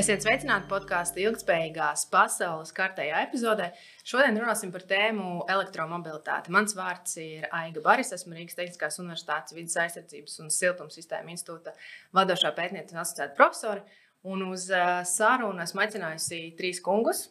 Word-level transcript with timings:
Esiet 0.00 0.22
sveicināti 0.24 0.70
podkāstu 0.70 1.20
ilgspējīgās 1.20 2.06
pasaules 2.08 2.70
kārtējā 2.72 3.18
epizodē. 3.26 3.66
Šodien 4.08 4.38
runāsim 4.40 4.70
par 4.72 4.86
tēmu 4.88 5.42
elektromobilitāti. 5.52 6.52
Mans 6.54 6.72
vārds 6.78 7.18
ir 7.20 7.44
Aiga 7.52 7.82
Baris, 7.84 8.14
esmu 8.16 8.32
Rīgas 8.32 8.56
Tehniskās 8.56 8.96
Universitātes 9.02 9.52
vidus 9.52 9.76
aizsardzības 9.82 10.38
un 10.40 10.48
siltumsistēma 10.54 11.34
institūta 11.34 11.74
vadošā 12.16 12.54
pētniece 12.56 12.96
un 12.96 13.02
asociēta 13.04 13.36
profesora. 13.36 13.84
Un 14.24 14.46
uz 14.48 14.70
uh, 14.72 15.02
sarunu 15.04 15.60
esmu 15.66 15.84
aicinājusi 15.84 16.40
trīs 16.56 16.80
kungus. 16.82 17.26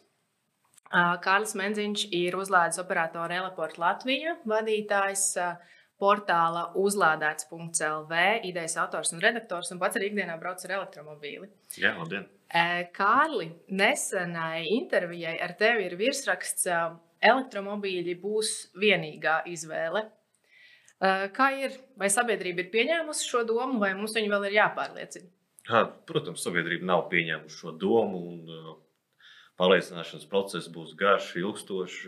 Uh, 0.92 1.16
Kārlis 1.24 1.56
Menziņš 1.58 2.06
ir 2.14 2.36
uzlādes 2.38 2.78
operatora 2.78 3.40
Eleporta 3.42 3.82
Latvija 3.82 4.36
vadītājs 4.46 5.26
uh, 5.42 5.56
portāla 6.02 6.68
uzlādēts.lv, 6.78 8.22
idejas 8.48 8.78
autors 8.82 9.12
un 9.14 9.22
redaktors, 9.22 9.74
un 9.74 9.82
pats 9.82 9.98
arī 9.98 10.12
ikdienā 10.12 10.38
brauc 10.40 10.62
ar 10.66 10.78
elektromobīli. 10.78 11.50
Jā, 11.78 11.96
labdien! 11.98 12.30
Kārli, 12.92 13.48
nesenai 13.72 14.66
intervijai 14.76 15.38
ar 15.40 15.54
tevi 15.56 15.86
ir 15.88 15.96
virsraksts 15.96 16.68
Elektromobīļi 17.22 18.16
būs 18.20 18.50
vienīgā 18.82 19.42
izvēle. 19.48 20.02
Kā 21.34 21.46
ir? 21.58 21.78
Vai 21.98 22.10
sabiedrība 22.12 22.64
ir 22.64 22.70
pieņēmusi 22.74 23.28
šo 23.30 23.42
domu, 23.46 23.80
vai 23.82 23.92
mums 23.98 24.14
viņa 24.18 24.30
vēl 24.34 24.48
ir 24.50 24.58
jāpārliecina? 24.58 25.30
Ha, 25.70 25.84
protams, 26.06 26.42
sabiedrība 26.44 26.86
nav 26.90 27.06
pieņēmusi 27.10 27.58
šo 27.62 27.72
domu, 27.78 28.20
un 28.34 28.76
pārliecināšanas 29.62 30.28
process 30.30 30.70
būs 30.70 30.96
garš, 30.98 31.32
ilgstošs. 31.42 32.00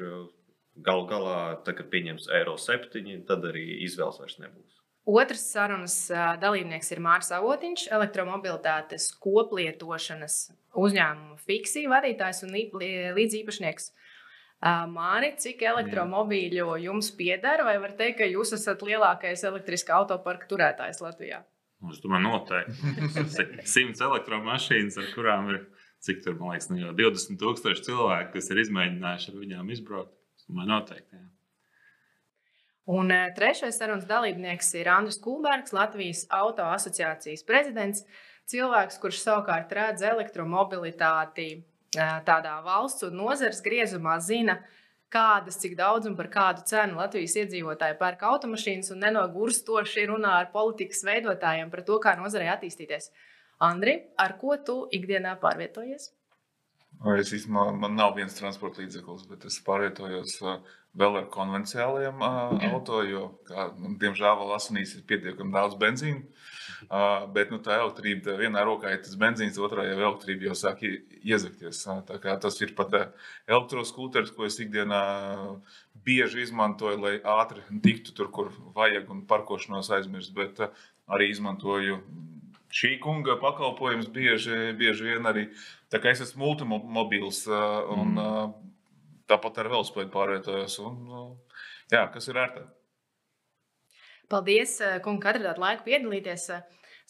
Galu 0.84 1.04
galā, 1.06 1.38
tad, 1.62 1.76
kad 1.78 1.86
pieņems 1.92 2.26
Eiro 2.34 2.56
7, 2.58 3.20
tad 3.28 3.44
arī 3.46 3.62
izvēles 3.86 4.18
vairs 4.18 4.40
nebūs. 4.42 4.80
Otrs 5.04 5.42
sarunas 5.52 5.96
dalībnieks 6.40 6.88
ir 6.94 7.00
Mārcis 7.04 7.34
Avotiņš, 7.36 7.88
elektromobilitātes 7.92 9.10
koplietošanas 9.20 10.38
uzņēmuma 10.80 11.36
Fiksija 11.44 11.90
vadītājs 11.92 12.40
un 12.46 12.54
līdziepašnieks. 12.56 13.90
Māri, 14.88 15.34
cik 15.36 15.60
elektromobīļu 15.68 16.78
jums 16.86 17.10
pieder, 17.18 17.60
vai 17.66 17.76
var 17.82 17.92
teikt, 17.98 18.22
ka 18.22 18.28
jūs 18.30 18.54
esat 18.56 18.80
lielākais 18.86 19.44
elektriskā 19.44 19.98
autoparka 19.98 20.48
turētājs 20.48 21.02
Latvijā? 21.04 21.42
Nu, 21.84 21.92
es 21.92 22.00
domāju, 22.00 22.30
noteikti. 22.30 23.66
Simts 23.74 24.00
elektromašīnas, 24.00 24.96
ar 25.02 25.10
kurām 25.12 25.52
ir 25.52 25.60
cik 26.04 26.24
tur, 26.24 26.38
man 26.40 26.54
liekas, 26.54 26.70
nu 26.72 26.80
jau 26.80 26.96
20,000 26.96 27.84
cilvēku, 27.86 28.32
kas 28.36 28.50
ir 28.52 28.64
izmēģinājuši 28.64 29.32
ar 29.32 29.40
viņām 29.40 29.72
izbraukt. 29.76 30.16
Es 30.38 30.48
domāju, 30.48 30.70
noteikti. 30.72 31.20
Jā. 31.20 31.26
Un 32.84 33.10
eh, 33.10 33.30
trešais 33.36 33.78
sarunas 33.80 34.04
dalībnieks 34.04 34.74
ir 34.76 34.90
Andris 34.92 35.16
Kulbergs, 35.24 35.72
Latvijas 35.72 36.26
auto 36.28 36.66
asociācijas 36.68 37.44
prezidents. 37.48 38.04
Cilvēks, 38.50 38.98
kurš 39.00 39.22
savukārt 39.22 39.70
redz 39.72 40.04
elektromobilitāti 40.04 41.46
eh, 41.54 42.16
tādā 42.26 42.58
valsts 42.66 43.06
un 43.08 43.16
nozares 43.16 43.62
griezumā, 43.64 44.18
zina, 44.20 44.58
kādas, 45.14 45.56
cik 45.62 45.78
daudz 45.78 46.10
un 46.10 46.18
par 46.18 46.28
kādu 46.34 46.66
cenu 46.68 46.98
Latvijas 47.00 47.38
iedzīvotāji 47.40 47.96
pērk 48.02 48.26
automašīnas 48.28 48.92
un 48.92 49.00
nenogurstoši 49.06 50.04
runā 50.10 50.36
ar 50.42 50.50
politikas 50.52 51.00
veidotājiem 51.08 51.72
par 51.72 51.86
to, 51.88 51.96
kā 52.04 52.18
nozarei 52.20 52.52
attīstīties. 52.52 53.08
Andri, 53.64 53.96
ar 54.20 54.36
ko 54.36 54.58
tu 54.60 54.82
ikdienā 54.92 55.38
pārvietojies? 55.40 56.10
Es 57.16 57.32
īstenībā 57.32 57.70
man 57.78 57.96
nav 57.96 58.12
viens 58.18 58.36
transporta 58.36 58.82
līdzeklis, 58.82 59.24
bet 59.30 59.48
es 59.48 59.56
pārvietojos 59.64 60.36
vēl 60.98 61.18
ar 61.18 61.26
konvencionāliem 61.32 62.22
auto, 62.70 63.00
jo, 63.06 63.24
kā, 63.48 63.68
nu, 63.80 63.94
diemžēl, 64.00 64.36
vēl 64.40 64.54
asinīs 64.56 64.94
ir 64.96 65.06
pietiekami 65.08 65.54
daudz 65.54 65.78
benzīna. 65.80 66.22
Bet 67.34 67.50
nu, 67.52 67.58
tā 67.64 67.78
elektrība, 67.80 68.36
vienā 68.38 68.62
rokā 68.66 68.92
ir 68.92 69.00
tas 69.04 69.16
benzīns, 69.18 69.58
otrā 69.62 69.86
jau 69.88 69.96
elektrība 69.96 70.50
jau 70.50 70.56
sāk 70.58 70.84
iezakties. 70.84 71.82
Tas 72.42 72.60
ir 72.60 72.74
pat 72.78 72.94
elektroskūters, 73.48 74.34
ko 74.36 74.46
es 74.48 74.58
ikdienā 74.62 75.00
bieži 76.04 76.44
izmantoju, 76.44 77.00
lai 77.00 77.14
ātri 77.38 77.64
tiktu 77.84 78.14
tur, 78.16 78.30
kur 78.34 78.52
vajag 78.76 79.10
un 79.10 79.24
parkošanos 79.30 79.90
aizmirst. 79.96 80.34
Bet 80.36 80.60
arī 81.08 81.30
izmantoju 81.32 82.02
šī 82.74 82.96
kunga 83.02 83.38
pakalpojums 83.40 84.10
bieži, 84.12 84.74
bieži 84.78 85.10
vien 85.12 85.30
arī. 85.30 85.48
Tā 85.92 86.00
kā 86.02 86.12
es 86.12 86.22
esmu 86.24 86.44
multimobils 86.44 87.44
un 87.48 88.14
mm. 88.18 88.54
Tāpat 89.30 89.60
ar 89.62 89.70
velospēdu 89.72 90.12
pārvietojos. 90.14 90.78
Un, 90.84 91.36
jā, 91.92 92.06
kas 92.14 92.30
ir 92.30 92.40
ērtāk? 92.44 92.70
Paldies, 94.32 94.78
kungi, 95.04 95.20
ka 95.22 95.34
atradāt 95.34 95.60
laiku 95.60 95.86
piedalīties. 95.88 96.48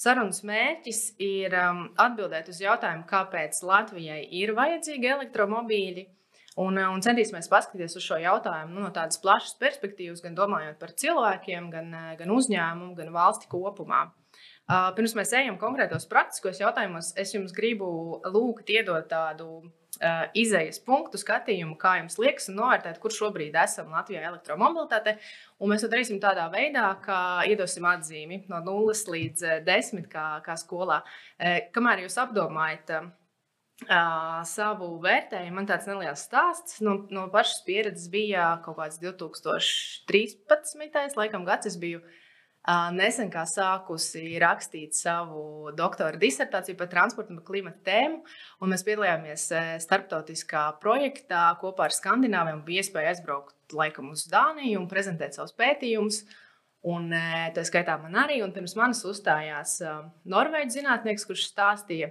Sarunas 0.01 0.41
mērķis 0.47 1.01
ir 1.23 1.55
atbildēt 1.55 2.51
uz 2.51 2.59
jautājumu, 2.63 3.07
kāpēc 3.07 3.61
Latvijai 3.63 4.25
ir 4.41 4.51
vajadzīgi 4.57 5.13
elektromobīļi. 5.13 6.09
Un, 6.63 6.79
un 6.79 7.01
centīsimies 7.03 7.51
paskatīties 7.51 7.97
uz 7.99 8.05
šo 8.05 8.19
jautājumu 8.23 8.77
nu, 8.77 8.83
no 8.85 8.91
tādas 8.95 9.19
plašas 9.23 9.57
perspektīvas, 9.59 10.21
gan 10.23 10.37
domājot 10.39 10.77
par 10.79 10.93
cilvēkiem, 11.03 11.71
gan, 11.71 11.89
gan 12.19 12.35
uzņēmumu, 12.35 12.93
gan 12.99 13.11
valsti 13.15 13.51
kopumā. 13.51 14.05
Pirms 14.95 15.17
mēs 15.19 15.35
ejam 15.35 15.59
konkrētos 15.61 16.07
praktiskos 16.11 16.63
jautājumos, 16.63 17.11
es 17.21 17.35
jums 17.35 17.55
gribu 17.55 17.89
lūgt 18.23 18.71
iedot 18.71 19.11
tādu 19.11 19.49
uh, 19.59 19.73
izējas 20.35 20.81
punktu 20.85 21.19
skatījumu, 21.21 21.77
kā 21.81 21.97
jums 22.01 22.19
liekas, 22.21 22.49
un 22.51 22.59
novērtēt, 22.61 23.01
kur 23.03 23.15
šobrīd 23.15 23.57
esam 23.63 23.93
Latvijā 23.95 24.25
elektromobilitāte. 24.29 25.17
Un 25.63 25.73
mēs 25.73 25.85
to 25.85 25.91
darīsim 25.93 26.21
tādā 26.23 26.47
veidā, 26.53 26.87
ka 27.05 27.19
iedosim 27.49 27.85
atzīmi 27.89 28.45
no 28.53 28.59
0 28.65 28.95
līdz 29.17 29.39
10, 29.67 30.09
kā, 30.13 30.27
kā 30.45 30.55
skolā. 30.61 31.03
Uh, 31.39 31.61
kamēr 31.75 32.05
jūs 32.05 32.19
apdomājat, 32.25 32.97
uh, 32.99 33.13
savu 34.47 35.01
vērtējumu. 35.03 35.57
Man 35.59 35.67
tāds 35.67 35.89
neliels 35.91 36.23
stāsts 36.29 36.81
no, 36.85 36.93
no 37.11 37.27
pašas 37.33 37.65
pieredzes 37.67 38.09
bija 38.11 38.61
kaut 38.65 38.77
kāds 38.79 38.99
2013. 39.03 41.17
Laikam, 41.19 41.45
gads. 41.45 41.67
Es 41.67 41.77
biju 41.81 42.01
nesen 42.97 43.29
sākusi 43.29 44.39
rakstīt 44.41 44.95
savu 44.97 45.71
doktora 45.77 46.17
disertāciju 46.17 46.79
par 46.79 46.89
transporta 46.89 47.35
un 47.35 47.43
klimata 47.45 47.83
tēmu. 47.85 48.23
Un 48.61 48.73
mēs 48.73 48.85
piedalījāmies 48.87 49.51
starptautiskā 49.85 50.65
projektā 50.81 51.51
kopā 51.61 51.89
ar 51.89 51.97
Skandināviem. 51.97 52.65
Bija 52.65 52.85
iespēja 52.85 53.13
aizbraukt 53.13 53.77
laikam 53.77 54.11
uz 54.15 54.25
Dāniju 54.33 54.81
un 54.81 54.89
prezentēt 54.89 55.37
savus 55.37 55.53
pētījumus. 55.59 56.23
Un 56.85 57.13
tā 57.13 57.63
skaitā 57.65 57.97
man 58.01 58.17
arī, 58.21 58.43
un 58.45 58.53
pirms 58.53 58.77
manis 58.77 59.05
uzstājās 59.09 59.79
Norvēģis 60.29 60.81
zinātnieks, 60.81 61.25
kurš 61.29 61.47
stāstīja, 61.49 62.11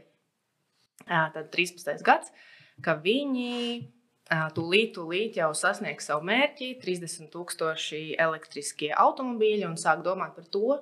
tad 1.06 1.52
13. 1.54 2.02
gads, 2.06 2.34
ka 2.82 2.98
viņi 3.02 3.84
tūlīt, 4.32 4.94
tūlīt 4.96 5.38
jau 5.38 5.52
sasniegs 5.58 6.08
savu 6.08 6.26
mērķi, 6.28 6.74
30,000 6.82 8.16
elektriskie 8.24 8.94
automobīļi, 8.96 9.66
un 9.68 9.78
sāk 9.80 10.04
domāt 10.06 10.36
par 10.38 10.48
to, 10.52 10.80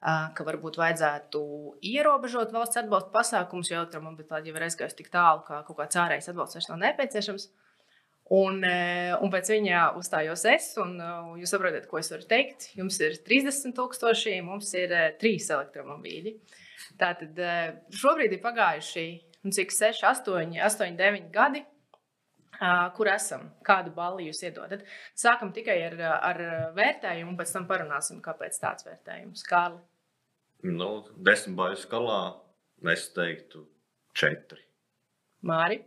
ka 0.00 0.46
varbūt 0.46 0.78
vajadzētu 0.78 1.40
ierobežot 1.82 2.52
valsts 2.54 2.80
atbalsta 2.80 3.10
pasākumus, 3.14 3.70
jo 3.70 3.80
elektromobilitāte 3.80 4.48
jau 4.48 4.56
ir 4.56 4.66
aizgājusi 4.68 5.00
tik 5.00 5.10
tālu, 5.12 5.42
ka 5.46 5.64
kaut 5.66 5.80
kāds 5.80 5.98
ārējais 5.98 6.30
atbalsts 6.32 6.58
vairs 6.58 6.70
nav 6.70 6.78
nepieciešams. 6.84 7.48
Un, 8.38 8.60
un 8.60 9.30
pēc 9.32 9.48
viņa 9.54 9.84
uzstājos 9.96 10.42
es, 10.50 10.66
un 10.80 10.98
jūs 11.40 11.54
saprotat, 11.54 11.86
ko 11.88 11.96
es 12.00 12.10
varu 12.12 12.26
teikt. 12.28 12.68
Jums 12.76 12.98
ir 13.00 13.16
30,000, 13.24 14.42
mums 14.44 14.74
ir 14.76 14.92
3 15.20 15.48
elektromobīļi. 15.56 16.34
Tātad 17.00 17.40
šobrīd 17.96 18.36
ir 18.36 18.44
pagājuši 18.44 19.06
nu, 19.46 19.54
cik 19.56 19.72
6, 19.72 20.04
8, 20.04 20.54
8, 20.60 20.98
9 21.00 21.32
gadi 21.32 21.64
kur 22.96 23.10
esam, 23.12 23.48
kādu 23.66 23.92
balvu 23.94 24.26
jūs 24.26 24.42
iedodat. 24.46 24.84
Sākam 25.18 25.52
tikai 25.54 25.76
ar, 25.86 25.98
ar 26.30 26.42
vērtējumu, 26.76 27.36
pēc 27.38 27.54
tam 27.54 27.68
parunāsim, 27.70 28.22
kāpēc 28.24 28.58
tāds 28.62 28.86
vērtējums. 28.88 29.44
Kārli. 29.48 29.80
Nu, 30.68 30.90
desmit 31.22 31.56
balvu 31.58 31.78
skalā 31.78 32.20
es 32.92 33.08
teiktu 33.14 33.62
četri. 34.18 34.64
Māri. 35.46 35.82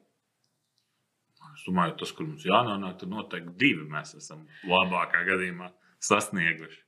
Es 1.52 1.66
domāju, 1.68 1.98
tas, 2.00 2.14
kur 2.16 2.30
mums 2.30 2.46
jānonāk, 2.48 2.96
tur 3.02 3.10
noteikti 3.12 3.58
divi 3.60 3.84
mēs 3.92 4.14
esam 4.16 4.46
labākā 4.70 5.26
gadījumā 5.28 5.68
sasnieguši. 6.02 6.80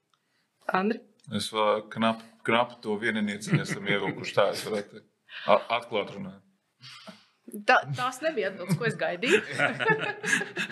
Andri? 0.80 1.02
Es 1.36 1.50
vēl 1.52 1.84
knapi 1.92 2.30
knap 2.48 2.78
to 2.84 2.96
vieninieci 3.00 3.60
esam 3.60 3.88
ievilkuši 3.88 4.36
tā, 4.36 4.48
es 4.56 4.64
varētu 4.68 5.04
atklāt 5.72 6.16
runāt. 6.16 6.42
Tā, 7.54 7.76
tās 7.94 8.16
nebija 8.24 8.50
atbildes, 8.50 8.78
ko 8.80 8.88
es 8.88 8.96
gaidīju. 8.98 9.40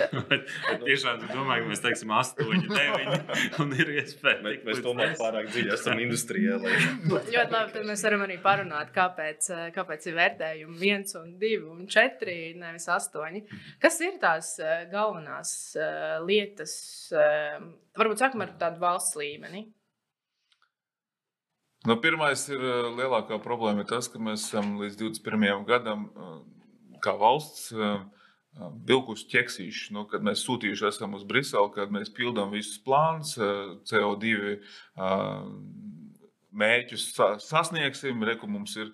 Tiešām 0.88 1.20
domāju, 1.28 1.66
ka 1.68 1.70
mēs 1.70 1.82
teiksim, 1.84 2.10
8, 2.18 2.64
9. 2.72 3.42
Un 3.62 3.74
ir 3.78 3.92
iespēja. 4.00 4.40
Bet 4.42 4.64
mēs 4.66 4.80
tomēr 4.82 5.12
pārāk 5.20 5.52
dziļi 5.52 5.76
esam 5.76 6.00
industrijā. 6.02 6.56
Lai... 6.64 6.72
Ļoti 7.12 7.54
labi. 7.54 7.76
Tad 7.76 7.86
mēs 7.86 8.02
varam 8.08 8.24
arī 8.26 8.40
parunāt, 8.42 8.90
kāpēc, 8.96 9.52
kāpēc 9.76 10.08
ir 10.10 10.18
vērtējumi 10.18 10.80
1, 10.90 11.04
un 11.20 11.36
2 11.44 11.60
un 11.70 11.84
4, 11.86 12.38
nevis 12.64 12.90
8. 12.90 13.38
Kas 13.84 14.00
ir 14.02 14.18
tās 14.24 14.50
eh, 14.58 14.88
galvenās 14.90 15.52
eh, 15.78 16.16
lietas? 16.26 16.74
Eh, 17.14 17.60
varbūt 18.00 18.24
sākam 18.24 18.42
ar 18.48 18.56
tādu 18.58 18.82
valsts 18.82 19.20
līmeni. 19.22 19.68
Nu, 21.86 21.94
pirmais 22.02 22.42
ir 22.50 22.66
lielākā 22.98 23.38
problēma 23.42 23.86
ir 23.86 23.90
tas, 23.90 24.10
ka 24.10 24.18
mēs 24.22 24.48
esam 24.50 24.76
līdz 24.82 24.98
21. 25.02 25.64
gadam, 25.70 26.08
kā 27.04 27.16
valsts, 27.20 27.70
uh, 27.76 28.02
vilkuši 28.60 29.30
ķeksīšu, 29.32 29.94
nu, 29.96 30.04
kad 30.12 30.24
mēs 30.26 30.44
sūtījuši 30.44 30.90
esam 30.90 31.16
uz 31.16 31.24
Briselu, 31.28 31.72
kad 31.72 31.94
mēs 31.94 32.12
pildām 32.14 32.52
visus 32.52 32.82
plānus, 32.84 33.38
CO2 33.88 34.58
mērķus 36.52 37.06
sasniegsim, 37.46 38.26
reku 38.28 38.50
mums 38.52 38.76
ir 38.76 38.92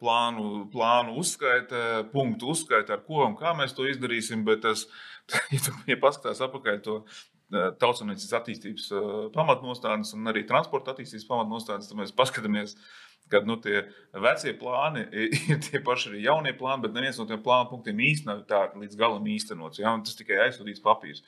plānu, 0.00 0.64
plānu 0.72 1.18
uzskaita, 1.20 2.06
punktu 2.12 2.54
uzskaita, 2.54 2.96
ar 2.96 3.04
ko 3.04 3.26
un 3.26 3.36
kā 3.36 3.52
mēs 3.58 3.76
to 3.76 3.84
izdarīsim, 3.84 4.46
bet 4.48 4.64
tas, 4.64 4.86
ja 5.52 5.60
tu 5.60 5.76
ja 5.90 6.00
paskatās 6.00 6.40
apakaļ 6.48 6.80
to 6.86 7.02
tautsāniecības 7.52 8.38
attīstības 8.40 8.86
pamatnostādnes 9.36 10.16
un 10.16 10.32
arī 10.32 10.46
transporta 10.48 10.96
attīstības 10.96 11.28
pamatnostādnes, 11.28 11.92
tad 11.92 12.00
mēs 12.00 12.16
paskatāmies, 12.16 12.74
kad 13.32 13.48
nu, 13.48 13.58
tie 13.62 13.82
vecie 14.12 14.54
plāni 14.58 15.06
ir 15.50 15.60
tie 15.64 15.82
paši 15.84 16.12
arī 16.12 16.22
jaunie 16.26 16.54
plāni, 16.58 16.86
bet 16.86 16.96
neviens 16.96 17.18
no 17.20 17.26
tiem 17.28 17.42
plānu 17.42 17.70
punktiem 17.72 18.00
īstenībā 18.10 18.38
nav 18.38 18.46
tā 18.50 18.62
līdz 18.78 18.98
galam 19.00 19.28
īstenots. 19.36 19.82
Ja? 19.82 19.94
Tas 20.04 20.18
tikai 20.18 20.40
aizsūtīts 20.46 20.84
papīrs. 20.84 21.24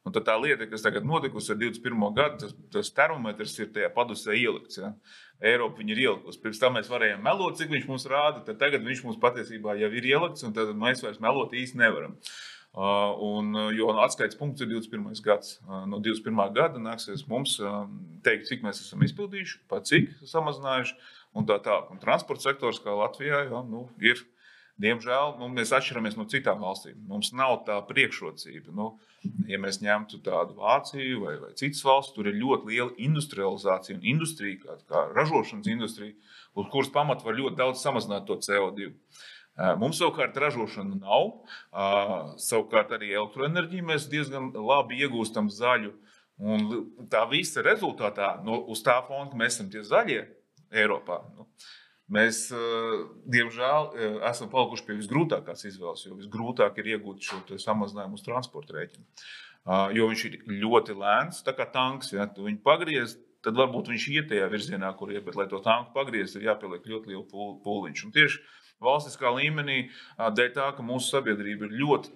Un 0.00 0.14
tad 0.16 0.24
tā 0.24 0.34
lieta, 0.40 0.64
kas 0.64 0.80
tagad 0.80 1.04
notikusi 1.04 1.50
ar 1.52 1.58
21. 1.60 2.04
gadu, 2.16 2.38
tas, 2.40 2.54
tas 2.72 2.92
termometrs 2.96 3.58
ir 3.60 3.68
tajā 3.74 3.90
padusē 3.92 4.32
ielikts. 4.32 4.78
Ja? 4.80 4.94
Eiropa 5.52 5.84
ir 5.84 5.98
ielikusi. 5.98 6.40
Pirms 6.40 6.60
tam 6.62 6.78
mēs 6.78 6.88
varējām 6.88 7.20
melot, 7.24 7.58
cik 7.60 7.68
viņš 7.74 7.84
mums 7.90 8.06
rāda, 8.08 8.40
tagad 8.48 8.86
viņš 8.86 9.04
mums 9.04 9.20
patiesībā 9.20 9.76
jau 9.80 9.92
ir 9.92 10.08
ielikts, 10.08 10.46
un 10.46 10.56
tad 10.56 10.72
mēs 10.76 11.04
vairs 11.04 11.20
melot 11.20 11.52
īsti 11.56 11.82
nevaram. 11.82 12.16
Uh, 12.70 13.16
un, 13.26 13.50
jo 13.74 13.88
atskaites 13.98 14.38
punkts 14.38 14.62
ir 14.62 14.68
21. 14.70 15.10
gads. 15.26 15.56
Uh, 15.66 15.82
no 15.90 15.98
21. 15.98 16.38
gada 16.54 16.78
nāksies 16.78 17.24
mums 17.26 17.56
uh, 17.58 17.82
teikt, 18.22 18.46
cik 18.46 18.62
mēs 18.62 18.78
esam 18.84 19.02
izpildījuši, 19.02 19.58
pa 19.68 19.80
cik 19.82 20.12
samazinājuši. 20.30 20.94
Un 21.36 21.46
tā 21.46 21.60
tālāk. 21.62 21.92
Transporta 22.02 22.48
sektors, 22.48 22.80
kā 22.82 22.94
Latvijā, 22.96 23.44
jā, 23.50 23.62
nu, 23.70 23.86
ir 24.02 24.22
Diemžēl 24.80 25.34
nu, 25.36 25.50
mēs 25.52 25.74
atšķiramies 25.76 26.14
no 26.16 26.24
citām 26.30 26.62
valstīm. 26.64 26.96
Mums 27.08 27.34
nav 27.36 27.58
tā 27.66 27.76
priekšrocība. 27.84 28.72
Nu, 28.72 28.94
ja 29.50 29.58
mēs 29.60 29.82
ņemtu 29.84 30.22
tādu 30.24 30.56
Vāciju 30.56 31.18
vai, 31.26 31.34
vai 31.42 31.50
citas 31.58 31.82
valsts, 31.84 32.14
tur 32.16 32.30
ir 32.30 32.38
ļoti 32.40 32.70
liela 32.70 32.94
industrializācija 33.08 33.98
un 33.98 34.06
industrija, 34.14 34.56
kā, 34.62 34.78
kā 34.88 35.02
ražošanas 35.18 35.68
industrija, 35.68 36.16
uz 36.56 36.70
kuras 36.72 36.88
pamata 36.94 37.28
var 37.28 37.36
ļoti 37.42 37.60
daudz 37.60 37.84
samazināt 37.84 38.24
to 38.30 38.38
CO2. 38.40 38.88
Mums 39.82 40.00
savukārt 40.00 40.38
ražošana 40.40 40.96
nav. 41.02 41.28
Savukārt 42.40 42.96
arī 42.96 43.12
elektroenerģiju 43.18 43.88
mēs 43.90 44.08
diezgan 44.08 44.48
labi 44.56 45.02
iegūstam 45.04 45.52
zaļu. 45.52 45.92
Un 46.40 46.70
tā 47.12 47.26
visa 47.28 47.60
rezultātā, 47.60 48.38
no, 48.46 48.62
uz 48.72 48.80
tā 48.80 48.96
fona, 49.04 49.28
ka 49.28 49.36
mēs 49.36 49.58
esam 49.58 49.68
tie 49.68 49.84
zaļie 49.84 50.22
Eiropā, 50.70 51.22
nu, 51.36 51.48
Mēs, 52.10 52.48
eh, 52.50 53.02
diemžēl, 53.30 53.84
eh, 53.94 54.14
esam 54.30 54.50
palikuši 54.50 54.86
pie 54.86 54.96
visgrūtākās 54.98 55.62
izvēles, 55.68 56.02
jo 56.08 56.16
visgrūtāk 56.18 56.78
ir 56.82 56.96
iegūt 56.96 57.22
šo 57.22 57.38
samazinājumu 57.54 58.18
uz 58.18 58.24
transporta 58.26 58.74
rēķina. 58.74 59.06
Jo 59.94 60.06
viņš 60.08 60.22
ir 60.24 60.36
ļoti 60.48 60.94
lēns, 60.96 61.42
tā 61.44 61.52
kā 61.54 61.66
tanks. 61.70 62.14
Ja 62.14 62.24
tu 62.26 62.42
viņu 62.42 62.62
pagriez, 62.64 63.18
tad 63.44 63.54
varbūt 63.54 63.90
viņš 63.92 64.06
iet 64.08 64.28
tajā 64.30 64.48
virzienā, 64.50 64.96
kur 64.96 65.12
iet, 65.12 65.22
bet, 65.22 65.36
lai 65.36 65.46
to 65.46 65.60
tanku 65.60 65.92
pagrieztu, 65.92 66.40
ir 66.40 66.48
jāpieliek 66.48 66.82
ļoti 66.82 67.12
liela 67.12 67.26
pūliņš. 67.28 68.04
Un 68.06 68.14
tieši 68.16 68.40
valstiskā 68.80 69.30
līmenī, 69.36 69.90
dēļ 70.18 70.50
tā, 70.56 70.70
ka 70.74 70.82
mūsu 70.82 71.12
sabiedrība 71.12 71.68
ir 71.68 71.76
ļoti 71.76 72.10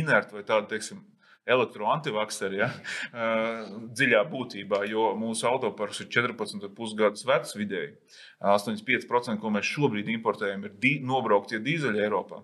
inerta 0.00 0.34
vai 0.34 0.42
tāda, 0.42 0.66
teiksim, 0.74 0.98
elektroantivakseri 1.48 2.60
ja, 2.60 2.68
dziļā 3.96 4.22
būtībā, 4.30 4.82
jo 4.90 5.12
mūsu 5.18 5.48
autoparks 5.50 6.02
ir 6.04 6.10
14,5 6.12 6.96
gadus 6.98 7.26
vecs 7.28 7.56
vidēji. 7.58 7.94
85% 8.44 9.40
ko 9.42 9.50
mēs 9.50 9.66
šobrīd 9.66 10.08
importējam, 10.12 10.62
ir 10.68 10.74
di 10.78 10.92
nobrauktie 11.02 11.58
dīzeļi 11.62 12.04
Eiropā. 12.04 12.38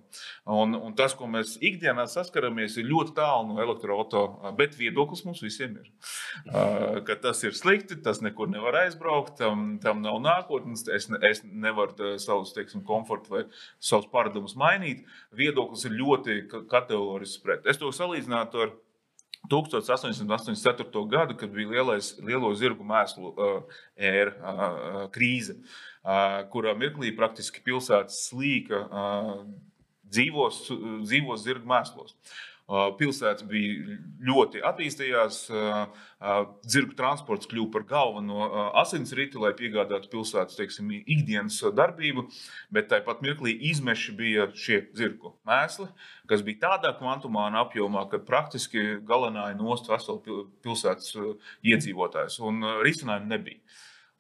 Un, 0.51 0.75
un 0.75 0.95
tas, 0.99 1.15
ko 1.15 1.29
mēs 1.31 1.55
ikdienā 1.62 2.09
saskaramies, 2.11 2.79
ir 2.81 2.89
ļoti 2.91 3.15
tālu 3.15 3.53
no 3.53 3.61
elektroautorāta, 3.62 4.55
bet 4.59 4.75
viedoklis 4.79 5.23
mums 5.27 5.43
visiem 5.45 5.77
ir. 5.79 5.93
Ka 7.07 7.19
tas 7.23 7.45
ir 7.47 7.55
slikti, 7.55 8.00
tas 8.03 8.23
nekur 8.25 8.50
nevar 8.50 8.81
aizbraukt, 8.83 9.37
tam, 9.39 9.77
tam 9.83 10.03
nav 10.03 10.19
nākotnes, 10.25 10.87
es, 10.91 11.07
es 11.31 11.45
nevaru 11.47 12.17
savus 12.23 12.55
teiksim, 12.57 12.83
komfortu 12.87 13.37
vai 13.37 13.45
savus 13.79 14.11
paradumus 14.11 14.57
mainīt. 14.59 15.05
Viedoklis 15.37 15.87
ir 15.87 15.95
ļoti 16.00 16.41
kategorisks 16.50 17.43
pret. 17.45 17.71
Es 17.71 17.79
to 17.79 17.93
salīdzinātu 17.95 18.67
ar 18.67 18.75
1884. 19.50 21.05
gadu, 21.11 21.37
kad 21.37 21.52
bija 21.52 21.75
lielais, 21.76 22.14
lielo 22.25 22.52
zirgu 22.56 22.87
mēslu 22.87 23.35
uh, 23.35 23.82
ēra, 23.96 24.32
uh, 24.38 25.05
krīze, 25.14 25.58
uh, 25.58 26.41
kurā 26.52 26.73
mirklī 26.79 27.12
praktiski 27.17 27.62
pilsētas 27.64 28.23
slīka 28.31 28.81
uh, 28.87 29.37
dzīvos, 30.08 30.64
dzīvos 31.05 31.44
zirgu 31.44 31.69
mēslos. 31.69 32.14
Uh, 32.14 32.54
Pilsētas 32.64 33.44
bija 33.44 33.99
ļoti 34.25 34.62
attīstījās, 34.64 35.40
dzirgu 36.64 36.96
transports 36.96 37.50
kļuva 37.50 37.69
par 37.75 37.84
galveno 37.90 38.46
asinsriti, 38.81 39.37
lai 39.37 39.50
piegādātu 39.58 40.08
pilsētas 40.14 40.56
teiksim, 40.56 40.88
ikdienas 41.05 41.61
darbību, 41.76 42.25
bet 42.72 42.88
tāpat 42.88 43.20
mirklī 43.26 43.52
izmeši 43.69 44.16
bija 44.16 44.49
šie 44.56 44.81
dzirgu 44.94 45.34
mēsli, 45.44 45.90
kas 46.31 46.44
bija 46.46 46.62
tādā 46.64 46.94
kvantumā 46.96 47.50
un 47.52 47.61
apjomā, 47.66 48.08
ka 48.08 48.22
praktiski 48.25 48.94
galvenāja 49.05 49.61
nost 49.61 49.93
veselu 49.93 50.46
pilsētas 50.64 51.19
iedzīvotājus, 51.61 52.40
un 52.49 52.64
risinājumu 52.81 53.34
nebija. 53.37 53.61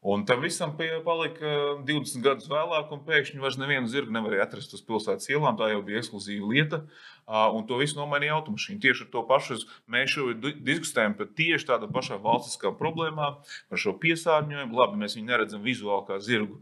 Un 0.04 0.26
tam 0.28 0.42
visam 0.44 0.74
palika 0.76 1.50
20 1.88 2.20
gadus 2.20 2.44
vēlāk, 2.50 2.90
un 2.92 3.00
pēkšņi 3.06 3.40
vairs 3.40 3.56
nevienu 3.56 3.88
zirgu 3.88 4.12
nevarēja 4.12 4.44
atrast 4.44 4.74
uz 4.76 4.82
pilsētas 4.84 5.30
ielām. 5.30 5.56
Tā 5.56 5.70
jau 5.70 5.78
bija 5.86 6.02
ekskluzīva 6.02 6.50
lieta. 6.50 6.82
Un 7.24 7.64
to 7.68 7.78
visu 7.80 7.96
nomainīja 7.96 8.34
automašīna. 8.36 8.82
Tieši 8.84 9.06
ar 9.06 9.10
to 9.14 9.22
pašu 9.28 9.56
mēs 9.88 10.12
šobrīd 10.12 10.60
diskutējam 10.64 11.14
par 11.16 11.30
tieši 11.32 11.68
tādām 11.70 11.92
pašām 11.94 12.20
valstiskām 12.24 12.74
problēmām, 12.76 13.38
par 13.70 13.80
šo 13.80 13.94
piesārņojumu. 14.02 14.76
Labi, 14.76 15.00
mēs 15.00 15.16
viņu 15.16 15.30
neredzam 15.30 15.62
vizuāli 15.64 16.04
kā 16.10 16.18
zirgu 16.20 16.60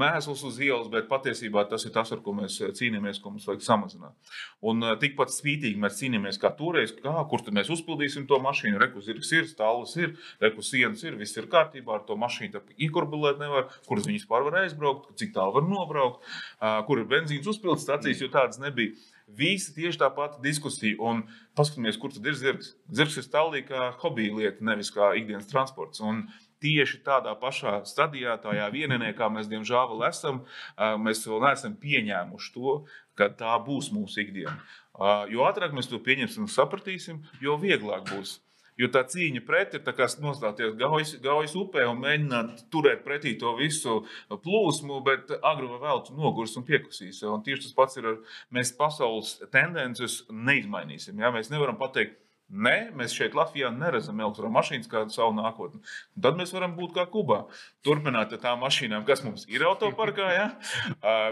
mēslus 0.00 0.42
uz 0.48 0.56
ielas, 0.64 0.88
bet 0.92 1.08
patiesībā 1.10 1.66
tas 1.68 1.84
ir 1.84 1.92
tas, 1.94 2.10
ar 2.14 2.22
ko 2.24 2.32
mēs 2.36 2.56
cīnāmies, 2.78 3.20
ko 3.20 3.34
mums 3.34 3.44
vajag 3.48 3.62
samazināt. 3.66 4.32
Un 4.64 4.82
tikpat 5.00 5.34
spītīgi 5.34 5.78
mēs 5.80 6.00
cīnāmies 6.00 6.40
kā 6.40 6.50
toreiz, 6.56 6.96
kā, 6.96 7.14
kur 7.30 7.44
tad 7.44 7.56
mēs 7.56 7.70
uzpildīsim 7.76 8.26
to 8.30 8.40
mašīnu. 8.42 8.80
Reku 8.80 9.04
zirgs 9.04 9.30
ir, 9.36 9.46
stāvus 9.52 9.94
ir, 10.00 10.16
reku 10.42 10.64
sienas 10.64 11.04
ir, 11.04 11.20
viss 11.20 11.36
ir 11.36 11.48
kārtībā 11.52 12.00
ar 12.00 12.04
to 12.08 12.16
mašīnu. 12.20 12.64
Iekurbilēt 12.80 13.40
nevar, 13.40 13.68
kuras 13.86 14.08
viņas 14.08 14.26
pār 14.30 14.48
var 14.48 14.62
aizbraukt, 14.64 15.12
cik 15.20 15.36
tālu 15.36 15.60
var 15.60 15.68
nobraukt, 15.68 16.28
kur 16.88 17.00
ir 17.00 17.08
benzīns 17.10 17.48
uzpildes 17.52 17.86
stācijas, 17.86 18.24
jo 18.24 18.32
tādas 18.32 18.60
nebija. 18.62 18.96
Visi 19.36 19.74
tieši 19.76 20.00
tā 20.02 20.10
pati 20.14 20.40
diskusija. 20.44 20.98
Un 21.00 21.24
paskatīsimies, 21.58 21.98
kur 22.00 22.12
tad 22.14 22.26
ir 22.26 22.38
zirgs. 22.38 22.74
Zirgs 22.90 23.18
ir 23.20 23.26
stāvīgi 23.26 23.70
kā 23.70 23.90
hobija 24.02 24.36
lieta, 24.36 24.64
nevis 24.66 24.92
kā 24.94 25.12
ikdienas 25.18 25.48
transports. 25.50 26.02
Un 26.04 26.26
tieši 26.60 27.00
tādā 27.06 27.32
pašā 27.40 27.78
stadijā, 27.88 28.36
tajā 28.42 28.68
vienībā, 28.74 29.14
kā 29.16 29.30
mēs 29.32 29.48
diemžēl 29.50 29.94
vēl 29.94 30.04
esam, 30.10 30.42
mēs 31.00 31.24
vēl 31.26 31.40
neesam 31.46 31.78
pieņēmuši 31.80 32.52
to, 32.56 32.76
ka 33.16 33.30
tā 33.36 33.56
būs 33.64 33.90
mūsu 33.94 34.24
ikdiena. 34.24 34.58
Jo 35.32 35.46
ātrāk 35.48 35.72
mēs 35.76 35.88
to 35.88 36.00
pieņemsim 36.04 36.44
un 36.44 36.52
sapratīsim, 36.52 37.22
jo 37.40 37.56
vieglāk 37.60 38.08
būs. 38.12 38.38
Jo 38.80 38.88
tā 38.92 39.02
cīņa 39.12 39.42
pret 39.44 39.74
ir 39.76 39.84
nostāties 40.24 40.72
gaujas, 40.80 41.12
gaujas 41.20 41.56
upē 41.58 41.84
un 41.90 42.00
mēģināt 42.00 42.64
turēt 42.72 43.04
pretī 43.04 43.34
to 43.40 43.52
visu 43.58 43.98
plūsmu, 44.30 45.02
bet 45.04 45.34
agri 45.36 45.68
vai 45.68 45.80
vēl 45.84 46.02
tu 46.06 46.16
nogurs 46.16 46.56
un 46.56 46.64
piekusīs. 46.68 47.20
Un 47.28 47.44
tieši 47.44 47.66
tas 47.66 47.76
pats 47.76 48.00
ir 48.00 48.08
ar 48.08 48.18
mēs 48.54 48.72
pasaules 48.78 49.36
tendences 49.52 50.22
neizmainīsim. 50.30 51.20
Ja? 51.20 51.32
Mēs 51.34 51.52
nevaram 51.52 51.76
pateikt, 51.80 52.16
Nē, 52.50 52.90
mēs 52.98 53.12
šeit 53.14 53.36
Latvijā 53.38 53.68
neredzam 53.70 54.18
elektromašīnas 54.18 54.88
kā 54.90 55.04
savu 55.14 55.36
nākotni. 55.36 55.78
Un 56.18 56.24
tad 56.24 56.38
mēs 56.38 56.50
varam 56.50 56.72
būt 56.74 56.96
kā 56.96 57.04
Kubā. 57.10 57.44
Turpināt 57.86 58.32
ar 58.34 58.40
tām 58.42 58.64
mašīnām, 58.64 59.04
kas 59.06 59.22
mums 59.22 59.44
ir 59.46 59.62
autoparkā, 59.68 60.30
ja? 60.34 60.46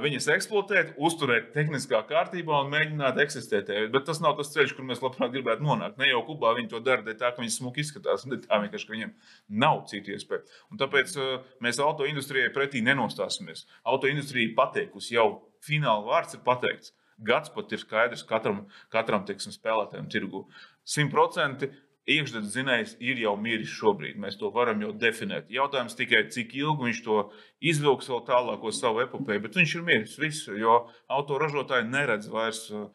viņas 0.05 0.29
eksploatēt, 0.37 0.93
uzturēt 1.09 1.51
tehniskā 1.57 2.05
kārtībā 2.07 2.61
un 2.63 2.71
mēģināt 2.71 3.19
eksistēt. 3.25 3.73
Bet 3.91 4.07
tas 4.07 4.23
nav 4.23 4.37
tas 4.39 4.53
ceļš, 4.55 4.77
kur 4.79 4.87
mēs 4.87 5.03
labprāt 5.03 5.35
gribētu 5.35 5.67
nonākt. 5.67 5.99
Ne 5.99 6.13
jau 6.13 6.23
Kubā 6.29 6.55
viņi 6.61 6.71
to 6.77 6.83
dara, 6.87 7.03
tā 7.11 7.33
ka 7.33 7.43
viņi 7.43 7.57
smuki 7.57 7.83
izskatās, 7.83 8.29
bet 8.31 8.47
tā 8.47 8.63
vienkārši, 8.63 8.91
viņiem 8.95 9.17
nav 9.65 9.83
citu 9.91 10.15
iespēju. 10.15 10.47
Un 10.71 10.79
tāpēc 10.79 11.19
mēs 11.67 11.83
autoindustrijai 11.83 12.55
pretī 12.55 12.85
nenostāsimies. 12.87 13.67
Autoindustrija 13.91 14.55
pateikusi 14.55 15.19
jau 15.19 15.29
fināla 15.67 16.07
vārds 16.07 16.39
ir 16.39 16.47
pateikts. 16.47 16.95
Gads 17.19 17.51
pat 17.51 17.73
ir 17.75 17.81
skaidrs 17.83 18.23
katram, 18.23 18.61
katram 18.95 19.25
teiksim, 19.27 19.51
spēlētājam 19.51 20.07
tirgu. 20.13 20.45
100% 20.89 21.69
iekšzemes 22.09 22.55
zinājums 22.55 22.95
ir 23.05 23.21
jau 23.21 23.35
miris 23.41 23.73
šobrīd. 23.77 24.17
Mēs 24.21 24.39
to 24.41 24.49
varam 24.55 24.81
jau 24.85 24.95
definēt. 24.97 25.51
Jautājums 25.53 25.97
tikai, 25.99 26.25
cik 26.33 26.55
ilgi 26.57 26.89
viņš 26.89 27.03
to 27.05 27.19
izvilks 27.61 28.09
vēl 28.09 28.25
tālāko 28.29 28.73
savu 28.73 29.05
epopeju, 29.05 29.45
bet 29.45 29.61
viņš 29.61 29.77
ir 29.77 29.85
miris. 29.85 30.17
Visu, 30.21 30.57
jo 30.57 30.81
autoražotāji 31.13 31.91
neredz 31.93 32.31
vairs 32.33 32.65
uh, 32.73 32.89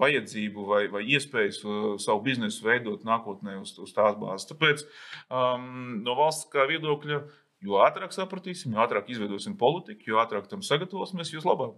vajadzību 0.00 0.64
vai, 0.70 0.82
vai 0.90 1.04
iespējas 1.12 1.60
uh, 1.66 1.94
savu 2.00 2.24
biznesu 2.24 2.64
veidot 2.64 3.04
nākotnē 3.04 3.58
uz, 3.60 3.76
uz 3.84 3.92
tās 3.94 4.16
bāzes. 4.16 4.48
Tāpēc 4.48 4.86
um, 5.28 6.00
no 6.06 6.16
valsts 6.18 6.48
viedokļa 6.72 7.24
jo 7.64 7.80
ātrāk 7.84 8.12
sapratīsim, 8.14 8.74
jo 8.74 8.84
ātrāk 8.84 9.10
izveidosim 9.12 9.56
politiku, 9.60 10.12
jo 10.12 10.20
ātrāk 10.22 10.48
tam 10.50 10.64
sagatavosimies, 10.64 11.32
jo 11.32 11.44
labāk. 11.44 11.76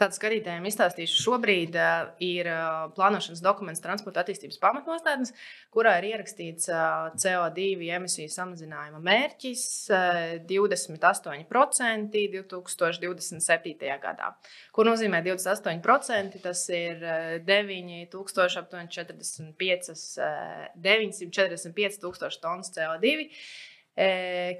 Tādu 0.00 0.16
skatītājiem 0.16 0.64
izstāstīšu, 0.64 1.18
šobrīd 1.26 1.74
uh, 1.76 2.06
ir 2.24 2.48
uh, 2.48 2.86
plānošanas 2.96 3.42
dokuments 3.44 3.82
transporta 3.84 4.22
attīstības 4.22 4.56
pamatnostādnes, 4.62 5.34
kurā 5.74 5.98
ir 6.00 6.06
ierakstīts 6.14 6.70
uh, 6.72 7.10
CO2 7.20 7.90
emisiju 7.98 8.32
samazinājuma 8.32 9.02
mērķis 9.04 9.64
uh, 9.92 10.20
28% 10.48 12.16
2027. 12.40 13.90
gadā. 14.00 14.32
Ko 14.72 14.88
nozīmē 14.88 15.20
28%? 15.26 16.40
Tas 16.48 16.64
ir 16.72 17.04
uh, 17.04 17.36
9000, 17.44 18.56
aptuveni 18.62 18.88
45, 18.96 19.92
uh, 20.24 20.64
945 20.80 22.00
tūkstoši 22.06 22.40
tonnas 22.46 22.72
CO2 22.72 23.28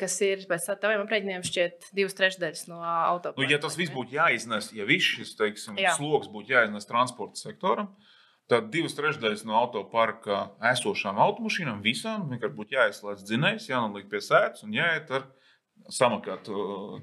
kas 0.01 0.15
ir 0.27 0.45
pēc 0.51 0.69
taviem 0.83 1.05
aprēķiniem 1.05 1.45
šķiet 1.47 1.91
divas 1.97 2.17
trešdaļas 2.19 2.67
no 2.69 2.81
automašīnas. 2.85 3.41
Nu, 3.41 3.53
ja 3.55 3.61
tas 3.63 3.79
viss 3.79 3.95
būtu 3.95 4.17
jāiznes, 4.19 4.71
ja 4.77 4.87
viss 4.89 5.15
šis 5.17 5.35
teiksim, 5.39 5.79
Jā. 5.81 5.95
sloks 5.97 6.29
būtu 6.33 6.53
jāiznes 6.53 6.89
transporta 6.89 7.41
sektoram, 7.41 7.93
tad 8.51 8.69
divas 8.75 8.97
trešdaļas 8.99 9.47
no 9.49 9.57
autoparka 9.61 10.51
esošām 10.73 11.21
automašīnām 11.23 11.81
visām 11.85 12.29
vienkārši 12.33 12.59
būtu 12.59 12.77
jāizslēdz 12.77 13.27
dzinējs, 13.29 13.71
jānoliek 13.71 14.11
pie 14.11 14.23
sēdes 14.27 14.67
un 14.67 14.75
jāiet 14.77 15.13
ar 15.15 15.29
samakāt 15.89 16.51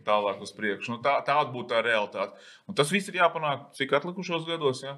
tālāk 0.05 0.41
uz 0.43 0.53
priekšu. 0.55 0.93
Nu, 0.93 1.01
tā, 1.03 1.17
tāda 1.25 1.49
būtu 1.53 1.71
tā 1.73 1.81
realitāte. 1.85 2.37
Un 2.69 2.77
tas 2.77 2.91
viss 2.93 3.09
ir 3.09 3.17
jāpanāk 3.19 3.71
cik 3.77 3.95
atlikušos 3.97 4.45
gados. 4.47 4.83
Ja? 4.85 4.97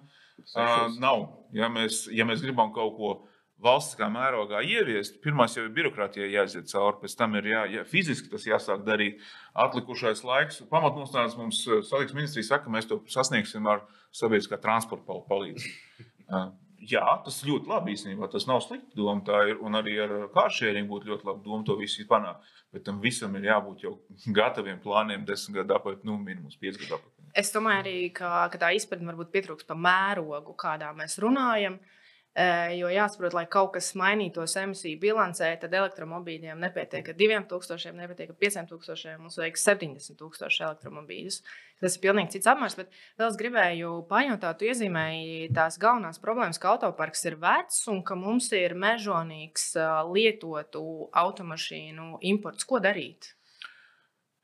Uh, 0.55 0.87
nav. 0.99 1.25
Ja 1.55 1.69
mēs, 1.71 2.05
ja 2.11 2.27
mēs 2.27 2.43
gribam 2.43 2.73
kaut 2.75 2.95
ko 2.97 3.13
valstiskā 3.63 4.07
mērogā 4.11 4.61
ieviest, 4.63 5.19
pirmais 5.23 5.55
jau 5.55 5.65
ir 5.65 5.73
birokrātijai 5.75 6.29
jāiziet 6.31 6.69
cauri, 6.71 7.01
pēc 7.01 7.15
tam 7.19 7.35
ir 7.39 7.49
jā, 7.51 7.65
jā, 7.73 7.83
fiziski 7.87 8.31
tas 8.31 8.47
jāsāk 8.47 8.85
darīt. 8.87 9.19
Atlikušais 9.59 10.23
laiks, 10.27 10.61
pamatnostādnes 10.71 11.35
mums 11.39 11.59
eh, 11.67 11.83
satiksmes 11.83 12.21
ministrija 12.21 12.47
saka, 12.53 12.67
ka 12.67 12.73
mēs 12.77 12.87
to 12.89 13.01
sasniegsim 13.11 13.67
ar 13.69 13.83
sabiedriskā 14.15 14.61
transporta 14.63 15.21
palīdzību. 15.29 16.39
Jā, 16.89 17.03
tas 17.25 17.41
ļoti 17.43 17.67
labi 17.67 17.91
īstenībā. 17.91 18.29
Tas 18.31 18.45
nav 18.47 18.61
slikti 18.63 18.95
doma. 18.95 19.19
Tā 19.27 19.41
ir. 19.51 19.57
Un 19.67 19.75
arī 19.75 19.97
ar 19.99 20.13
kāršēriņu 20.31 20.87
būtu 20.87 21.09
ļoti 21.09 21.27
labi 21.27 21.43
doma 21.43 21.67
to 21.67 21.75
visu 21.75 22.05
panākt. 22.07 22.47
Bet 22.71 22.85
tam 22.87 23.01
visam 23.03 23.35
ir 23.35 23.49
jābūt 23.49 23.83
jau 23.83 23.91
gataviem 24.39 24.79
plāniem 24.79 25.25
desmit 25.27 25.59
gadu 25.59 25.75
apgabalā, 25.75 25.99
nu, 26.07 26.15
minimums 26.23 26.55
pieci 26.55 26.79
gadu 26.79 27.01
apgabalā. 27.01 27.33
Es 27.43 27.51
domāju, 27.51 27.83
arī, 27.83 27.97
ka, 28.15 28.47
ka 28.53 28.63
tā 28.63 28.71
izpratne 28.77 29.11
varbūt 29.11 29.33
pietrūks 29.35 29.67
par 29.67 29.77
mērogu, 29.83 30.55
kādā 30.63 30.93
mēs 30.95 31.19
runājam. 31.19 31.75
Uh, 31.75 31.98
Jo 32.39 32.87
jāsaprot, 32.87 33.33
lai 33.35 33.43
kaut 33.51 33.73
kas 33.73 33.89
mainītos 33.99 34.53
emisiju 34.61 34.99
bilancē, 35.01 35.49
tad 35.59 35.73
elektromobīļiem 35.75 36.61
nepietiek 36.63 37.09
ar 37.11 37.17
2000, 37.19 37.97
nepietiek 37.97 38.29
ar 38.31 38.37
5000, 38.39 39.17
mums 39.19 39.35
vajag 39.41 39.59
70,000 39.59 40.61
elektromobīļus. 40.69 41.41
Tas 41.83 41.97
ir 41.97 42.03
pilnīgi 42.05 42.37
cits 42.37 42.47
apmērs. 42.51 42.77
Bet 42.79 42.95
vēl 43.19 43.27
es 43.27 43.39
gribēju 43.41 43.91
pajautāt, 44.07 44.61
tu 44.61 44.69
iezīmēji 44.69 45.49
tās 45.57 45.79
galvenās 45.81 46.21
problēmas, 46.23 46.61
ka 46.61 46.75
autoparks 46.77 47.27
ir 47.27 47.35
vecs 47.41 47.81
un 47.91 47.99
ka 48.07 48.15
mums 48.19 48.47
ir 48.55 48.77
mežonīgs 48.77 49.73
lietotu 50.13 50.85
automašīnu 51.23 52.21
imports. 52.31 52.67
Ko 52.69 52.79
darīt? 52.83 53.33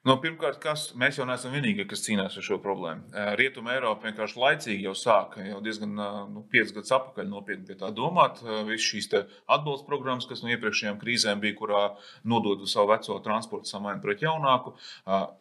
No, 0.06 0.14
nu, 0.14 0.22
pirmkārt, 0.22 0.60
kas, 0.62 0.82
mēs 1.02 1.18
jau 1.18 1.26
neesam 1.26 1.56
vienīgie, 1.56 1.88
kas 1.90 2.04
cīnās 2.06 2.36
ar 2.38 2.46
šo 2.46 2.60
problēmu. 2.62 3.08
Rietuma 3.40 3.72
Eiropa 3.74 4.06
vienkārši 4.06 4.38
laicīgi 4.38 4.86
jau 4.86 4.94
sāka, 4.94 5.42
jau 5.42 5.58
diezgan 5.66 5.96
nu, 5.98 6.44
piecus 6.54 6.76
gadus 6.76 6.94
atpakaļ 6.94 7.32
nopietni 7.32 7.66
pie 7.66 7.78
tā 7.80 7.90
domāt. 7.90 8.44
Visas 8.68 8.86
šīs 8.86 9.10
atbalsta 9.16 9.88
programmas, 9.90 10.28
kas 10.30 10.44
no 10.46 10.52
iepriekšējām 10.54 11.00
krīzēm 11.02 11.42
bija, 11.42 11.58
kurā 11.58 11.82
nododu 12.22 12.70
savu 12.70 12.92
veco 12.94 13.18
transportu 13.26 13.72
samainu 13.72 14.04
pret 14.06 14.22
jaunāku. 14.22 14.76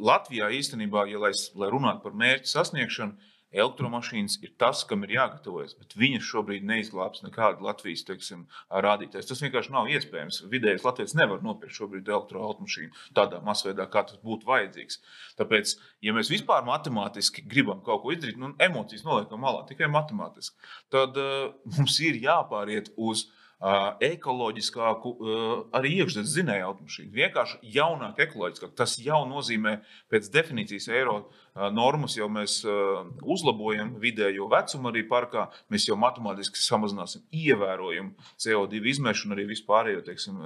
Latvijā 0.00 0.48
īstenībā, 0.56 1.04
ja 1.12 1.20
lai, 1.26 1.34
lai 1.60 1.68
runātu 1.76 2.06
par 2.06 2.16
mērķu 2.24 2.54
sasniegšanu, 2.56 3.33
Elektromašīnas 3.54 4.38
ir 4.42 4.52
tas, 4.58 4.82
kam 4.88 5.04
ir 5.06 5.14
jāgatavojas, 5.14 5.76
bet 5.78 5.94
viņas 5.98 6.26
šobrīd 6.26 6.66
neizglābs 6.66 7.22
nekādu 7.24 7.64
Latvijas 7.66 8.02
teiksim, 8.08 8.46
rādītājs. 8.86 9.28
Tas 9.30 9.42
vienkārši 9.44 9.74
nav 9.74 9.90
iespējams. 9.94 10.42
Vidējais 10.50 10.86
Latvijas 10.86 11.14
nevar 11.18 11.44
nopirkt 11.44 11.78
šobrīd 11.78 12.10
elektroautomašīnu 12.10 13.14
tādā 13.16 13.40
masveidā, 13.46 13.86
kā 13.90 14.04
tas 14.08 14.18
būtu 14.24 14.48
vajadzīgs. 14.50 15.00
Tāpēc, 15.38 15.76
ja 16.04 16.16
mēs 16.16 16.32
vispār 16.32 16.66
matemātiski 16.66 17.46
gribam 17.48 17.84
kaut 17.86 18.02
ko 18.02 18.14
izdarīt, 18.14 18.40
nu, 18.40 18.52
emocijas 18.62 19.06
noliekam 19.06 19.42
malā, 19.44 19.62
tikai 19.70 19.90
matemātiski, 19.92 20.58
tad 20.94 21.16
uh, 21.20 21.54
mums 21.76 22.00
ir 22.02 22.18
jāpāriet 22.26 22.90
uz 22.96 23.26
uh, 23.28 23.44
ekoloģiskāku, 24.02 25.12
arī 25.74 25.94
iekšzemes 26.00 26.32
zinēju 26.34 26.66
automašīnu. 26.68 27.12
Vienkārši 27.14 27.60
jaunāk, 27.76 28.18
ekoloģiskāk. 28.26 28.74
Tas 28.76 28.98
jau 29.00 29.22
nozīmē, 29.28 29.78
pēc 30.12 30.28
definīcijas 30.34 30.90
eiro 30.92 31.16
normas 31.54 32.16
jau 32.18 32.26
mēs 32.32 32.56
uzlabojam 33.22 33.92
vidējo 34.02 34.48
vecumu 34.50 34.90
arī 34.90 35.04
parkā. 35.06 35.46
Mēs 35.70 35.86
jau 35.88 35.96
matemātiski 36.00 36.58
samazināsim 36.58 37.22
ievērojami 37.30 38.30
CO2 38.42 38.80
izmešu 38.94 39.28
un 39.28 39.36
arī 39.36 39.46
vispārējo 39.52 40.02
teiksim, 40.06 40.40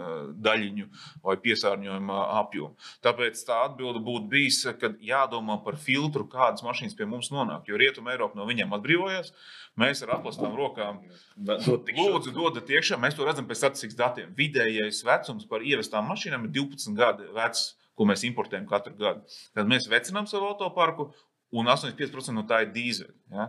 daļiņu 0.45 0.89
vai 1.25 1.37
piesārņojumu 1.45 2.19
apjomu. 2.43 2.75
Tāpēc 3.05 3.41
tā 3.49 3.63
atbilde 3.71 4.03
būtu 4.05 4.29
bijis, 4.33 4.61
ka 4.81 4.93
jādomā 5.01 5.59
par 5.65 5.81
filtru, 5.81 6.29
kādas 6.29 6.65
mašīnas 6.67 6.97
pie 6.99 7.09
mums 7.09 7.33
nonāk. 7.33 7.71
Jo 7.71 7.81
Rietumē 7.81 8.13
Eiropa 8.17 8.39
no 8.39 8.47
viņiem 8.49 8.77
atbrīvojās. 8.77 9.33
Mēs 9.79 10.03
ar 10.05 10.17
aplastām 10.19 10.57
rokām 10.59 11.01
lūdzu, 11.39 12.33
dodat 12.35 12.69
iekšā. 12.69 12.99
Mēs 13.01 13.17
to 13.17 13.27
redzam 13.27 13.47
pēc 13.49 13.63
statistikas 13.63 13.99
datiem. 13.99 14.33
Vidējais 14.37 15.05
vecums 15.07 15.47
par 15.49 15.63
ievestām 15.65 16.09
mašīnām 16.11 16.49
ir 16.49 16.57
12 16.59 16.99
gadi 16.99 17.29
vecs, 17.37 17.69
ko 17.99 18.07
mēs 18.09 18.25
importējam 18.29 18.69
katru 18.71 18.95
gadu. 18.99 19.39
Tad 19.57 19.71
mēs 19.71 19.91
vecinām 19.91 20.31
savu 20.31 20.53
autoparku. 20.53 21.11
Un 21.57 21.65
85% 21.73 22.35
no 22.37 22.43
tā 22.45 22.59
ir 22.61 22.75
dīzeļi, 22.75 23.15
ja? 23.33 23.47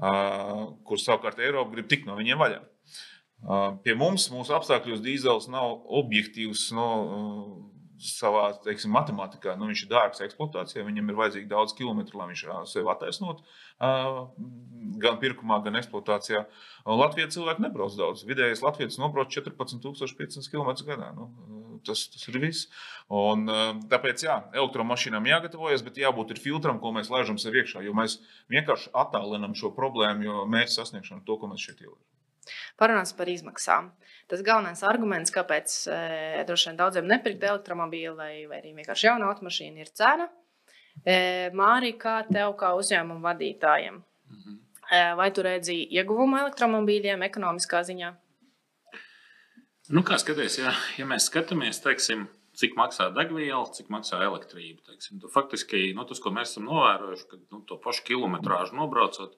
uh, 0.00 0.70
kurš 0.88 1.02
savukārt 1.04 1.42
Eiropa 1.44 1.74
grib 1.74 1.90
tikt 1.90 2.06
no 2.08 2.14
viņiem 2.16 2.40
vaļā. 2.40 2.62
Uh, 3.42 3.74
pie 3.84 3.92
mums, 3.98 4.30
mūsu 4.32 4.54
apstākļos, 4.56 5.02
dīzelis 5.04 5.50
nav 5.52 5.74
objektīvs. 6.00 6.70
No, 6.78 6.86
uh, 7.02 7.82
savā 8.02 8.48
teiksim, 8.64 8.92
matemātikā. 8.94 9.54
Nu, 9.58 9.68
viņš 9.70 9.84
ir 9.84 9.90
dārgs 9.92 10.22
eksploatācijā, 10.24 10.84
viņam 10.86 11.10
ir 11.10 11.18
vajadzīgi 11.18 11.50
daudz 11.50 11.74
kilometru, 11.78 12.18
lai 12.18 12.28
viņš 12.32 12.44
sevi 12.70 12.90
attaisnotu. 12.90 13.44
Gan 15.02 15.18
pirkumā, 15.22 15.60
gan 15.64 15.78
eksploatācijā. 15.78 16.44
Latvijā 17.02 17.30
cilvēki 17.34 17.64
nebrauc 17.66 17.94
daudz. 17.98 18.24
Vidējais 18.28 18.64
Latvijas 18.64 18.98
nobrauc 19.00 19.30
14,500 19.34 20.50
km 20.50 20.72
gadā. 20.88 21.12
Nu, 21.16 21.28
tas, 21.86 22.06
tas 22.12 22.28
ir 22.30 22.38
viss. 22.42 22.68
Un, 23.12 23.44
tāpēc, 23.92 24.24
jā, 24.24 24.38
elektromašīnām 24.56 25.26
jāgatavojas, 25.28 25.84
bet 25.84 26.00
jābūt 26.00 26.38
filtram, 26.40 26.78
ko 26.80 26.94
mēs 26.96 27.10
laižam 27.12 27.36
sev 27.40 27.58
iekšā. 27.60 27.82
Jo 27.84 27.92
mēs 27.98 28.20
vienkārši 28.52 28.94
attālinam 28.96 29.56
šo 29.58 29.74
problēmu, 29.76 30.24
jo 30.28 30.46
mērķa 30.52 30.78
sasniegšanu 30.78 31.26
to, 31.26 31.36
ko 31.40 31.50
mēs 31.52 31.66
šeit 31.66 31.82
ieliekam. 31.84 32.06
Parunāsim 32.80 33.18
par 33.18 33.30
izmaksām. 33.30 33.90
Tas 34.30 34.42
galvenais 34.46 34.82
arguments, 34.86 35.32
kāpēc 35.34 35.74
e, 35.92 35.98
droši 36.48 36.70
vien 36.70 36.78
daudziem 36.78 37.08
nepirkt 37.10 37.44
elektromobīlu 37.46 38.16
vai, 38.18 38.32
vai 38.50 38.62
arī 38.62 38.72
vienkārši 38.78 39.08
jaunu 39.08 39.28
automašīnu, 39.28 39.82
ir 39.82 39.92
cena. 39.98 40.28
E, 41.04 41.50
Mārī, 41.56 41.92
kā 42.00 42.20
tev, 42.30 42.54
kā 42.60 42.72
uzņēmuma 42.78 43.22
vadītājiem, 43.28 44.00
mhm. 44.32 44.58
e, 44.88 45.02
vai 45.20 45.28
tu 45.36 45.44
redzi 45.46 45.78
ieguvumu 45.98 46.40
elektromobīļiem 46.42 47.26
ekonomiskā 47.28 47.84
ziņā? 47.88 48.12
Nu, 49.90 50.04
kā 50.06 50.18
skaties, 50.22 50.60
ja, 50.60 50.70
ja 50.94 51.06
mēs 51.10 51.26
skatāmies, 51.26 51.80
teiksim, 51.82 52.28
cik 52.58 52.76
maksā 52.78 53.08
degviela, 53.16 53.64
cik 53.74 53.88
maksā 53.90 54.20
elektrība. 54.22 54.84
Teiksim, 54.86 55.18
tu, 55.18 55.30
faktiski 55.32 55.88
nu, 55.96 56.04
tas, 56.06 56.20
ko 56.22 56.30
mēs 56.34 56.52
esam 56.52 56.68
novērojuši, 56.68 57.26
ka 57.30 57.40
nu, 57.42 57.64
to 57.66 57.80
pašu 57.82 58.06
kilometrāžu 58.12 58.78
nobraucot, 58.78 59.34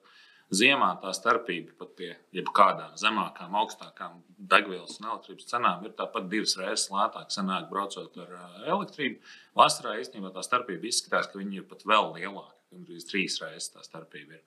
Ziemā 0.53 0.91
tā 1.01 1.09
starpība 1.17 1.73
pat 1.79 1.93
pie 1.97 2.11
jebkādām 2.37 2.91
zemākām, 3.01 3.55
augstākām 3.57 4.19
degvielas 4.37 4.99
un 4.99 5.07
elektrības 5.09 5.47
cenām 5.49 5.87
ir 5.87 5.95
tāpat 5.97 6.27
divas 6.29 6.53
reizes 6.59 6.91
lētāk 6.93 7.33
sanāk 7.33 7.65
braucot 7.71 8.19
ar 8.21 8.35
elektrību. 8.61 9.17
Vasarā 9.57 9.95
īstenībā 10.03 10.29
tā 10.35 10.43
starpība 10.45 10.85
izskatās, 10.85 11.31
ka 11.31 11.41
viņi 11.41 11.63
ir 11.63 11.65
pat 11.71 11.81
vēl 11.89 12.13
lielāka. 12.19 12.53
Gandrīz 12.75 13.09
trīs 13.09 13.39
reizes 13.41 13.73
tā 13.73 13.81
starpība 13.87 14.37
ir. 14.37 14.45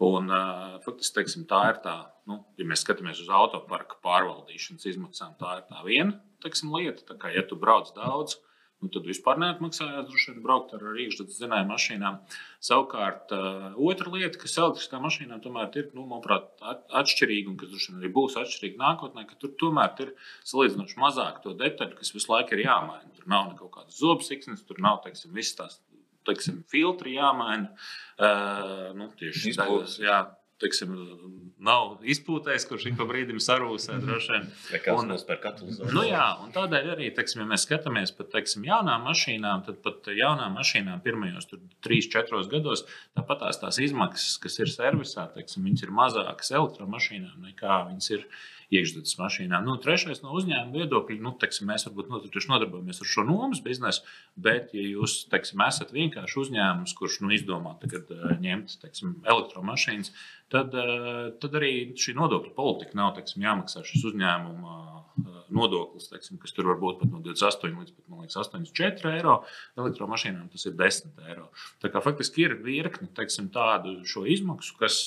Un, 0.00 0.32
faktiski 0.80 1.18
teiksim, 1.18 1.44
tā 1.48 1.60
ir 1.74 1.80
tā, 1.84 1.98
nu, 2.30 2.38
ja 2.56 2.64
mēs 2.64 2.86
skatāmies 2.86 3.20
uz 3.20 3.28
autoparka 3.36 3.98
pārvaldīšanas 4.04 4.88
izmaksām, 4.88 5.34
tā 5.40 5.58
ir 5.58 5.66
tā 5.68 5.82
viena 5.84 6.16
teiksim, 6.44 6.72
lieta. 6.74 7.04
Tā 7.08 7.18
kā, 7.20 7.32
ja 7.34 7.44
tu 7.46 7.58
brauc 7.60 7.90
daudz, 7.96 8.38
nu, 8.80 8.88
tad 8.92 9.04
vispār 9.08 9.38
neatmaksājās 9.42 10.06
droši 10.08 10.32
vien 10.32 10.44
braukt 10.44 10.72
ar 10.76 10.84
iekšzemes 11.02 11.36
dzinēju 11.36 11.68
mašīnām. 11.68 12.16
Savukārt, 12.64 13.34
otra 13.90 14.14
lieta, 14.14 14.40
kas 14.40 14.56
elektriskām 14.56 15.04
mašīnām 15.04 15.42
tomēr 15.44 15.76
ir, 15.82 15.90
nu, 15.96 16.06
manuprāt, 16.08 16.48
atšķirīga 17.02 17.52
un 17.52 17.60
kas 17.60 17.72
droši 17.72 17.92
vien 17.92 18.00
arī 18.00 18.12
būs 18.16 18.38
atšķirīga 18.40 18.80
nākotnē, 18.80 19.26
ka 19.28 19.36
tur 19.42 19.52
tomēr 19.60 20.06
ir 20.06 20.14
salīdzinoši 20.48 21.00
mazāk 21.02 21.42
to 21.44 21.54
detaļu, 21.60 21.98
kas 22.00 22.14
visu 22.16 22.32
laiku 22.32 22.56
ir 22.56 22.64
jāmaina. 22.64 23.12
Tur 23.18 23.28
nav 23.28 23.52
kaut 23.60 23.74
kādas 23.76 24.00
zobsiksnes, 24.00 24.64
tur 24.64 24.80
nav, 24.80 25.02
teiksim, 25.04 25.36
visas 25.36 25.60
tās 25.60 25.80
teiksim, 26.30 26.62
filtri 26.70 27.16
jāmaina. 27.18 27.72
Uh, 28.20 28.90
nu, 28.96 29.10
tieši 29.18 29.54
tādā 29.58 29.82
veidā 29.84 30.20
teiksim, 30.60 30.94
nav 31.60 32.00
izpūtējis, 32.08 32.66
kurš 32.68 32.86
ik 32.90 32.96
pa 32.98 33.06
brīdim 33.08 33.40
sarūsē 33.42 33.98
droši 34.02 34.32
vien. 34.34 34.46
Katalizatoriem? 35.44 35.96
Nu, 35.96 36.04
jā, 36.08 36.26
un 36.44 36.54
tādēļ 36.54 36.92
arī, 36.94 37.10
teiksim, 37.16 37.42
ja 37.44 37.48
mēs 37.50 37.66
skatāmies 37.66 38.14
pat 38.16 38.30
teiksim, 38.34 38.64
jaunām 38.68 39.04
mašīnām, 39.08 39.64
tad 39.66 39.82
pat 39.84 40.08
jaunām 40.16 40.56
mašīnām 40.58 41.02
pirmajos 41.04 41.50
3-4 41.86 42.46
gados 42.52 42.86
tāpat 43.18 43.44
tās, 43.44 43.60
tās 43.64 43.80
izmaksas, 43.82 44.38
kas 44.42 44.60
ir 44.62 44.72
servisā, 44.72 45.28
teiksim, 45.34 45.66
viņas 45.68 45.84
ir 45.86 45.94
mazākas 46.00 46.54
elektromašīnām 46.56 47.50
nekā 47.50 47.82
viņas 47.90 48.10
ir 48.16 48.26
iekšzemes 48.70 49.16
mašīnām. 49.18 49.66
Nu, 49.66 49.76
trešais 49.82 50.22
no 50.22 50.34
uzņēmuma 50.38 50.78
viedokļa, 50.78 51.18
nu, 51.24 51.32
teiksim, 51.42 51.66
mēs 51.70 51.88
varbūt 51.88 52.10
nodarbojamies 52.12 53.02
ar 53.02 53.10
šo 53.10 53.24
nomas 53.26 53.62
biznesu, 53.64 54.04
bet, 54.38 54.70
ja 54.76 54.84
jūs 54.84 55.24
teiksim, 55.32 55.62
esat 55.66 55.90
vienkārši 55.94 56.38
uzņēmums, 56.44 56.94
kurš 56.98 57.18
nu, 57.24 57.32
izdomā 57.34 57.74
tagad, 57.82 58.12
uh, 58.14 58.36
ņemt 58.38 58.76
teiksim, 58.84 59.16
elektromašīnas, 59.26 60.14
tad, 60.52 60.74
uh, 60.76 61.30
tad 61.42 61.58
arī 61.60 61.72
šī 61.98 62.16
nodokļu 62.18 62.54
politika 62.56 62.98
nav 62.98 63.14
teiksim, 63.18 63.44
jāmaksā 63.46 63.84
šis 63.86 64.08
uzņēmuma 64.12 64.78
nodoklis, 65.50 66.08
teiksim, 66.10 66.38
kas 66.40 66.54
tur 66.54 66.68
var 66.70 66.78
būt 66.80 67.00
pat 67.00 67.10
no 67.12 67.20
28 67.24 67.78
līdz 67.80 67.94
pat, 67.96 68.04
liekas, 68.22 68.36
84 68.42 69.12
eiro. 69.18 69.36
Elektromašīnām 69.80 70.48
tas 70.52 70.66
ir 70.68 70.76
10 70.78 71.20
eiro. 71.30 71.48
Tā 71.82 71.90
kā 71.92 72.02
faktiski 72.04 72.46
ir 72.46 72.56
virkni 72.64 73.10
teiksim, 73.16 73.50
tādu 73.54 73.96
izmaksu, 74.30 74.76
kas, 74.80 75.00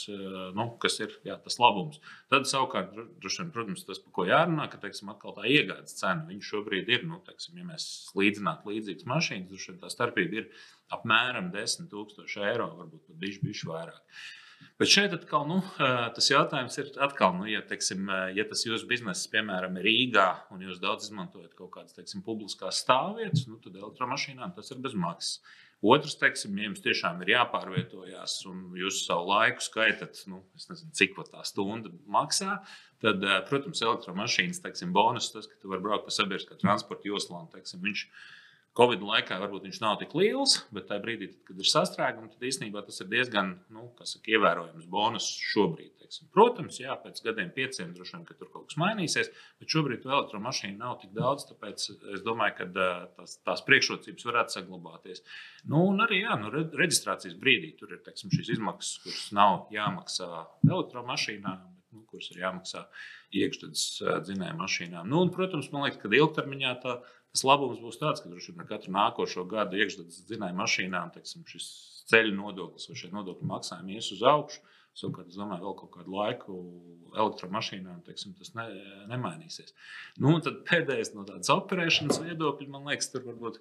nu, 0.57 0.67
kas 0.83 0.99
ir 1.03 1.15
jā, 1.27 1.37
tas 1.45 1.59
labums. 1.61 2.01
Tad 2.33 2.47
savukārt, 2.49 2.93
vien, 3.41 3.51
protams, 3.55 3.85
tas, 3.87 4.01
par 4.03 4.15
ko 4.17 4.27
jārunā, 4.29 4.67
ka 4.71 4.81
teiksim, 4.83 5.11
tā 5.23 5.47
iegādes 5.49 5.97
cena 5.99 6.39
šobrīd 6.43 6.91
ir, 6.91 7.07
nu, 7.09 7.21
teiksim, 7.27 7.57
ja 7.61 7.67
mēs 7.67 7.89
līdzinātu 8.19 8.73
līdzīgas 8.73 9.09
mašīnas, 9.09 9.67
tad 9.69 9.81
tā 9.83 9.91
starpība 9.93 10.43
ir 10.43 10.63
apmēram 10.93 11.51
10 11.53 11.91
000 11.93 12.49
eiro, 12.49 12.71
varbūt 12.81 13.07
pat 13.07 13.21
bišķi 13.23 13.69
vairāk. 13.69 14.01
Bet 14.81 14.91
šeit 14.91 15.13
atkal, 15.15 15.45
nu, 15.49 15.59
tas 15.77 16.29
jautājums 16.31 16.77
ir, 16.81 16.91
atkal, 17.05 17.35
nu, 17.37 17.47
ja, 17.49 17.61
teiksim, 17.67 18.07
ja 18.35 18.45
tas 18.49 18.63
jūsu 18.65 18.87
bizness, 18.89 19.29
piemēram, 19.31 19.77
ir 19.79 19.87
Rīgā, 19.87 20.29
un 20.53 20.63
jūs 20.65 20.81
daudz 20.83 21.09
izmantojat 21.09 21.53
kaut 21.57 21.71
kādas 21.75 21.97
teiksim, 21.97 22.23
publiskās 22.25 22.81
stāvvietas, 22.83 23.45
nu, 23.49 23.59
tad 23.63 23.77
elektromašīnām 23.79 24.55
tas 24.57 24.73
ir 24.73 24.81
bez 24.83 24.97
maksas. 24.97 25.39
Otrs, 25.83 26.15
teiksim, 26.15 26.55
ja 26.55 26.69
jums 26.69 26.79
tiešām 26.79 27.17
ir 27.25 27.33
jāpārvietojās, 27.33 28.37
un 28.47 28.69
jūs 28.79 29.01
savu 29.03 29.27
laiku 29.33 29.65
skaitat, 29.65 30.21
nu, 30.31 30.39
nezinu, 30.55 30.93
cik 30.95 31.17
tā 31.27 31.41
stunda 31.43 31.91
maksā, 32.07 32.61
tad, 33.03 33.25
protams, 33.49 33.81
elektromašīnas 33.83 34.63
teiksim, 34.63 34.93
bonus 34.95 35.33
tas, 35.33 35.49
ka 35.51 35.59
tu 35.59 35.73
vari 35.73 35.83
braukt 35.83 36.07
pa 36.07 36.15
sabiedriskā 36.15 36.55
transporta 36.61 37.09
joslām. 37.09 37.49
Teiksim, 37.51 37.83
viņš, 37.83 38.05
Covid 38.73 39.03
laikā 39.05 39.35
varbūt 39.37 39.67
viņš 39.67 39.79
nav 39.83 39.99
tik 40.01 40.15
liels, 40.17 40.55
bet 40.73 40.87
tajā 40.89 41.01
brīdī, 41.03 41.27
tad, 41.29 41.41
kad 41.45 41.59
ir 41.61 41.67
sastrēgumi, 41.69 42.31
tad 42.33 42.45
īstenībā 42.49 42.81
tas 42.87 43.03
ir 43.03 43.09
diezgan 43.11 43.51
nu, 43.73 43.83
saka, 44.01 44.31
ievērojams 44.33 44.87
bonus 44.89 45.27
šobrīd. 45.51 45.91
Teiksim. 46.01 46.31
Protams, 46.33 46.79
jā, 46.81 46.95
pēc 47.03 47.21
gadiem, 47.27 47.51
pieciem 47.53 47.91
droši 47.93 48.17
vien, 48.17 48.23
ka 48.25 48.37
tur 48.39 48.49
kaut 48.49 48.71
kas 48.71 48.79
mainīsies, 48.81 49.29
bet 49.61 49.75
šobrīd 49.75 50.09
elektromašīnu 50.09 50.81
nav 50.81 50.97
tik 51.03 51.13
daudz. 51.13 51.45
Tāpēc 51.51 51.85
es 52.15 52.25
domāju, 52.25 52.57
ka 52.63 52.69
tās, 53.19 53.37
tās 53.45 53.63
priekšrocības 53.69 54.27
varētu 54.31 54.57
saglabāties. 54.57 55.21
Nu, 55.69 55.85
un 55.91 56.01
arī 56.07 56.23
jā, 56.23 56.41
nu, 56.41 56.49
reģistrācijas 56.73 57.37
brīdī 57.37 57.75
tur 57.77 57.93
ir 57.93 58.01
teiksim, 58.01 58.33
šīs 58.33 58.55
izmaksas, 58.57 59.03
kuras 59.05 59.29
nav 59.37 59.67
jāmaksā 59.75 60.31
elektromašīnām, 60.65 61.61
bet 61.61 61.93
nu, 61.93 62.07
kuras 62.09 62.33
ir 62.33 62.41
jāmaksā 62.41 62.87
iekšzemes 63.37 63.89
dzinēju 64.25 64.57
mašīnām. 64.59 65.09
Nu, 65.09 65.21
un, 65.21 65.33
protams, 65.33 65.69
man 65.73 65.85
liekas, 65.85 66.01
ka 66.01 66.09
ilgtermiņā 66.09 66.79
tā 66.81 67.03
Tas 67.33 67.45
labums 67.49 67.81
būs 67.81 67.97
tāds, 68.01 68.21
ka 68.21 68.29
droši 68.29 68.53
vien 68.53 68.61
ar 68.61 68.69
katru 68.69 68.93
nākošo 68.93 69.47
gadu 69.49 69.79
iekšzemes 69.81 70.21
dzinēju 70.29 70.57
mašīnām 70.59 71.13
teiksim, 71.15 71.45
šis 71.49 71.65
ceļu 72.11 72.35
nodoklis 72.37 72.89
vai 72.89 72.99
šie 72.99 73.09
nodokļu 73.15 73.49
maksājumi 73.49 73.97
ies 73.97 74.11
uz 74.13 74.21
augšu. 74.33 74.61
Savukārt, 74.93 75.31
es 75.31 75.39
domāju, 75.39 75.63
vēl 75.65 75.73
kaut 75.79 75.89
kādu 75.95 76.13
laiku 76.13 76.55
elektromašīnām 77.17 78.03
teiksim, 78.05 78.35
tas 78.37 78.53
ne, 78.53 78.67
nemainīsies. 79.09 79.73
Nu, 80.21 80.35
tad 80.45 80.59
pēdējais 80.69 81.15
no 81.15 81.25
tādas 81.25 81.49
operēšanas 81.49 82.21
viedokļa, 82.21 82.69
man 82.69 82.85
liekas, 82.91 83.09
tur 83.09 83.25
varbūt 83.25 83.57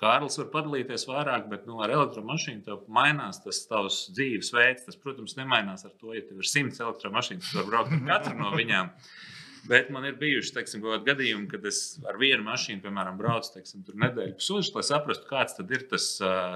Kārlis 0.00 0.38
var 0.40 0.46
padalīties 0.54 1.04
vairāk, 1.08 1.48
bet 1.50 1.66
nu, 1.68 1.80
ar 1.84 1.92
elektromašīnu 1.92 2.62
tev 2.64 2.86
mainās 2.94 3.42
tas 3.44 3.58
tavs 3.68 3.98
dzīvesveids. 4.16 4.86
Tas, 4.86 4.96
protams, 5.00 5.34
nemainās 5.36 5.84
ar 5.84 5.92
to, 5.98 6.14
ja 6.16 6.22
tev 6.24 6.40
ir 6.40 6.48
simts 6.48 6.80
elektromašīnas, 6.80 7.50
tad 7.50 7.60
var 7.60 7.68
braukt 7.72 7.96
ar 7.98 8.06
katru 8.06 8.38
no 8.38 8.54
viņām. 8.54 8.94
Bet 9.68 9.90
man 9.92 10.06
ir 10.08 10.16
bijuši 10.20 10.54
teiksim, 10.56 10.82
gadījumi, 11.04 11.46
kad 11.50 11.64
es 11.68 11.98
ar 12.08 12.16
vienu 12.20 12.44
mašīnu, 12.46 12.80
piemēram, 12.84 13.18
braucu 13.20 13.52
teiksim, 13.54 13.82
nedēļu 14.02 14.36
pusotru, 14.38 14.78
lai 14.78 14.84
saprastu, 14.86 15.26
kāds 15.28 15.58
ir 15.60 15.84
tas 15.90 16.06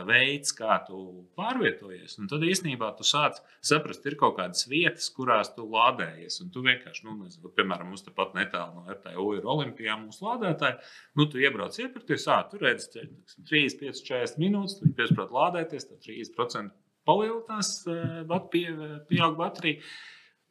veids, 0.08 0.54
kā 0.56 0.78
tu 0.86 1.00
pārvietojies. 1.38 2.16
Un 2.22 2.30
tad 2.32 2.46
īstenībā 2.46 2.90
tu 2.98 3.06
sāc 3.06 3.42
saprast, 3.64 4.06
ir 4.08 4.16
kaut 4.20 4.38
kādas 4.38 4.64
vietas, 4.70 5.10
kurās 5.14 5.52
tu 5.56 5.66
lādējies. 5.68 6.40
Un 6.44 6.54
tu 6.54 6.64
vienkārši, 6.64 7.04
nu, 7.08 7.18
nezinu, 7.20 7.52
piemēram, 7.58 7.92
mums 7.92 8.06
tepat 8.06 8.32
netālu 8.38 8.80
no 8.80 8.96
RTU 8.96 9.28
ir 9.36 9.50
Olimpijā 9.56 9.98
mūsu 10.00 10.24
lādētāji. 10.28 10.80
Nu, 11.20 11.28
tu 11.28 11.42
iebrauc 11.42 11.76
iepirkties, 11.80 12.28
ah, 12.32 12.46
tur 12.50 12.64
redz, 12.64 12.88
3, 12.94 13.78
5, 13.84 14.02
40 14.08 14.40
minūtes, 14.40 14.80
tu 14.80 14.90
piesprāst 14.96 15.34
lādēties, 15.34 15.90
tad 15.90 16.00
30% 16.08 16.72
palielinās, 17.04 17.76
pie, 18.52 18.66
pieaug 19.10 19.38
baterija. 19.38 19.84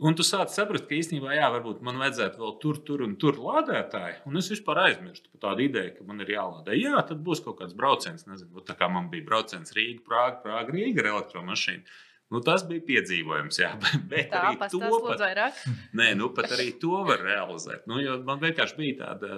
Un 0.04 0.18
tu 0.20 0.24
sāc 0.28 0.52
saprast, 0.52 0.84
ka 0.90 0.98
īstenībā, 0.98 1.32
jā, 1.38 1.46
varbūt 1.54 1.84
man 1.88 2.00
vajadzētu 2.02 2.42
vēl 2.42 2.56
tur, 2.60 2.80
tur 2.88 3.04
un 3.06 3.14
tur 3.20 3.38
lādētāju. 3.40 4.18
Un 4.28 4.40
es 4.42 4.50
vispār 4.52 4.82
aizmirstu 4.82 5.30
par 5.32 5.44
tādu 5.46 5.64
ideju, 5.64 5.94
ka 5.96 6.08
man 6.10 6.20
ir 6.26 6.34
jālādē. 6.34 6.76
Jā, 6.76 6.98
tad 7.08 7.22
būs 7.24 7.44
kaut 7.46 7.62
kāds 7.62 7.78
brauciens, 7.78 8.26
nezinu, 8.28 8.66
tā 8.68 8.76
kā 8.80 8.90
man 8.92 9.08
bija 9.14 9.24
brauciens 9.30 9.72
Rīga, 9.78 10.04
Prāga, 10.10 10.42
Prāga, 10.44 10.76
Rīga 10.76 11.06
ar 11.06 11.10
elektromašīnu. 11.14 11.96
Nu, 12.34 12.40
tas 12.42 12.64
bija 12.66 12.82
piedzīvojums, 12.88 13.60
jā, 13.62 13.70
bet 14.12 14.32
tā, 14.32 14.42
arī 14.50 14.70
to 14.72 14.80
pat, 14.82 15.22
vairāk. 15.22 15.60
nē, 16.00 16.08
nu, 16.18 16.32
pat 16.34 16.56
arī 16.56 16.72
to 16.82 17.04
var 17.06 17.22
realizēt. 17.22 17.86
Nu, 17.90 18.00
man 18.26 18.42
vienkārši 18.42 18.80
bija 18.80 18.96
tāda, 19.04 19.30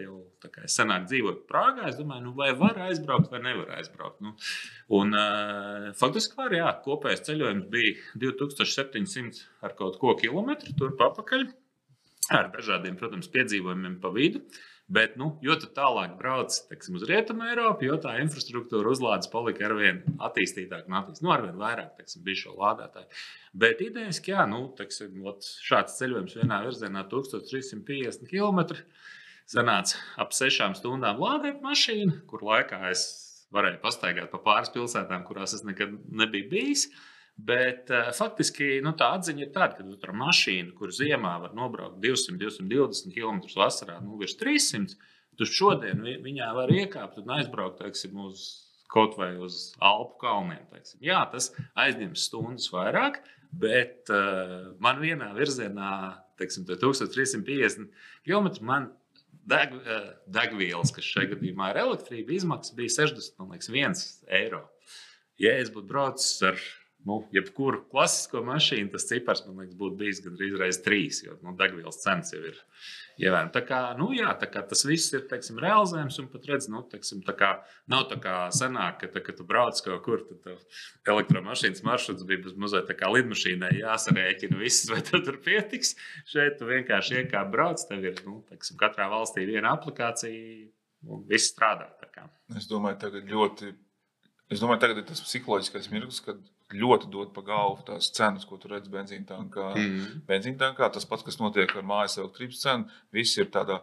jau 0.00 0.18
tā 0.42 0.50
kā 0.50 0.64
es 0.66 0.74
senāk 0.80 1.06
dzīvoju 1.06 1.44
Prāgā, 1.50 1.86
es 1.92 1.98
domāju, 2.00 2.24
nu, 2.26 2.34
vai 2.38 2.50
var 2.58 2.80
aizbraukt, 2.88 3.30
vai 3.30 3.42
nevar 3.44 3.70
aizbraukt. 3.78 4.18
Nu, 4.24 4.34
un, 4.98 5.14
uh, 5.14 5.90
faktiski 6.00 6.38
var, 6.40 6.56
jā, 6.58 6.72
kopējais 6.84 7.22
ceļojums 7.28 7.70
bija 7.70 7.94
2700 8.26 9.44
ar 9.66 9.76
kaut 9.78 10.00
ko 10.02 10.16
kilometru 10.18 10.74
tur 10.78 10.96
papakaļ, 10.98 11.46
ar 12.34 12.50
dažādiem, 12.56 12.98
protams, 12.98 13.30
piedzīvojumiem 13.30 14.00
pa 14.02 14.10
vidu. 14.14 14.42
Uh, 14.42 14.66
Bet, 14.90 15.12
nu, 15.20 15.28
jo 15.44 15.54
tālāk 15.60 16.16
brauc 16.18 16.54
teiksim, 16.66 16.96
uz 16.98 17.04
Rietumu 17.06 17.44
Eiropu, 17.46 17.86
jo 17.86 17.94
tā 18.02 18.16
infrastruktūra 18.24 18.90
uzlādes 18.90 19.30
palika 19.30 19.68
ar 19.68 19.76
vien 19.78 20.00
attīstītāka 20.18 20.90
un 20.90 20.96
attīstītāka. 20.98 21.26
Nu, 21.26 21.30
ar 21.34 21.44
vien 21.44 21.60
vairāk 21.60 21.92
teiksim, 22.00 22.24
bija 22.26 22.40
šo 22.40 22.56
lādētāju. 22.58 23.20
Bet 23.62 23.84
idejaski, 23.86 24.34
jā, 24.34 24.48
nu, 24.50 24.64
teiksim, 24.78 25.22
šāds 25.68 25.94
ceļojums 26.00 26.34
vienā 26.40 26.58
virzienā 26.66 27.04
1350 27.12 28.26
km. 28.32 28.80
Sanāca 29.50 30.02
ap 30.22 30.34
sešām 30.34 30.74
stundām 30.78 31.22
lādēt 31.22 31.62
mašīnu, 31.62 32.24
kur 32.30 32.42
laikā 32.46 32.82
es 32.90 33.06
varēju 33.54 33.80
pastaigāt 33.82 34.30
pa 34.34 34.42
pāris 34.42 34.74
pilsētām, 34.74 35.22
kurās 35.26 35.54
es 35.54 35.64
nekad 35.66 35.94
nebiju 36.10 36.50
bijis. 36.50 36.88
Uh, 36.90 37.06
Bet 37.36 37.88
uh, 37.92 38.10
faktiski 38.16 38.80
nu, 38.84 38.92
tā 38.98 39.12
atziņa 39.16 39.46
ir 39.46 39.52
tāda, 39.54 39.78
ka 39.78 39.84
tu 39.86 40.08
ar 40.08 40.16
mašīnu, 40.22 40.74
kur 40.76 40.92
ziemā 40.92 41.36
var 41.44 41.54
nobraukt 41.56 42.00
200, 42.02 42.36
220 42.40 43.14
km, 43.14 43.40
vasarā 43.56 44.00
nu, 44.04 44.18
virs 44.20 44.36
300, 44.40 44.98
tu 45.40 45.48
šodien 45.48 46.02
vi 46.04 46.18
viņā 46.20 46.50
var 46.56 46.72
iekāpt 46.74 47.22
un 47.22 47.32
aizbraukt 47.38 47.80
teiksim, 47.80 48.18
uz 48.28 48.42
kaut 48.90 49.16
vai 49.16 49.34
uz 49.40 49.70
Alpu 49.78 50.18
kalniem. 50.20 50.64
Teiksim. 50.72 51.00
Jā, 51.06 51.22
tas 51.32 51.50
aizņems 51.78 52.26
stundas 52.28 52.68
vairāk, 52.74 53.20
bet 53.62 54.10
uh, 54.12 54.72
man 54.82 55.00
vienā 55.02 55.30
virzienā, 55.36 55.92
teiksim, 56.40 56.66
1350 56.68 57.88
km, 58.26 58.50
man 58.66 58.90
deg, 59.48 59.74
uh, 59.80 60.10
degvielas, 60.30 60.92
kas 60.94 61.06
šajā 61.06 61.36
gadījumā 61.36 61.72
ir 61.72 61.80
elektrība, 61.84 62.34
izmaksas 62.36 62.76
bija 62.76 62.92
61 62.98 64.04
eiro. 64.42 64.66
Ja 65.40 65.56
es 65.56 65.72
būtu 65.72 65.88
braucis 65.88 66.34
ar 66.44 66.60
nu, 67.08 67.16
jebkuru 67.32 67.80
klasisko 67.90 68.42
mašīnu, 68.44 68.90
tas 68.92 69.06
cipars 69.08 69.42
man 69.46 69.62
liekas, 69.62 69.76
būtu 69.78 69.96
bijis 70.00 70.20
gandrīz 70.24 70.56
reizes 70.60 70.82
trīs, 70.84 71.20
jo 71.24 71.36
nu, 71.44 71.54
degvielas 71.58 72.00
cenas 72.02 72.32
jau 72.34 72.40
ir 72.42 72.58
ievērojami. 73.20 73.52
Tā 73.54 73.62
kā, 73.68 73.78
nu, 73.98 74.10
jā, 74.16 74.30
tā 74.40 74.48
kā 74.52 74.62
tas 74.68 74.84
viss 74.88 75.14
ir 75.16 75.24
teiksim, 75.30 75.60
realizējams, 75.62 76.18
un 76.22 76.28
pat 76.32 76.48
redz, 76.50 76.68
nu, 76.72 76.82
teiksim, 76.92 77.22
tā 77.26 77.34
kā, 77.38 77.50
nav 77.90 78.06
tā 78.12 78.18
kā 78.20 78.34
senāk, 78.56 78.98
ka, 79.00 79.10
tā, 79.14 79.24
kad 79.24 79.40
tu 79.40 79.46
brauc 79.48 79.80
kaut 79.86 80.04
kur, 80.04 80.24
tad 80.28 80.60
elektromašīnas 81.14 81.84
maršruts 81.86 82.26
bija 82.28 82.44
bez 82.46 82.58
mazliet 82.60 82.88
tā 82.90 82.96
kā 82.98 83.12
lidmašīnai 83.12 83.72
jāsarēķina 83.80 84.60
viss, 84.60 84.88
vai 84.92 85.00
tu 85.06 85.22
tur 85.24 85.40
pietiks. 85.44 85.96
Šeit 86.28 86.60
tu 86.60 86.68
vienkārši 86.68 87.22
iekāp 87.22 87.52
brauc, 87.54 87.82
tev 87.88 88.04
ir, 88.04 88.20
nu, 88.28 88.42
teiksim, 88.52 88.80
katrā 88.80 89.08
valstī 89.12 89.48
viena 89.48 89.72
aplikācija, 89.76 90.68
un 91.08 91.24
viss 91.28 91.52
strādā. 91.54 91.88
Es 92.58 92.66
domāju, 92.68 92.98
tagad 93.00 93.28
ļoti, 93.30 93.70
es 94.52 94.60
domāju, 94.60 94.82
tagad 94.82 95.00
ir 95.00 95.06
tas 95.08 95.22
psiholoģiskais 95.24 95.88
mirklis, 95.92 96.18
kad 96.24 96.40
ļoti 96.74 97.10
dod 97.12 97.32
pa 97.34 97.42
galvu 97.46 97.84
tās 97.86 98.10
cenas, 98.14 98.46
ko 98.48 98.58
tu 98.60 98.70
redz 98.70 98.90
benzīna 98.90 99.26
tankā. 99.28 99.70
Mm. 99.76 100.20
Benzīna 100.28 100.60
tankā 100.66 100.90
tas 100.94 101.08
pats, 101.08 101.26
kas 101.26 101.40
notiek 101.40 101.72
ar 101.76 101.86
mājas 101.86 102.18
elektrības 102.20 102.62
cenu, 102.62 103.00
viss 103.14 103.38
ir 103.40 103.50
tādā 103.54 103.80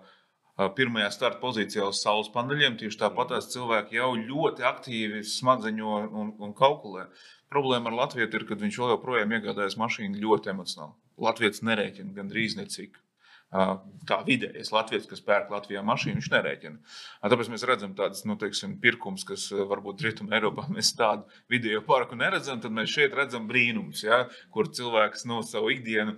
pirmajā 0.77 1.09
starta 1.13 1.41
pozīcijā 1.41 1.85
uz 1.85 2.01
saules 2.01 2.31
paneļiem. 2.33 2.77
Tieši 2.79 3.01
tāpat 3.03 3.35
cilvēki 3.53 3.99
jau 3.99 4.13
ļoti 4.17 4.65
aktīvi 4.65 5.23
smadzeņo 5.27 5.97
un, 6.07 6.31
un 6.41 6.55
kalkulē. 6.57 7.07
Problēma 7.53 7.91
ar 7.91 7.99
Latviju 8.01 8.27
ir, 8.27 8.45
ka 8.47 8.57
viņš 8.59 8.79
joprojām 8.81 9.35
iegādājas 9.37 9.77
mašīnu 9.79 10.19
ļoti 10.23 10.51
emocionāli. 10.55 10.97
Latvijas 11.17 11.61
nerēķina 11.65 12.15
gandrīz 12.17 12.57
necik. 12.57 12.97
Tā 13.47 14.17
vidējais 14.27 14.73
Latvijas, 14.75 15.05
kas 15.07 15.21
pērk 15.23 15.51
Latvijā 15.53 15.79
mašīnu, 15.87 16.19
viņš 16.19 16.27
nerēķina. 16.33 16.95
Tāpēc 17.31 17.49
mēs 17.51 17.63
redzam 17.67 17.93
tādas 17.95 18.25
nu, 18.27 18.35
teiksim, 18.39 18.73
pirkums, 18.83 19.23
kas 19.27 19.45
varbūt 19.69 20.03
Rietumē, 20.03 20.35
Eiropā 20.35 20.65
mēs 20.71 20.89
tādu 20.99 21.23
video 21.51 21.79
parku 21.87 22.17
neredzam. 22.19 22.59
Tad 22.63 22.75
mēs 22.75 22.91
šeit 22.91 23.15
redzam 23.15 23.47
brīnums, 23.47 24.03
ja, 24.03 24.25
kur 24.51 24.67
cilvēks 24.67 25.23
no 25.27 25.39
nu, 25.39 25.47
savu 25.47 25.71
ikdienu. 25.75 26.17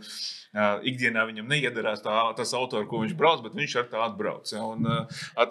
Ikdienā 0.89 1.27
viņam 1.29 1.53
neiedarās 1.53 2.01
tā, 2.05 2.17
tas 2.37 2.55
auto, 2.57 2.81
ar 2.81 2.89
ko 2.89 3.03
viņš 3.03 3.13
brauc, 3.17 3.45
bet 3.45 3.57
viņš 3.57 3.77
ar 3.77 3.89
tā 3.93 4.01
atbrauc. 4.07 4.49
Ja, 4.53 4.65
un, 4.65 4.89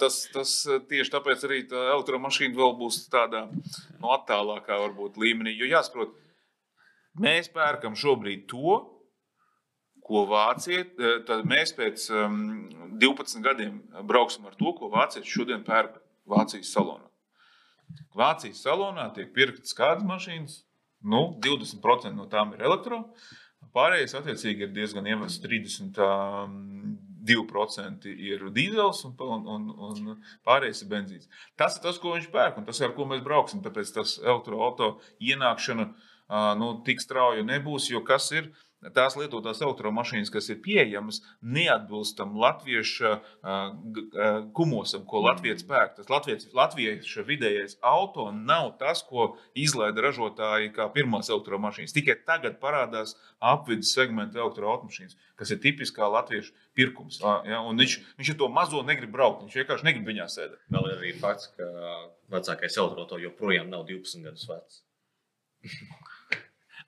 tas, 0.03 0.21
tas 0.35 0.55
tieši 0.91 1.15
tāpēc 1.15 1.47
arī 1.47 1.63
tā 1.71 1.89
elektromašīna 1.95 2.59
vēl 2.59 2.75
būs 2.79 3.05
tādā 3.11 3.47
no 3.47 3.63
nu, 4.03 4.13
attālākā 4.19 4.83
varbūt, 4.83 5.19
līmenī. 5.19 5.55
Jo 5.55 5.71
jāsaprot, 5.77 6.11
mēs 7.23 7.51
pērkam 7.55 7.95
šobrīd 7.99 8.49
to, 8.51 8.81
ko 10.09 10.25
vāciet, 10.29 10.95
eh, 10.97 11.19
tad 11.27 11.45
mēs 11.49 11.75
pēc 11.77 12.07
um, 12.17 12.39
12 13.01 13.43
gadiem 13.45 13.77
brauksim 14.09 14.47
ar 14.49 14.57
to, 14.57 14.73
ko 14.77 14.89
vācieši 14.93 15.35
šodien 15.37 15.61
pērk 15.67 15.99
Vācijas 16.29 16.71
salonā. 16.73 17.07
Vācijas 18.17 18.63
salonā 18.65 19.07
tiek 19.13 19.29
pirktas 19.33 19.73
kādas 19.77 20.05
mašīnas, 20.05 20.59
nu, 21.09 21.21
20% 21.45 22.13
no 22.17 22.25
tām 22.29 22.53
ir 22.53 22.65
elektro, 22.65 23.03
pārējais 23.73 24.17
attiecīgi 24.17 24.65
ir 24.65 24.73
diezgan 24.73 25.07
ievests 25.09 25.41
32% 25.45 26.01
um, 26.49 28.19
ir 28.29 28.45
dīzels 28.55 29.03
un, 29.07 29.13
un, 29.55 29.69
un 29.89 30.13
pārējais 30.45 30.83
ir 30.83 30.91
benzīns. 30.93 31.29
Tas 31.57 31.77
ir 31.77 31.85
tas, 31.85 31.97
ko 32.01 32.15
viņš 32.15 32.29
pērk, 32.33 32.57
un 32.61 32.65
tas 32.69 32.81
ir 32.81 32.89
ar 32.89 32.95
ko 32.97 33.05
mēs 33.09 33.25
brauksim. 33.25 33.61
Tāpēc 33.65 33.93
tas 33.95 34.17
elektroautorāta 34.21 34.97
ienākšana 35.21 35.85
nu, 36.61 36.73
tik 36.85 37.01
strauja 37.01 37.45
nebūs, 37.45 37.89
jo 37.93 38.03
kas 38.05 38.29
ir? 38.35 38.49
Tās 38.95 39.15
lietotās 39.19 39.59
elektromašīnas, 39.63 40.31
kas 40.31 40.47
ir 40.53 40.59
pieejamas, 40.63 41.19
neatbilstam 41.43 42.35
latviešu 42.39 43.11
kumosam, 44.55 45.03
ko 45.09 45.23
Latvijas 45.25 45.65
pērk. 45.67 45.97
Tas 45.97 46.09
latviešu 46.55 47.25
vidējais 47.27 47.77
auto 47.85 48.29
nav 48.35 48.71
tas, 48.79 49.03
ko 49.07 49.33
izlaida 49.57 50.03
ražotāji 50.07 50.71
kā 50.75 50.87
pirmās 50.95 51.31
elektromašīnas. 51.31 51.95
Tikai 51.95 52.19
tagad 52.27 52.59
parādās 52.63 53.15
apvidus 53.43 53.91
segmenta 53.95 54.39
elektroautomašīnas, 54.39 55.17
kas 55.39 55.53
ir 55.55 55.61
tipiskā 55.63 56.07
latviešu 56.07 56.55
pirkums. 56.77 57.19
Ja? 57.47 57.61
Viņš, 57.67 57.97
viņš 58.19 58.33
ar 58.35 58.39
to 58.39 58.51
mazo 58.53 58.83
negrib 58.87 59.11
braukt, 59.15 59.43
viņš 59.43 59.59
vienkārši 59.63 59.89
negrib 59.89 60.07
viņā 60.13 60.29
sēdēt. 60.31 60.61
Vēl 60.71 60.91
ir 60.91 61.01
arī 61.01 61.15
fakts, 61.19 61.51
ka 61.57 61.67
vecākais 62.31 62.79
elektroautorāts 62.79 63.27
joprojām 63.27 63.71
nav 63.73 63.87
12 63.89 64.23
gadus 64.29 64.47
vecs. 64.49 64.85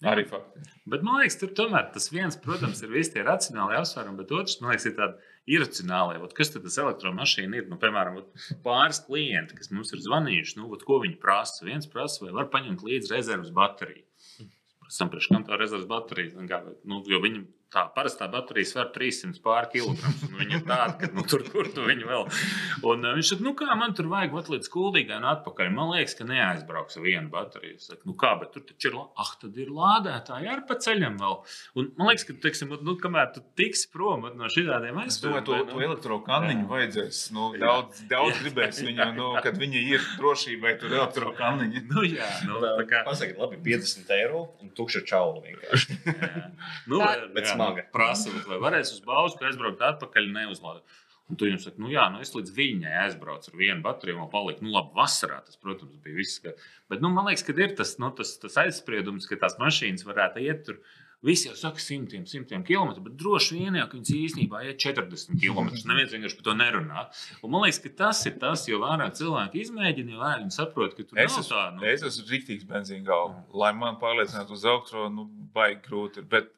Arī 0.02 0.24
fakti. 0.26 0.64
Bet 0.90 1.04
man 1.06 1.20
liekas, 1.22 1.38
tur 1.38 1.52
tomēr 1.58 1.92
tas 1.94 2.08
viens, 2.10 2.38
protams, 2.42 2.80
ir 2.82 2.90
visi 2.90 3.14
tie 3.14 3.26
racionāli 3.26 3.78
apsvērumi, 3.78 4.18
bet 4.18 4.34
otrs, 4.34 4.58
man 4.62 4.74
liekas, 4.74 4.88
ir 4.90 4.96
tāds 4.98 5.28
iracionāli. 5.56 6.22
Kas 6.38 6.50
tad 6.54 6.66
tas 6.66 6.80
elektromašīna 6.82 7.60
ir? 7.60 7.68
Nu, 7.70 7.78
piemēram, 7.82 8.18
pāris 8.66 9.04
klienti, 9.06 9.60
kas 9.60 9.70
mums 9.74 9.94
ir 9.94 10.02
zvanījuši, 10.02 10.58
nu, 10.58 10.72
ot, 10.74 10.86
ko 10.88 10.98
viņi 11.04 11.20
prasa. 11.22 11.68
Viens 11.68 11.90
prasa, 11.92 12.26
vai 12.26 12.34
var 12.40 12.50
paņemt 12.54 12.82
līdzi 12.88 13.14
rezerves 13.14 13.54
bateriju. 13.54 14.02
Priekš 14.92 15.30
kam 15.32 15.46
tā 15.48 15.56
rezerves 15.62 15.88
baterija, 15.88 16.42
nu, 16.90 17.04
jo 17.08 17.22
viņi 17.24 17.46
Tā 17.72 17.86
parastā 17.96 18.26
baterija 18.28 18.68
sver 18.68 18.90
300 18.92 19.40
pār 19.40 19.70
kilogramus. 19.72 20.26
Viņa 20.36 20.58
ir 20.58 20.64
tāda, 20.68 20.96
ka 21.00 21.08
nu, 21.16 21.24
tur, 21.24 21.46
kur 21.48 21.70
tu 21.72 21.86
viņu 21.86 22.10
vēl. 22.10 22.26
Un 22.84 23.06
uh, 23.08 23.14
viņš 23.16 23.30
saka, 23.32 23.46
nu 23.46 23.54
kā 23.56 23.78
man 23.80 23.94
tur 23.96 24.10
vajag 24.12 24.34
vat 24.36 24.50
līdz 24.52 24.68
kuldīgai 24.74 25.22
un 25.22 25.28
atpakaļ. 25.30 25.70
Man 25.72 25.94
liekas, 25.94 26.18
ka 26.20 26.28
neaizbrauks 26.28 27.00
ar 27.00 27.06
vienu 27.06 27.32
bateriju. 27.32 27.78
Es 27.80 27.88
saku, 27.88 28.04
nu 28.10 28.16
kā, 28.20 28.34
bet 28.42 28.52
tur 28.52 28.66
taču 28.68 28.92
ir, 28.92 28.98
ah, 29.00 29.30
tad 29.40 29.56
ir 29.64 29.72
lādētāji 29.72 30.52
ar 30.52 30.66
pa 30.68 30.76
ceļam 30.84 31.16
vēl. 31.22 31.38
Un 31.80 31.88
man 31.96 32.12
liekas, 32.12 32.26
ka, 32.28 32.36
teiksim, 32.44 32.74
nu, 32.76 32.98
kamēr 33.06 33.32
tu 33.38 33.46
tiksi 33.56 33.88
prom 33.96 34.28
no 34.36 34.52
šādiem 34.52 35.00
aizstāvjiem. 35.06 35.48
To, 35.48 35.62
to 35.64 35.72
nu, 35.72 35.86
elektrokaniņu 35.88 36.68
vajadzēs. 36.74 37.22
Nu, 37.38 37.54
daudz, 37.56 38.04
daudz 38.12 38.44
gribēs 38.44 38.84
viņam, 38.84 39.16
nu, 39.16 39.30
kad 39.48 39.56
viņi 39.64 39.86
ir 39.94 40.04
drošībai, 40.20 40.76
tur 40.84 40.98
elektrokaniņi. 41.00 41.86
Nu, 41.88 42.04
jā, 42.04 42.28
nu, 42.52 42.60
tā 42.68 42.84
kā. 42.92 43.06
Pasakiet, 43.08 43.40
labi, 43.40 43.64
50 43.64 44.14
eiro 44.20 44.44
un 44.60 44.76
tukša 44.76 45.06
čaula 45.08 45.40
vienkārši. 45.48 46.02
nu, 46.92 47.00
bet, 47.32 47.48
jā 47.48 47.61
smaga. 47.62 47.88
Prasa, 47.94 48.34
vai 48.50 48.60
varēs 48.66 48.96
uz 48.98 49.06
Bausku 49.06 49.48
aizbraukt 49.48 49.86
atpakaļ, 49.94 50.30
neuzlādēt. 50.36 51.00
Un 51.32 51.38
tu 51.40 51.48
viņam 51.48 51.62
saki, 51.64 51.80
nu 51.80 51.88
jā, 51.88 52.10
nu 52.12 52.20
es 52.20 52.34
līdz 52.36 52.52
viņai 52.58 52.96
aizbraucu 53.06 53.54
ar 53.54 53.60
vienu 53.60 53.84
bateriju, 53.86 54.18
man 54.20 54.32
palika, 54.34 54.66
nu 54.66 54.74
labi, 54.74 54.92
vasarā 54.98 55.38
tas, 55.46 55.56
protams, 55.62 55.96
bija 56.04 56.18
viss. 56.18 56.42
Ka... 56.44 56.52
Bet, 56.92 57.00
nu, 57.00 57.12
man 57.14 57.30
liekas, 57.30 57.46
ka 57.48 57.56
ir 57.56 57.72
tas, 57.78 57.94
nu, 58.04 58.10
tas, 58.18 58.34
tas 58.42 58.58
aizspriedums, 58.66 59.30
ka 59.30 59.40
tās 59.40 59.56
mašīnas 59.62 60.04
varētu 60.08 60.44
iet 60.44 60.68
tur. 60.68 60.82
Visi 61.22 61.46
jau 61.46 61.54
saka, 61.54 61.78
simtiem, 61.78 62.24
simtiem 62.26 62.64
kilometru, 62.66 63.04
bet 63.06 63.14
droši 63.20 63.60
vien 63.60 63.76
jau 63.78 63.84
viņas 63.92 64.12
īstenībā 64.18 64.64
ir 64.66 64.72
40 64.82 65.38
km. 65.38 65.68
Neviens 65.86 66.16
vienkārši 66.16 66.38
par 66.40 66.48
to 66.48 66.56
nerunā. 66.58 67.04
Un 67.46 67.54
man 67.54 67.68
liekas, 67.68 67.80
ka 67.84 67.92
tas 68.00 68.24
ir 68.26 68.40
tas, 68.42 68.64
jo 68.68 68.80
vairāk 68.82 69.14
cilvēki 69.20 69.62
izmēģina, 69.62 70.16
jo 70.16 70.24
vairāk 70.24 70.42
viņi 70.42 70.56
saprot, 70.58 70.96
ka 70.98 71.06
tur 71.06 71.22
es 71.22 71.38
nav 71.38 71.46
tā. 71.52 71.68
Nu... 71.76 71.86
Es 71.92 72.02
esmu 72.10 72.26
rīktīgs 72.34 72.66
benzīna 72.72 73.06
galva. 73.06 73.46
Lai 73.54 73.70
man 73.78 74.02
pārliecinātu 74.02 74.58
uz 74.58 74.66
augstu, 74.74 75.06
nu, 75.14 75.28
baigi 75.54 75.78
grūti. 75.86 76.26
Bet 76.34 76.50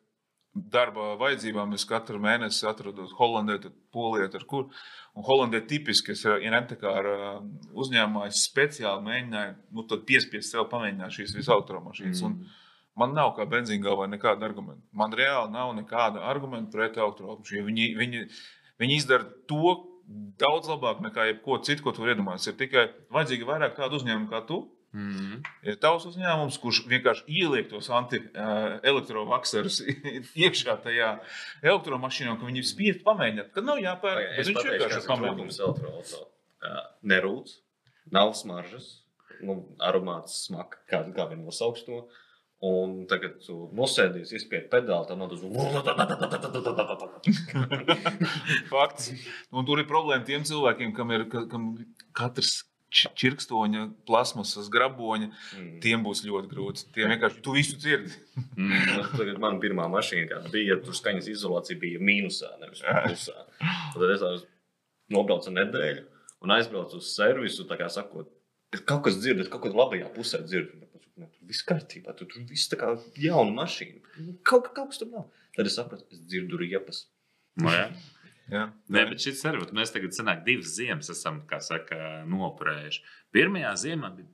darba 0.53 1.13
vajadzībām 1.17 1.73
es 1.73 1.85
katru 1.89 2.19
mēnesi 2.21 2.65
atrodos 2.69 3.13
Holandē, 3.17 3.57
tad 3.63 3.77
Polijā, 3.93 4.29
tur 4.33 4.45
kur. 4.49 4.65
Un 5.17 5.25
Holandē 5.25 5.63
tipiski, 5.69 6.13
es 6.13 6.23
ja 6.25 6.37
Rentekāra 6.53 7.39
uzņēmumā 7.73 8.27
es 8.29 8.43
speciāli 8.47 9.05
mēģināju, 9.07 9.55
nu, 9.73 9.85
piespiest 10.09 10.53
sev 10.53 10.67
pamēģināt 10.71 11.15
šīs 11.17 11.33
visas 11.37 11.53
automašīnas. 11.57 12.21
Mm. 12.27 12.59
Man 13.01 13.15
nav 13.17 13.31
kā 13.37 13.47
benzīna 13.49 13.95
vai 13.97 14.09
nekāda 14.11 14.45
argumenta. 14.45 14.85
Man 14.93 15.15
reāli 15.17 15.49
nav 15.53 15.73
nekāda 15.77 16.21
argumenta 16.29 16.77
pret 16.77 16.99
automašīnu. 17.01 17.65
Viņi, 17.71 17.87
viņi, 17.97 18.27
viņi 18.81 18.99
izdara 19.01 19.25
to 19.49 19.79
daudz 20.39 20.69
labāk 20.69 21.01
nekā 21.01 21.25
jebko 21.31 21.57
citu, 21.65 21.81
ko 21.85 21.93
tu 21.95 22.05
iedomājies. 22.05 22.51
Ir 22.51 22.59
tikai 22.59 22.85
vajadzīgi 23.13 23.49
vairāk 23.49 23.73
tādu 23.79 23.97
uzņēmumu 23.97 24.29
kā 24.29 24.43
tu, 24.45 24.61
Mm 24.93 25.11
-hmm. 25.11 25.37
Ir 25.65 25.77
tavs 25.81 26.05
uzņēmums, 26.05 26.59
kurš 26.61 26.83
vienkārši 26.85 27.23
ieliek 27.27 27.69
tos 27.69 27.89
anti-elektrovakserus 27.89 29.79
iekšā 30.45 30.75
tajā 30.83 31.19
elektromašīnā, 31.63 32.35
ka 32.37 32.45
viņi 32.45 32.63
spiež 32.63 32.99
pamēģināt, 33.07 33.49
ka 33.55 33.61
nav 33.61 33.81
jāpērk. 33.81 34.37
Es 34.37 34.47
viņš 34.51 34.67
vienkārši 34.69 35.07
pamēģinās 35.07 35.59
elektroautorātu. 35.59 36.27
Nerūc, 37.03 37.55
nav 38.11 38.33
smaržas, 38.37 38.91
nu, 39.41 39.75
aromāts 39.79 40.45
smaka, 40.45 40.77
kā, 40.87 41.01
kā 41.15 41.25
viņi 41.31 41.43
nosauks 41.45 41.83
to. 41.87 42.05
Un 42.63 43.07
tagad 43.11 43.41
tu 43.43 43.69
nosēdies, 43.75 44.29
izspied 44.31 44.69
pedāli, 44.71 45.07
tad 45.07 45.17
nodas 45.19 45.41
Fakts. 48.71 49.09
Un 49.51 49.65
tur 49.67 49.81
ir 49.81 49.89
problēma 49.89 50.23
tiem 50.23 50.45
cilvēkiem, 50.47 50.93
kam 50.95 51.11
ir 51.11 51.25
kam 51.33 51.75
katrs 52.15 52.61
čirkstoņa, 52.93 53.87
plasmasas 54.07 54.69
graboņa, 54.73 55.29
mm. 55.31 55.69
tiem 55.83 56.03
būs 56.05 56.23
ļoti 56.27 56.51
grūti. 56.51 56.85
Tie 56.95 57.07
vienkārši 57.09 57.41
tu 57.45 57.55
visu 57.57 57.77
dzirdi. 57.81 58.13
mm. 58.59 59.09
Tagad 59.15 59.41
man 59.41 59.59
pirmā 59.63 59.87
mašīna, 59.91 60.43
bija, 60.53 60.77
tur 60.83 60.97
skaņas 60.97 61.31
izolācija 61.33 61.79
bija 61.81 62.01
mīnusā, 62.03 62.53
nevis 62.61 62.83
plusā. 62.85 63.47
Tad 63.95 64.15
es 64.15 64.47
nobraucu 65.13 65.53
nedēļu 65.53 66.07
un 66.43 66.55
aizbraucu 66.55 66.99
uz 66.99 67.11
servisu, 67.15 67.67
tā 67.69 67.77
kā 67.79 67.89
sakot, 67.91 68.29
kaut 68.83 69.05
kas 69.07 69.19
dzirdat, 69.19 69.49
kaut 69.51 69.63
ko 69.65 69.73
labajā 69.73 70.09
pusē 70.15 70.43
dzirdat. 70.45 70.79
Ne, 71.13 71.27
tur 71.29 71.45
viss 71.45 71.61
kārtībā, 71.67 72.15
tur, 72.17 72.25
tur 72.25 72.41
viss 72.49 72.71
tā 72.71 72.77
kā 72.79 72.87
jauna 73.21 73.53
mašīna. 73.59 74.01
Kaut, 74.49 74.71
kaut 74.73 74.89
kas 74.89 75.01
tur 75.01 75.11
nav. 75.11 75.27
Tad 75.53 75.69
es 75.69 75.75
sapratu, 75.77 76.07
es 76.09 76.23
dzirdu 76.25 76.57
riepas. 76.57 77.03
No, 77.61 77.69
jā. 77.69 77.85
Jā, 78.51 78.65
Nē, 78.91 79.05
bet 79.07 79.23
šis 79.23 79.43
ir. 79.47 79.59
Mēs 79.75 79.93
tagad 79.95 80.15
sanāk, 80.15 80.41
divas 80.47 80.73
ziemas 80.75 81.11
esam 81.13 81.41
saka, 81.63 81.99
noprējuši. 82.27 83.03
Pirmajā 83.33 83.73
ziemā 83.81 84.11
bija 84.13 84.33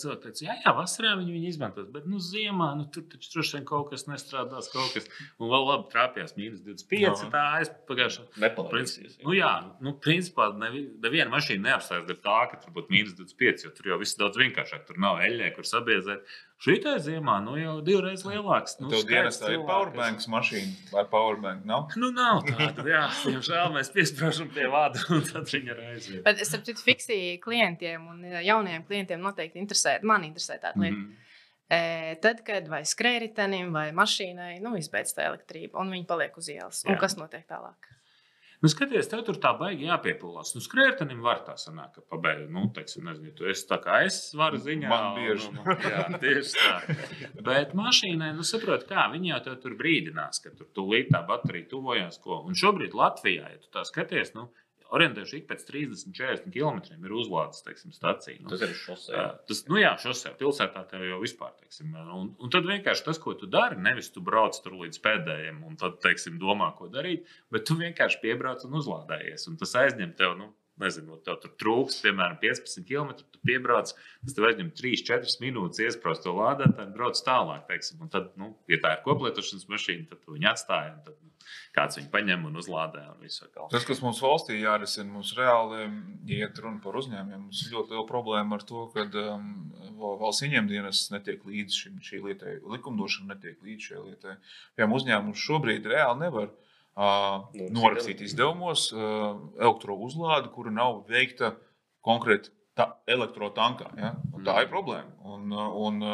cilvēku, 0.00 0.22
kas 0.22 0.22
teica, 0.24 0.44
jā, 0.44 0.56
jā, 0.64 0.72
vasarā 0.74 1.12
viņi 1.20 1.34
viņu 1.36 1.50
izmantos, 1.52 1.88
bet 1.94 2.06
nu, 2.10 2.18
ziemā 2.22 2.70
nu, 2.78 2.86
tur 2.92 3.04
taču 3.10 3.30
droši 3.34 3.56
vien 3.56 3.66
kaut 3.68 3.90
kas 3.92 4.06
nestrādās. 4.08 4.70
Kaut 4.72 4.94
kas. 4.96 5.06
Un 5.38 5.52
vēl 5.52 5.66
labi 5.68 5.88
trāpījās 5.92 6.36
mīnus 6.38 6.64
25. 6.66 7.24
No. 7.26 7.30
Tā 7.34 7.44
aizpagājušā. 7.60 8.26
Nepalaidīsies. 8.42 9.18
Nu, 9.24 9.34
jā, 9.36 9.52
nu, 9.84 9.94
principā 10.02 10.50
nevi, 10.56 10.86
neviena 11.02 11.30
mašīna 11.34 11.68
neapstājas 11.68 12.06
dēļ 12.08 12.20
tā, 12.26 12.38
ka 12.50 12.60
tur 12.64 12.74
būtu 12.76 12.94
mīnus 12.94 13.18
25, 13.20 13.66
jo 13.66 13.74
tur 13.76 13.92
jau 13.92 14.00
viss 14.02 14.18
daudz 14.20 14.40
vienkāršāk. 14.40 14.86
Tur 14.88 15.02
nav 15.02 15.22
eļļē, 15.26 15.52
kur 15.56 15.68
sabiezēt. 15.68 16.26
Šī 16.60 16.74
tā 16.84 16.98
ziemā 17.00 17.38
nu, 17.40 17.54
jau 17.56 17.78
divreiz 17.80 18.20
lielāks. 18.28 18.74
Nu, 18.82 18.90
Tev 18.92 19.06
dienas 19.08 19.38
tā 19.40 19.54
ir 19.54 19.62
powerbanks 19.64 20.26
mašīna 20.28 20.90
vai 20.92 21.06
powerbank? 21.08 21.62
Nav? 21.64 21.94
Nu, 21.96 22.10
nav 22.12 22.42
tāda. 22.44 22.84
Jā, 22.84 23.06
diemžēl 23.22 23.72
mēs 23.72 23.88
piesprāžam 23.94 24.50
pie 24.52 24.66
vāda 24.68 25.00
un 25.16 25.24
tad 25.24 25.48
viņa 25.48 25.72
ir 25.72 25.80
aiziet. 25.86 26.20
Bet 26.26 26.42
es 26.44 26.52
saprotu, 26.52 26.84
fiksi 26.84 27.16
klientiem 27.40 28.04
un 28.12 28.26
jaunajiem 28.44 28.86
klientiem 28.88 29.20
noteikti 29.20 29.60
interesē, 29.62 29.98
man 30.02 30.24
interesē 30.26 30.58
tāda 30.58 30.80
lieta. 30.80 30.96
Mm 30.96 31.06
-hmm. 31.06 31.26
E, 31.70 32.16
tad, 32.22 32.40
kad 32.42 32.66
vai 32.68 32.82
skrējēji 32.82 33.70
vai 33.70 33.92
mašīnai 33.92 34.60
nu, 34.60 34.76
izbeidz 34.76 35.14
tā 35.14 35.28
elektrība, 35.28 35.78
un 35.78 35.90
viņi 35.90 36.06
paliek 36.06 36.36
uz 36.36 36.48
ielas, 36.48 36.84
un 36.84 36.96
kas 36.98 37.16
notiek 37.16 37.46
tālāk? 37.46 37.90
Nu, 38.60 38.68
skaties, 38.68 39.06
tev 39.08 39.22
tur 39.24 39.38
tā 39.40 39.54
baigi 39.56 39.86
jāpiepūlās. 39.88 40.50
Nu, 40.52 40.60
skrējēji 40.60 41.16
var 41.24 41.38
tā 41.46 41.54
sanākt, 41.56 41.94
ka 41.96 42.02
pabeigts. 42.12 42.50
Nu, 42.52 42.66
teiksim, 42.76 43.06
nezinu, 43.08 43.32
tu 43.38 43.46
esi 43.48 43.64
tā 43.70 43.78
kā 43.80 44.02
es 44.04 44.18
varu 44.36 44.60
ziņā. 44.60 44.90
Man 44.90 45.14
bieži. 45.16 45.48
Un, 45.48 45.62
un, 45.62 45.86
jā, 45.86 46.02
tieši 46.24 46.58
tā. 46.58 46.96
Bet 47.46 47.72
mašīnai, 47.78 48.34
nu, 48.36 48.44
saprot, 48.44 48.84
kā 48.90 49.06
viņi 49.14 49.32
jau 49.32 49.56
tur 49.62 49.78
brīdinās, 49.80 50.42
ka 50.44 50.52
tur 50.58 50.68
tūlīt 50.76 51.08
tā 51.14 51.22
baterija 51.30 51.70
tuvojās. 51.70 52.20
Ko. 52.20 52.42
Un 52.50 52.58
šobrīd 52.58 52.98
Latvijā, 53.00 53.48
ja 53.54 53.62
tu 53.62 53.72
tā 53.72 53.86
skaties, 53.88 54.34
nu, 54.36 54.50
orientējuši 54.96 55.38
ik 55.40 55.46
pēc 55.50 55.64
30, 55.68 56.12
40 56.16 56.52
km 56.54 56.80
ir 57.06 57.14
uzlādes 57.14 57.62
stacija. 57.96 58.36
Nu, 58.42 58.50
Tas 58.52 58.64
ir 58.66 58.74
šosē. 58.76 59.24
tas, 59.48 59.62
nu 59.70 59.80
jā, 59.80 59.92
šosē, 60.02 60.34
pilsētā 60.40 60.84
tev 60.90 61.04
jau 61.08 61.20
vispār. 61.22 61.52
Teiksim, 61.62 61.94
un, 61.94 62.32
un 62.38 62.52
tad 62.52 62.68
vienkārši 62.68 63.06
tas, 63.06 63.20
ko 63.22 63.34
tu 63.38 63.48
dari, 63.50 63.78
nevis 63.80 64.10
tu 64.14 64.22
brauc 64.24 64.56
tur 64.62 64.76
līdz 64.80 65.00
pēdējiem 65.04 65.62
un 65.66 65.76
tad, 65.80 66.00
teiksim, 66.04 66.38
domā, 66.42 66.72
ko 66.78 66.88
darīt, 66.92 67.28
bet 67.50 67.66
tu 67.68 67.78
vienkārši 67.80 68.20
piebrauc 68.22 68.64
un 68.68 68.78
uzlādējies. 68.80 69.48
Un 69.50 69.60
tas 69.60 69.76
aizņem 69.82 70.16
tev. 70.18 70.36
Nu, 70.40 70.50
nezinu, 70.82 71.18
tev 71.26 71.38
tur 71.42 71.54
trūks, 71.60 72.00
piemēram, 72.04 72.38
15 72.42 72.86
km. 72.88 73.14
Tu 73.20 73.42
piebrauc, 73.46 73.92
tas 73.94 74.36
tev 74.36 74.48
aizņem 74.50 74.70
3-4 74.80 75.40
minūtes, 75.44 75.82
iesprāst 75.86 76.26
to 76.26 76.34
lādētāju 76.36 76.88
un 76.88 76.94
brauc 76.96 77.20
tālāk. 77.26 77.66
Teiksim. 77.70 78.00
Un 78.04 78.12
tad, 78.12 78.30
nu, 78.40 78.54
ja 78.70 78.80
tā 78.82 78.96
ir 78.96 79.04
koplietošanas 79.06 79.68
mašīna, 79.70 80.08
tad 80.10 80.22
tu 80.24 80.36
viņu 80.36 80.50
atstāji. 80.52 80.94
Tad, 81.06 81.18
nu, 81.20 81.30
kāds 81.74 81.98
viņu 81.98 82.10
paņem 82.12 82.46
un 82.48 82.58
uzlādē. 82.60 83.02
Un 83.14 83.72
tas, 83.72 83.86
kas 83.88 84.02
mums 84.04 84.20
valstī 84.24 84.58
jārisina, 84.60 85.08
mums 85.12 85.32
reāli, 85.38 85.84
iet 86.36 86.58
runa 86.62 86.82
par 86.84 86.98
uzņēmumiem, 87.00 87.46
mums 87.46 87.62
ir 87.64 87.76
ļoti 87.76 87.94
liela 87.94 88.06
problēma 88.08 88.58
ar 88.58 88.66
to, 88.66 88.86
ka 88.94 89.06
um, 89.34 89.52
valsts 90.20 90.46
ieņemdienas 90.46 91.04
netiek 91.14 91.44
līdz 91.46 91.82
šim, 91.82 92.00
šī 92.06 92.24
lietai, 92.26 92.58
likumdošana 92.74 93.34
netiek 93.34 93.62
līdz 93.66 93.90
šai 93.90 94.02
lietai. 94.08 94.36
Piemēram, 94.76 94.98
uzņēmums 95.00 95.46
šobrīd 95.46 95.88
reāli 95.90 96.26
nevar 96.26 96.50
uh, 96.50 96.69
norakstīt 96.96 98.20
izdevumos 98.26 98.90
uh, 98.92 99.36
elektrouzlādi, 99.60 100.50
kura 100.54 100.72
nav 100.74 101.04
veikta 101.08 101.54
konkrēti 102.04 102.50
elektrotankā. 103.10 103.90
Ja? 103.98 104.14
Un 104.32 104.44
tā 104.46 104.56
ir 104.62 104.68
mm. 104.68 104.72
problēma. 104.72 105.12
Un, 105.28 105.52
un, 105.52 106.04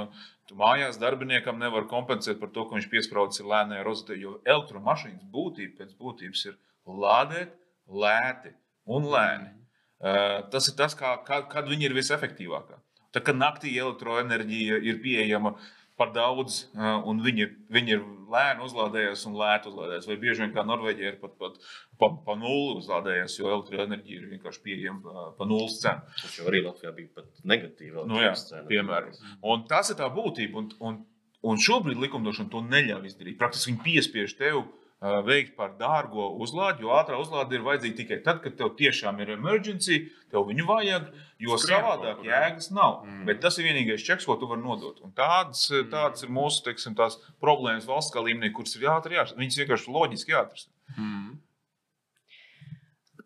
mājās 0.58 0.98
darbiniekam 1.02 1.58
nevar 1.60 1.86
kompensēt 1.90 2.40
par 2.40 2.50
to, 2.54 2.66
ka 2.66 2.78
viņš 2.78 2.88
piesprādzis 2.92 3.46
lēnai 3.46 3.82
rozetē, 3.86 4.16
jo 4.18 4.38
elektromašīnas 4.44 5.28
būtība 5.32 5.82
pēc 5.82 5.94
būtības 6.00 6.44
ir 6.50 6.58
lādēt 6.86 7.54
lēti 7.86 8.54
un 8.86 9.06
lēni. 9.12 9.52
Uh, 9.96 10.42
tas 10.52 10.68
ir 10.68 10.76
tas, 10.78 10.94
kā, 10.98 11.16
kad, 11.26 11.48
viņi 11.70 11.88
ir 11.88 11.96
visefektīvākā. 11.96 12.80
Tā 13.16 13.22
kā 13.24 13.32
naktī 13.32 13.72
elektroenerģija 13.80 14.82
ir 14.84 14.98
pieejama 15.00 15.54
par 15.96 16.12
daudz, 16.12 16.66
un 16.76 17.20
viņi, 17.24 17.46
viņi 17.72 17.94
ir 17.96 18.04
lēni 18.32 18.64
uzlādējies 18.66 19.24
un 19.28 19.36
lēti 19.38 19.70
uzlādējies. 19.70 20.08
Vai 20.10 20.16
bieži 20.20 20.44
vien 20.44 20.54
kā 20.54 20.64
Norvēģija 20.66 21.12
ir 21.12 21.18
pat, 21.22 21.36
pat 21.40 21.58
pa, 22.00 22.10
pa 22.26 22.36
nulli 22.38 22.76
uzlādējies, 22.80 23.38
jo 23.40 23.50
elektroenerģija 23.52 24.20
ir 24.20 24.30
vienkārši 24.34 24.62
pieejama 24.64 25.02
pa, 25.04 25.26
pa 25.38 25.48
nulles 25.48 25.78
cenu. 25.82 26.16
Tas 26.20 26.38
jau 26.38 26.48
arī 26.50 26.62
Latvijā 26.66 26.92
bija 26.96 27.12
pat 27.20 27.44
negatīva 27.48 28.06
nu, 28.08 28.20
jā, 28.22 28.34
cena. 28.40 28.64
Piemēram. 28.70 29.14
Un 29.52 29.64
tas 29.70 29.92
ir 29.92 30.00
tā 30.00 30.08
būtība. 30.12 30.62
Un, 30.62 30.72
un, 30.88 30.98
un 31.46 31.62
šobrīd 31.68 32.00
likumdošana 32.02 32.52
to 32.52 32.64
neļauj 32.66 33.12
izdarīt. 33.12 33.38
Praktiski 33.40 33.72
viņi 33.72 33.84
piespiež 33.86 34.36
tevi 34.40 34.64
veikt 35.00 35.56
par 35.56 35.74
dārgo 35.76 36.30
uzlādi, 36.40 36.84
jo 36.86 36.94
ātrā 36.96 37.18
uzlāde 37.20 37.58
ir 37.58 37.64
vajadzīga 37.66 37.96
tikai 37.98 38.18
tad, 38.24 38.40
kad 38.44 38.56
tev 38.56 38.72
tiešām 38.78 39.20
ir 39.20 39.34
emergency, 39.34 39.98
tev 40.32 40.46
viņu 40.48 40.64
vajag, 40.68 41.10
jo 41.42 41.58
Skrien 41.60 41.82
savādāk 41.82 42.16
kaut, 42.22 42.28
jēgas 42.30 42.70
nav. 42.72 43.04
Mm. 43.04 43.26
Bet 43.28 43.42
tas 43.44 43.58
ir 43.60 43.68
vienīgais 43.68 44.04
čeks, 44.06 44.24
ko 44.24 44.38
tu 44.40 44.48
vari 44.48 44.64
nodot. 44.64 45.02
Un 45.04 45.12
tādas, 45.16 45.66
mm. 45.68 45.90
tādas 45.92 46.24
ir 46.24 46.32
mūsu 46.32 46.64
teiksim, 46.64 46.96
problēmas 47.42 47.88
valsts 47.88 48.16
līmenī, 48.16 48.52
kuras 48.56 48.76
ir 48.78 48.88
jāatrod. 48.88 49.18
Jā, 49.18 49.28
viņas 49.36 49.60
vienkārši 49.62 49.96
loģiski 49.98 50.32
jāatrast. 50.32 50.72
Mm. 50.96 51.32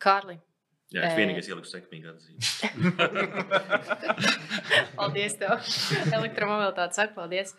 Kārli. 0.00 0.40
Jā, 0.90 1.04
tas 1.04 1.14
vienīgais 1.14 1.46
ieliks 1.46 1.70
sekmīgi 1.70 2.10
atzīme. 2.10 2.40
paldies 4.98 5.36
tev. 5.38 5.60
Elektromobilitāte 6.18 6.98
saka 6.98 7.14
paldies. 7.14 7.54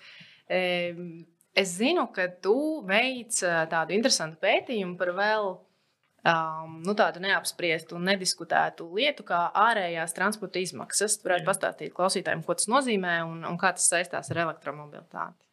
Um, 0.51 1.21
Es 1.57 1.75
zinu, 1.75 2.05
ka 2.15 2.29
tu 2.43 2.55
veic 2.87 3.35
tādu 3.71 3.95
interesantu 3.95 4.39
pētījumu 4.39 4.95
par 4.99 5.11
vēl 5.17 5.49
um, 5.51 6.77
nu, 6.85 6.95
tādu 6.97 7.21
neapspriestu 7.23 7.97
un 7.97 8.07
nediskutētu 8.07 8.87
lietu, 8.95 9.25
kā 9.27 9.43
ārējās 9.67 10.15
transporta 10.15 10.61
izmaksas. 10.63 11.17
Tu 11.19 11.27
varētu 11.27 11.47
pastāstīt 11.49 11.95
klausītājiem, 11.97 12.45
ko 12.47 12.55
tas 12.57 12.69
nozīmē 12.71 13.17
un, 13.27 13.43
un 13.47 13.59
kā 13.61 13.73
tas 13.75 13.89
saistās 13.91 14.31
ar 14.31 14.45
elektromobilitāti. 14.45 15.43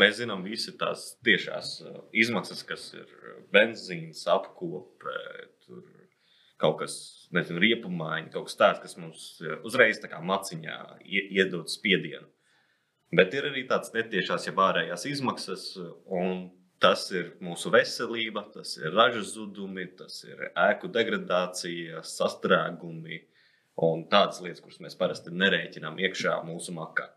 Mēs 0.00 0.20
zinām, 0.20 0.44
visas 0.46 0.76
tās 0.80 1.06
tiešās 1.26 1.74
izmaksas, 2.16 2.62
kas 2.64 2.92
ir 2.96 3.10
benzīns, 3.52 4.22
apkope, 4.30 5.16
kaut 6.60 6.78
kas, 6.82 6.94
nezinu, 7.34 7.60
riepumaiņa, 7.64 8.30
kaut 8.32 8.48
kas 8.48 8.60
tāds, 8.60 8.82
kas 8.84 8.96
mums 9.00 9.24
uzreiz 9.66 10.00
tā 10.00 10.08
kā 10.12 10.20
maciņā 10.24 10.76
iedod 11.04 11.68
spiedienu. 11.72 12.28
Bet 13.16 13.34
ir 13.34 13.48
arī 13.48 13.64
tādas 13.66 13.90
netiešās, 13.94 14.46
ja 14.46 14.54
ārējās 14.68 15.04
izmaksas, 15.10 15.64
un 16.06 16.44
tas 16.82 17.08
ir 17.10 17.32
mūsu 17.42 17.72
veselība, 17.74 18.44
tas 18.54 18.76
ir 18.78 18.94
ražas 18.94 19.34
zudumi, 19.34 19.88
tas 19.98 20.22
ir 20.28 20.46
ēku 20.54 20.90
degradācija, 20.94 22.04
sastrēgumi 22.06 23.18
un 23.82 24.06
tādas 24.12 24.38
lietas, 24.44 24.62
kuras 24.62 24.78
mēs 24.84 24.96
parasti 25.00 25.34
nerēķinām 25.34 25.98
iekšā 26.06 26.36
mūsu 26.46 26.74
makā. 26.76 27.08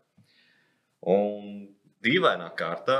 Un 1.14 1.68
dīvainā 2.04 2.50
kārtā 2.58 2.98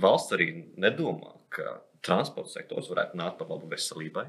valsts 0.00 0.34
arī 0.36 0.50
nedomā, 0.80 1.36
ka 1.54 1.78
transporta 2.04 2.58
sektors 2.58 2.90
varētu 2.90 3.18
nākt 3.20 3.38
par 3.40 3.52
labu 3.52 3.70
veselībai. 3.70 4.26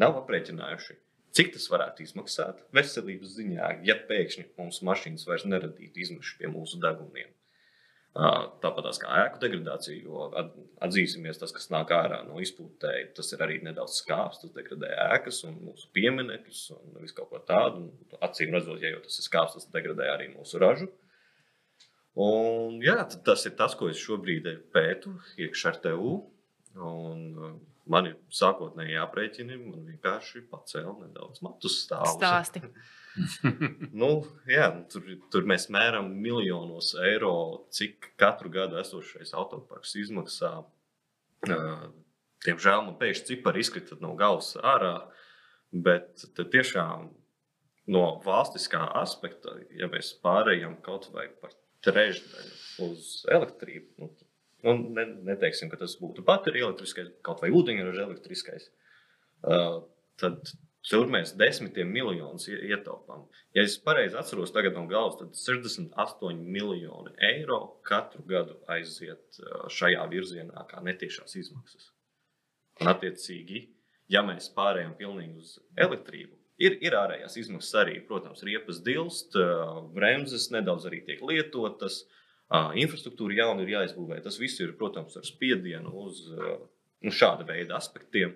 Nav 0.00 0.16
aprēķinājuši, 0.22 0.96
Cik 1.34 1.54
tas 1.56 1.64
varētu 1.70 2.04
izmaksāt 2.04 2.60
veselības 2.76 3.32
ziņā, 3.38 3.70
ja 3.86 3.96
pēkšņi 4.08 4.52
mums 4.58 4.82
mašīnas 4.86 5.26
vairs 5.26 5.46
neradītu 5.48 6.04
izmešus 6.04 6.36
pie 6.38 6.50
mūsu 6.52 6.78
deguniem? 6.82 7.32
Tāpat 8.14 8.86
kā 9.02 9.14
ēku 9.24 9.40
degradācija, 9.42 9.96
jo 10.06 10.28
atzīsimies, 10.86 11.40
tas, 11.40 11.50
kas 11.50 11.66
nāk 11.74 11.90
ārā 11.90 12.20
no 12.28 12.38
izpūtēji, 12.38 13.08
tas 13.16 13.32
ir 13.34 13.42
arī 13.42 13.56
nedaudz 13.66 13.96
skāps. 14.04 14.44
Tas 14.44 14.52
degradē 14.54 14.92
ēkas 15.08 15.40
un 15.48 15.56
mūsu 15.66 15.90
pieminekļus 15.96 16.60
un 16.76 17.00
visu 17.00 17.16
kaut 17.18 17.32
ko 17.32 17.42
tādu. 17.48 17.88
Acīm 18.22 18.54
redzot, 18.54 18.78
ja 18.78 18.94
jau 18.94 19.02
tas 19.02 19.18
ir 19.18 19.26
skāps, 19.26 19.58
tas 19.58 19.66
degradē 19.74 20.12
arī 20.12 20.30
mūsu 20.36 20.62
ražu. 20.62 20.86
Un, 22.14 22.78
jā, 22.84 23.00
tas 23.26 23.42
ir 23.50 23.56
tas, 23.58 23.74
ko 23.74 23.90
es 23.90 23.98
šobrīd 23.98 24.46
pētu 24.70 25.16
iekšā 25.42 25.74
ar 25.74 25.82
TU. 25.82 26.14
Un, 26.78 27.58
Man 27.90 28.08
ir 28.08 28.14
sākotnēji 28.32 28.94
jāprēķina, 28.96 29.56
man 29.60 29.82
vienkārši 29.90 30.46
pacēla 30.48 30.94
nedaudz 31.02 31.42
matus 31.44 31.82
stāvus. 31.82 32.14
Stāsti. 32.16 32.62
nu, 34.00 34.10
jā, 34.50 34.70
tur, 34.90 35.10
tur 35.30 35.44
mēs 35.48 35.68
mēram 35.72 36.08
miljonos 36.24 36.94
eiro, 37.04 37.34
cik 37.74 38.14
katru 38.20 38.50
gadu 38.54 38.80
esošais 38.80 39.34
autoparks 39.36 39.94
izmaksā. 40.00 40.54
Uh, 41.44 41.84
diemžēl 42.46 42.86
man 42.86 42.96
pēkšņi 43.00 43.28
cipari 43.34 43.60
izkrita 43.64 44.00
no 44.00 44.14
galvas 44.18 44.54
ārā, 44.64 44.94
bet 45.74 46.24
tiešām 46.40 47.10
no 47.92 48.04
valstiskā 48.24 48.86
aspekta, 49.02 49.58
ja 49.76 49.90
mēs 49.92 50.14
pārējām 50.24 50.78
kaut 50.84 51.10
vai 51.12 51.28
par 51.40 51.52
trešdaļu 51.84 52.88
uz 52.88 53.10
elektrību, 53.28 53.90
nu, 54.00 54.10
Nu, 54.64 54.74
ne, 54.96 55.04
neteiksim, 55.28 55.68
ka 55.68 55.76
tas 55.80 55.96
būtu 56.00 56.24
baterija 56.24 56.70
elektriskais, 56.70 57.10
kaut 57.26 57.42
vai 57.44 57.50
ūdeņraža 57.52 58.06
elektriskais. 58.06 58.70
Uh, 59.44 59.82
tad 60.20 60.54
tur 60.88 61.10
mēs 61.12 61.34
desmitiem 61.36 61.90
miljonus 61.92 62.46
ietaupām. 62.48 63.26
Ja 63.56 63.64
es 63.68 63.76
pareizi 63.84 64.16
atceros 64.20 64.54
tagad 64.56 64.76
no 64.78 64.86
galvas, 64.88 65.18
tad 65.20 65.36
68 65.36 66.40
miljoni 66.56 67.12
eiro 67.28 67.60
katru 67.84 68.24
gadu 68.30 68.56
aiziet 68.72 69.40
uh, 69.42 69.66
šajā 69.68 70.08
virzienā 70.12 70.64
kā 70.70 70.80
netiešās 70.86 71.36
izmaksas. 71.42 71.90
Un, 72.80 72.88
attiecīgi, 72.94 73.66
ja 74.10 74.24
mēs 74.24 74.48
pārējām 74.56 74.96
pilnīgi 74.96 75.44
uz 75.44 75.58
elektrību, 75.76 76.40
ir, 76.64 76.80
ir 76.80 76.96
ārējās 77.04 77.36
izmaksas 77.44 77.82
arī. 77.84 78.00
Protams, 78.08 78.40
riepas 78.48 78.80
dilst, 78.86 79.36
uh, 79.36 79.82
bremzes 79.92 80.48
nedaudz 80.56 80.88
arī 80.88 81.04
tiek 81.04 81.20
lietotas. 81.20 82.06
Uh, 82.06 82.20
infrastruktūra 82.52 83.36
jauna 83.38 83.64
ir 83.64 83.74
jāizbūvē. 83.74 84.20
Tas 84.24 84.38
viss 84.40 84.60
ir, 84.60 84.74
protams, 84.78 85.16
ar 85.16 85.26
spiedienu 85.26 85.92
uz 86.04 86.24
nu, 86.28 87.12
šāda 87.12 87.46
veida 87.48 87.78
aspektiem. 87.78 88.34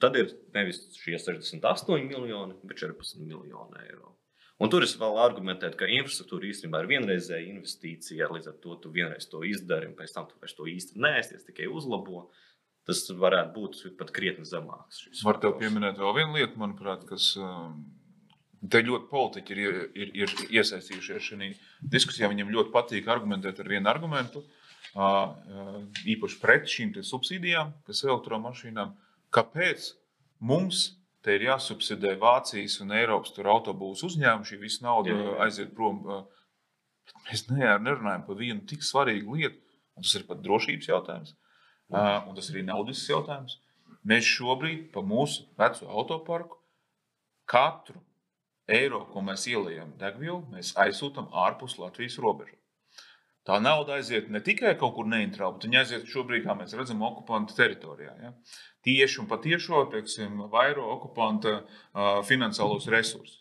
Tad 0.00 0.16
ir 0.16 0.30
nevis 0.54 0.80
šie 0.96 1.18
68 1.20 2.08
miljoni, 2.08 2.56
bet 2.64 2.80
14 2.80 3.20
miljoni 3.20 3.82
eiro. 3.84 4.14
Un 4.62 4.70
tur 4.70 4.84
es 4.86 4.94
vēl 4.96 5.18
argumentēju, 5.18 5.74
ka 5.76 5.88
infrastruktūra 5.90 6.46
īstenībā 6.48 6.84
ir 6.84 6.90
vienreizēja 6.92 7.50
investīcija. 7.50 8.30
Līdz 8.30 8.52
ar 8.52 8.60
to 8.62 8.76
tu 8.80 8.92
vienreiz 8.94 9.26
to 9.28 9.42
izdari, 9.44 9.88
un 9.90 9.96
pēc 9.98 10.14
tam 10.14 10.28
tu 10.30 10.38
vairs 10.40 10.54
to 10.54 10.68
īsti 10.70 11.02
neēsties, 11.02 11.48
tikai 11.48 11.66
uzlabo. 11.66 12.28
Tas 12.86 13.02
varētu 13.10 13.52
būt 13.56 13.82
pat 13.98 14.10
krietni 14.14 14.46
zemāks. 14.46 15.04
Var 15.22 15.38
te 15.42 15.50
pieminēt 15.58 15.98
vēl 16.02 16.16
vienu 16.16 16.38
lietu, 16.38 16.62
manuprāt, 16.62 17.04
kas. 17.10 17.34
Um 17.38 17.82
Te 18.70 18.78
ļoti 18.86 19.08
politiķi 19.10 19.54
ir, 19.58 19.78
ir, 19.98 20.10
ir 20.22 20.32
iesaistījušies 20.54 21.28
šajā 21.28 21.48
diskusijā. 21.94 22.28
Viņiem 22.30 22.52
ļoti 22.54 22.70
patīk 22.74 23.08
argumentēt 23.10 23.58
ar 23.58 23.70
vienu 23.72 23.90
argumentu. 23.90 24.44
īpaši 26.12 26.38
pret 26.42 26.68
šīm 26.68 26.92
subsīdijām, 27.02 27.72
kas 27.86 28.02
ir 28.04 28.12
elektromašīnām. 28.12 28.92
Kāpēc 29.34 29.88
mums 30.38 30.92
te 31.24 31.34
ir 31.38 31.46
jāsubsidē 31.48 32.14
Vācijas 32.20 32.80
un 32.82 32.92
Eiropas 32.92 33.34
autobūvas 33.34 34.02
uzņēmumi, 34.06 34.46
šī 34.46 34.58
visa 34.60 34.86
nauda 34.86 35.10
jā, 35.10 35.18
jā. 35.18 35.34
aiziet 35.46 35.74
prom? 35.74 36.02
Mēs 37.26 37.46
nerunājam 37.48 38.26
par 38.26 38.38
vienu 38.38 38.62
tik 38.68 38.84
svarīgu 38.86 39.38
lietu, 39.38 39.58
un 39.96 40.06
tas 40.06 40.14
ir 40.18 40.26
pat 40.28 40.42
drošības 40.44 40.88
jautājums, 40.90 41.34
un 41.90 42.34
tas 42.36 42.50
ir 42.50 42.58
arī 42.58 42.66
naudas 42.68 43.02
jautājums. 43.08 43.58
Mēs 44.06 44.26
šobrīd 44.26 44.90
pa 44.94 45.02
mūsu 45.06 45.46
veco 45.58 45.88
autoparku 45.90 46.58
katru 47.46 48.02
eiro, 48.72 49.04
ko 49.12 49.22
mēs 49.24 49.46
ielējam 49.50 49.94
degvielu, 50.00 50.42
mēs 50.54 50.72
aizsūtām 50.80 51.30
ārpus 51.44 51.78
Latvijas 51.80 52.18
robežas. 52.22 52.58
Tā 53.46 53.56
nauda 53.58 53.96
aiziet 53.98 54.28
ne 54.30 54.38
tikai 54.44 54.76
kaut 54.78 54.94
kur 54.94 55.08
neintraukti, 55.10 55.66
viņa 55.66 55.80
aiziet 55.80 56.10
šobrīd, 56.10 56.44
kā 56.46 56.54
mēs 56.54 56.76
redzam, 56.78 57.00
okupantu 57.02 57.56
teritorijā. 57.58 58.12
Ja? 58.22 58.30
Tieši 58.86 59.18
un 59.24 59.28
patiešo, 59.30 59.80
teiksim, 59.90 60.44
vairo 60.52 60.84
okupanta 60.94 61.56
uh, 61.58 62.20
finansiālos 62.28 62.86
resursus. 62.94 63.40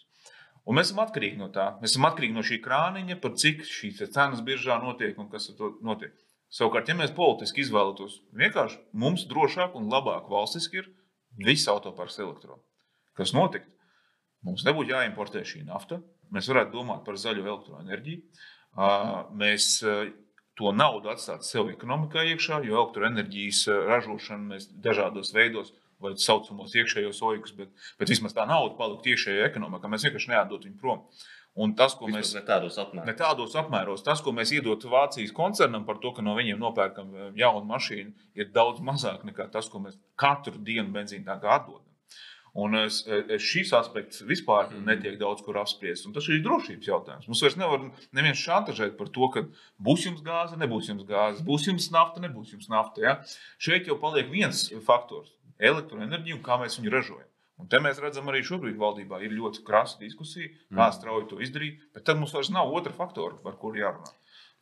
Un 0.66 0.78
mēs 0.78 0.90
esam 0.90 1.04
atkarīgi 1.04 1.38
no 1.38 1.52
tā. 1.54 1.68
Mēs 1.82 1.94
esam 1.94 2.08
atkarīgi 2.10 2.34
no 2.34 2.42
šī 2.46 2.58
krāniņa, 2.66 3.18
par 3.22 3.38
cik 3.44 3.62
šīs 3.66 4.02
cenas 4.14 4.42
biržā 4.46 4.78
notiek 4.82 5.18
un 5.22 5.30
kas 5.30 5.50
ar 5.54 5.58
to 5.58 5.72
notiek. 5.86 6.18
Savukārt, 6.52 6.90
ja 6.90 6.98
mēs 6.98 7.14
politiski 7.16 7.64
izvēlētos 7.64 8.20
vienkārši 8.38 8.82
mums 9.04 9.24
drošāk 9.30 9.78
un 9.80 9.88
labāk 9.90 10.28
valstiski 10.34 10.82
ir 10.82 10.90
viss 11.46 11.70
autoparks 11.72 12.20
elektronisks. 12.20 12.68
Kas 13.18 13.34
notiktu? 13.38 13.72
Mums 14.48 14.66
nebūtu 14.66 14.96
jāimportē 14.96 15.44
šī 15.46 15.66
nafta. 15.68 16.00
Mēs 16.34 16.48
varētu 16.50 16.74
domāt 16.74 17.04
par 17.06 17.20
zaļo 17.20 17.44
elektroenerģiju. 17.46 18.22
Mēs 19.38 19.68
to 20.58 20.72
naudu 20.76 21.12
atstātu 21.12 21.48
sev 21.48 21.70
ekonomikā 21.74 22.24
iekšā, 22.32 22.62
jo 22.66 22.80
elektroenerģijas 22.80 23.66
ražošana 23.90 24.54
mēs 24.54 24.70
dažādos 24.84 25.34
veidos 25.36 25.74
vai 26.02 26.16
saucamos 26.18 26.74
iekšējos 26.74 27.22
oikus, 27.28 27.54
bet, 27.58 27.70
bet 28.00 28.10
vismaz 28.10 28.34
tā 28.34 28.48
nauda 28.50 28.74
paliktu 28.80 29.14
iekšējā 29.14 29.46
ekonomikā. 29.52 29.92
Mēs 29.92 30.08
vienkārši 30.08 30.34
neatdot 30.34 30.66
viņu 30.66 30.82
prom. 30.82 31.06
Un 31.62 31.74
tas, 31.76 31.94
ko 32.00 32.08
Vismaz 32.08 32.22
mēs 32.22 32.34
ne 32.38 32.42
tādos 32.48 32.78
apmēros. 32.80 33.08
Ne 33.10 33.16
tādos 33.20 33.56
apmēros. 33.60 34.04
Tas, 34.08 34.22
ko 34.24 34.32
mēs 34.32 34.54
iedotu 34.56 34.88
Vācijas 34.92 35.34
koncernam 35.36 35.84
par 35.88 36.00
to, 36.00 36.14
ka 36.16 36.24
no 36.24 36.38
viņiem 36.38 36.62
nopērkam 36.62 37.12
jaunu 37.36 37.68
mašīnu, 37.68 38.14
ir 38.40 38.54
daudz 38.56 38.80
mazāk 38.88 39.26
nekā 39.28 39.50
tas, 39.52 39.68
ko 39.70 39.84
mēs 39.84 40.00
katru 40.16 40.62
dienu 40.64 40.88
benzīnu 40.96 41.28
tā 41.28 41.36
kā 41.44 41.58
atdodam. 41.58 41.91
Un 42.52 42.76
es, 42.76 42.98
es 43.08 43.46
šīs 43.48 43.70
aspekts 43.78 44.26
vispār 44.28 44.66
mm. 44.68 44.84
netiek 44.90 45.16
daudz 45.20 45.40
kur 45.46 45.56
apspriests. 45.62 46.10
Tas 46.12 46.26
ir 46.28 46.42
drošības 46.44 46.90
jautājums. 46.90 47.30
Mums 47.32 47.44
vairs 47.46 47.56
nevar 47.60 47.86
neviens 48.12 48.42
šantažēt 48.44 48.98
par 48.98 49.08
to, 49.16 49.30
ka 49.32 49.46
būs 49.80 50.04
jums 50.10 50.24
gāze, 50.26 50.60
nebūs 50.60 50.90
jums 50.92 51.06
gāze, 51.08 51.46
būs 51.48 51.70
jums 51.70 51.88
nafta, 51.96 52.20
nebūs 52.24 52.52
jums 52.52 52.68
nafta. 52.72 53.06
Ja? 53.06 53.14
Šeit 53.56 53.88
jau 53.88 53.96
paliek 54.02 54.28
viens 54.34 54.66
faktors- 54.84 55.32
elektroenerģija 55.72 56.36
un 56.36 56.44
kā 56.44 56.60
mēs 56.60 56.76
viņu 56.80 56.92
ražojam. 56.92 57.30
Un 57.62 57.70
te 57.70 57.80
mēs 57.80 58.02
redzam, 58.02 58.28
arī 58.28 58.42
šobrīd 58.44 58.76
valdībā 58.82 59.22
ir 59.22 59.36
ļoti 59.38 59.64
krasa 59.64 60.02
diskusija, 60.02 60.50
kā 60.74 60.88
mm. 60.90 60.96
strauji 60.98 61.30
to 61.30 61.40
izdarīt, 61.46 61.80
bet 61.94 62.04
tad 62.10 62.18
mums 62.20 62.34
vairs 62.34 62.50
nav 62.50 62.74
otra 62.74 62.92
faktora, 62.96 63.38
par 63.44 63.60
kuru 63.62 63.84
jārunā. 63.84 64.12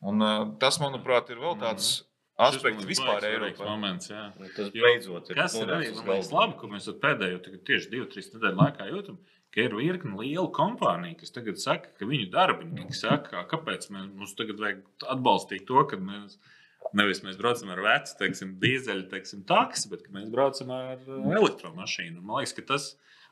Un, 0.10 0.22
uh, 0.24 0.42
tas, 0.60 0.78
manuprāt, 0.84 1.32
ir 1.32 1.40
vēl 1.40 1.56
mm. 1.56 1.64
tāds 1.64 1.88
mm. 1.88 2.09
Aspekts 2.48 2.88
vispār 2.90 3.26
Eiropā. 3.30 3.66
Moments, 3.68 4.12
jā. 4.12 4.30
Nu, 4.40 4.52
tas 4.56 4.72
beidzot 4.76 5.32
ir. 5.32 5.40
Kas 5.40 5.58
ir 5.60 5.74
arī 5.76 5.90
liekas, 5.92 6.32
labi, 6.36 6.56
ko 6.62 6.70
mēs 6.72 6.88
pēdējo 7.04 7.42
tieši 7.68 7.92
2-3 7.96 8.38
nedēļu 8.38 8.62
laikā 8.62 8.88
jūtam, 8.92 9.20
ka 9.56 9.66
ir 9.66 9.76
virkni 9.78 10.16
liela 10.22 10.48
kompānija, 10.56 11.18
kas 11.20 11.36
tagad 11.36 11.60
saka, 11.62 11.92
ka 11.98 12.08
viņu 12.10 12.30
darbinieki 12.34 12.96
saka, 12.98 13.44
kāpēc 13.50 13.90
mēs, 13.94 14.08
mums 14.14 14.38
tagad 14.40 14.62
vajag 14.62 14.86
atbalstīt 15.16 15.68
to, 15.70 15.84
ka 15.90 16.00
mēs 16.00 16.40
Nevis 16.96 17.22
mēs 17.22 17.38
braucam 17.38 17.70
ar 17.74 17.82
vecu, 17.86 18.16
teiksim, 18.18 18.56
dīzeļu, 18.62 19.06
teiksim, 19.12 19.44
taksi, 19.50 19.92
bet 19.92 20.08
mēs 20.14 20.30
braucam 20.34 20.72
ar 20.74 20.98
uh, 21.06 21.28
elektromašīnu. 21.38 22.24
Man 22.24 22.40
liekas, 22.40 22.56
ka 22.58 22.66
tas 22.72 22.88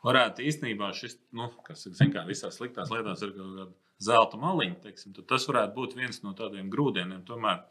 varētu 0.05 0.45
īstenībā 0.45 0.91
šis, 0.93 1.17
nu, 1.33 1.49
kas 1.65 1.87
zin, 1.87 2.11
kā 2.13 2.25
visās 2.27 2.59
sliktās 2.59 2.91
lietās 2.93 3.23
ir 3.25 3.33
kaut 3.33 3.55
kāda 3.55 3.67
zelta 4.03 4.37
maliņa, 4.41 4.77
teiksim, 4.83 5.15
tad 5.17 5.29
tas 5.31 5.47
varētu 5.49 5.73
būt 5.73 5.97
viens 5.97 6.21
no 6.21 6.35
tādiem 6.37 6.69
grūdieniem. 6.73 7.23
Tomēr, 7.25 7.63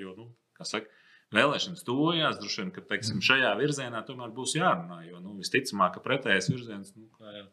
jo, 0.00 0.14
nu, 0.16 0.30
saka, 0.64 0.88
vēlēšanas 1.34 1.84
tuvojās, 1.86 2.38
droši 2.40 2.60
vien, 2.62 2.72
ka 2.74 2.82
teiksim, 2.86 3.20
šajā 3.24 3.52
virzienā 3.58 4.02
tomēr 4.06 4.30
būs 4.34 4.54
jārunā. 4.56 5.00
Jo 5.08 5.20
nu, 5.20 5.34
visticamāk, 5.40 5.96
ka 5.96 6.04
pretējais 6.04 6.50
virziens, 6.52 6.92
nu, 6.96 7.08
kā, 7.18 7.32
jau, 7.34 7.46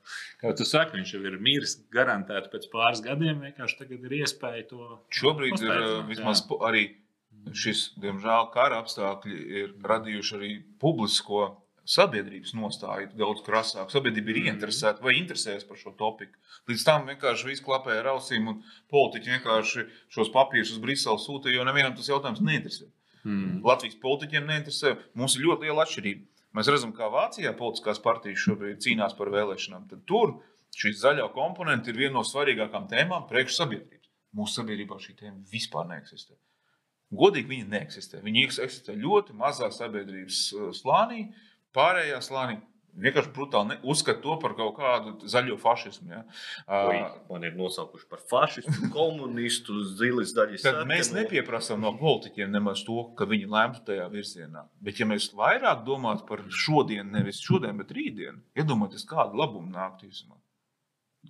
kā 0.44 0.54
tu 0.60 0.68
saki, 0.70 1.00
viņš 1.00 1.16
jau 1.16 1.24
ir 1.30 1.39
mīris 1.44 1.80
garantēti 1.94 2.52
pēc 2.54 2.70
pāris 2.74 3.02
gadiem. 3.06 3.42
Vienkārši 3.48 3.80
tagad 3.82 4.06
ir 4.06 4.18
iespēja 4.22 4.68
to. 4.70 4.92
Šobrīd 5.13 5.66
ir 5.66 5.88
vismaz 6.12 6.46
jā. 6.46 6.60
arī 6.70 6.86
šis, 7.52 7.89
diemžēl, 8.00 8.48
kara 8.54 8.80
apstākļi 8.84 9.39
ir 9.63 9.74
radījuši 9.84 10.38
arī 10.38 10.54
publisko 10.80 11.50
sabiedrības 11.89 12.54
nostāju 12.56 13.10
daudz 13.19 13.43
krasāk. 13.46 13.91
Sabiedrība 13.91 14.32
ir 14.32 14.39
mhm. 14.39 14.50
ieinteresēta 14.50 15.04
vai 15.04 15.17
interesējas 15.19 15.65
par 15.67 15.80
šo 15.80 15.93
topiku. 16.00 16.38
Līdz 16.72 16.86
tam 16.88 17.08
vienkārši 17.10 17.50
viss 17.50 17.63
klapēja 17.65 18.04
ar 18.04 18.13
ausīm, 18.15 18.48
un 18.52 18.62
politiķi 18.93 19.36
vienkārši 19.36 19.88
šos 20.13 20.32
papīrus 20.36 20.76
uz 20.76 20.84
Briseles 20.84 21.26
sūtīja, 21.28 21.60
jo 21.60 21.65
nevienam 21.67 21.98
tas 21.98 22.08
jautājums 22.12 22.43
neinteresē. 22.43 22.88
Mm. 23.24 23.60
Latvijas 23.63 24.00
politiķiem 24.04 24.48
neinteresē. 24.48 24.96
Mums 25.19 25.36
ir 25.38 25.46
ļoti 25.48 25.67
liela 25.67 25.84
atšķirība. 25.86 26.26
Mēs 26.54 26.69
redzam, 26.69 26.93
kā 26.96 27.10
Vācijā 27.10 27.52
politiskās 27.58 28.00
partijas 28.04 28.43
šobrīd 28.46 28.82
cīnās 28.84 29.15
par 29.17 29.32
vēlēšanām. 29.34 29.88
Tad 29.89 30.04
tur 30.10 30.38
šī 30.78 30.93
zaļā 31.00 31.26
komponente 31.34 31.91
ir 31.91 32.00
viena 32.00 32.19
no 32.19 32.26
svarīgākajām 32.28 32.89
tēmām 32.91 33.28
priekš 33.30 33.58
sabiedrības. 33.58 34.10
Mūsu 34.38 34.60
sabiedrībā 34.60 34.98
šī 35.02 35.15
tēma 35.17 35.39
vispār 35.52 35.88
neeksistē. 35.89 36.38
Godīgi 37.13 37.52
viņi 37.52 37.69
neeksistē. 37.69 38.22
Viņi 38.26 38.46
eksistē 38.48 38.96
ļoti 38.98 39.36
mazā 39.38 39.69
sabiedrības 39.74 40.39
uh, 40.58 40.69
slānī, 40.74 41.28
pārējā 41.76 42.22
slānī. 42.24 42.60
Vienkārši 42.94 43.32
brutāli 43.34 43.80
uzskata 43.90 44.22
to 44.22 44.36
par 44.38 44.54
kaut 44.54 44.76
kādu 44.78 45.30
zaļo 45.30 45.56
fašismu. 45.58 46.12
Ja. 46.14 46.20
Oi, 46.78 47.00
man 47.32 47.48
ir 47.48 47.56
nosaukuši 47.58 48.06
par 48.12 48.22
fašistu, 48.30 48.90
komunistu, 48.94 49.80
zilas 49.98 50.36
daļas. 50.38 50.62
Tad 50.68 50.84
mēs 50.90 51.10
nepieprasām 51.16 51.82
no 51.82 51.96
politiķiem 51.98 52.54
nemaz 52.54 52.84
to, 52.86 53.00
ka 53.18 53.26
viņi 53.30 53.50
lemtu 53.50 53.82
tajā 53.90 54.06
virzienā. 54.14 54.68
Bet, 54.86 55.02
ja 55.02 55.10
mēs 55.10 55.32
vairāk 55.34 55.82
domātu 55.88 56.28
par 56.30 56.46
šodienu, 56.54 57.10
nevis 57.18 57.42
šodien, 57.42 57.82
bet 57.82 57.96
rītdienu, 57.98 58.44
iedomājieties, 58.62 59.10
kādu 59.10 59.42
labumu 59.42 59.74
nāktu 59.74 60.12
īstenībā. 60.12 60.38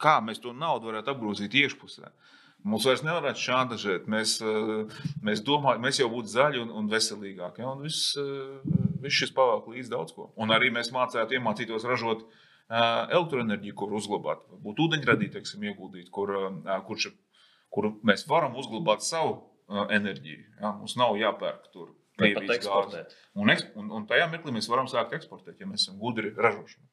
Kā 0.04 0.20
mēs 0.26 0.44
to 0.44 0.52
naudu 0.58 0.92
varētu 0.92 1.14
apgrozīt 1.14 1.56
iekšpusē. 1.64 2.12
Mums 2.68 2.86
vairs 2.88 3.04
nevarētu 3.04 3.40
šantažēt. 3.40 4.06
Mēs, 4.12 4.38
mēs 5.24 5.44
domājam, 5.44 5.84
mēs 5.84 6.00
jau 6.00 6.10
būtu 6.12 6.32
zaļi 6.32 6.62
un, 6.64 6.76
un 6.80 6.92
veselīgāki. 6.92 7.64
Ja? 7.64 7.72
Un 7.76 7.84
viss, 7.84 8.16
viss 9.04 9.22
šis 9.22 9.34
pavēl 9.36 9.63
līdz 9.76 9.92
daudz 9.94 10.16
ko. 10.16 10.30
Un 10.39 10.54
arī 10.56 10.72
mēs 10.74 10.92
mācētu, 10.96 11.38
iemācītos 11.38 11.88
ražot 11.89 12.24
uh, 12.26 13.10
elektroenerģiju, 13.13 13.76
kur 13.80 13.96
uzglabāt, 14.00 14.46
būtu 14.63 14.88
ūdeņradī, 14.88 15.32
teiksim, 15.36 15.66
ieguldīt, 15.70 16.10
kur, 16.13 16.34
uh, 16.39 16.78
kur, 16.88 17.02
kur 17.74 17.92
mēs 18.08 18.26
varam 18.30 18.56
uzglabāt 18.60 19.06
savu 19.06 19.36
uh, 19.36 19.86
enerģiju. 19.89 20.48
Ja? 20.62 20.74
Mums 20.80 20.98
nav 21.00 21.20
jāpērk 21.22 21.70
tur. 21.76 21.94
Un, 23.34 23.50
un, 23.50 23.94
un 23.98 24.04
tajā 24.10 24.28
mirklī 24.30 24.54
mēs 24.54 24.70
varam 24.70 24.89
sākt 24.89 25.16
eksportēt, 25.18 25.58
ja 25.60 25.70
mēs 25.70 25.88
esam 25.88 25.98
gudri 26.02 26.30
ražošanā. 26.38 26.86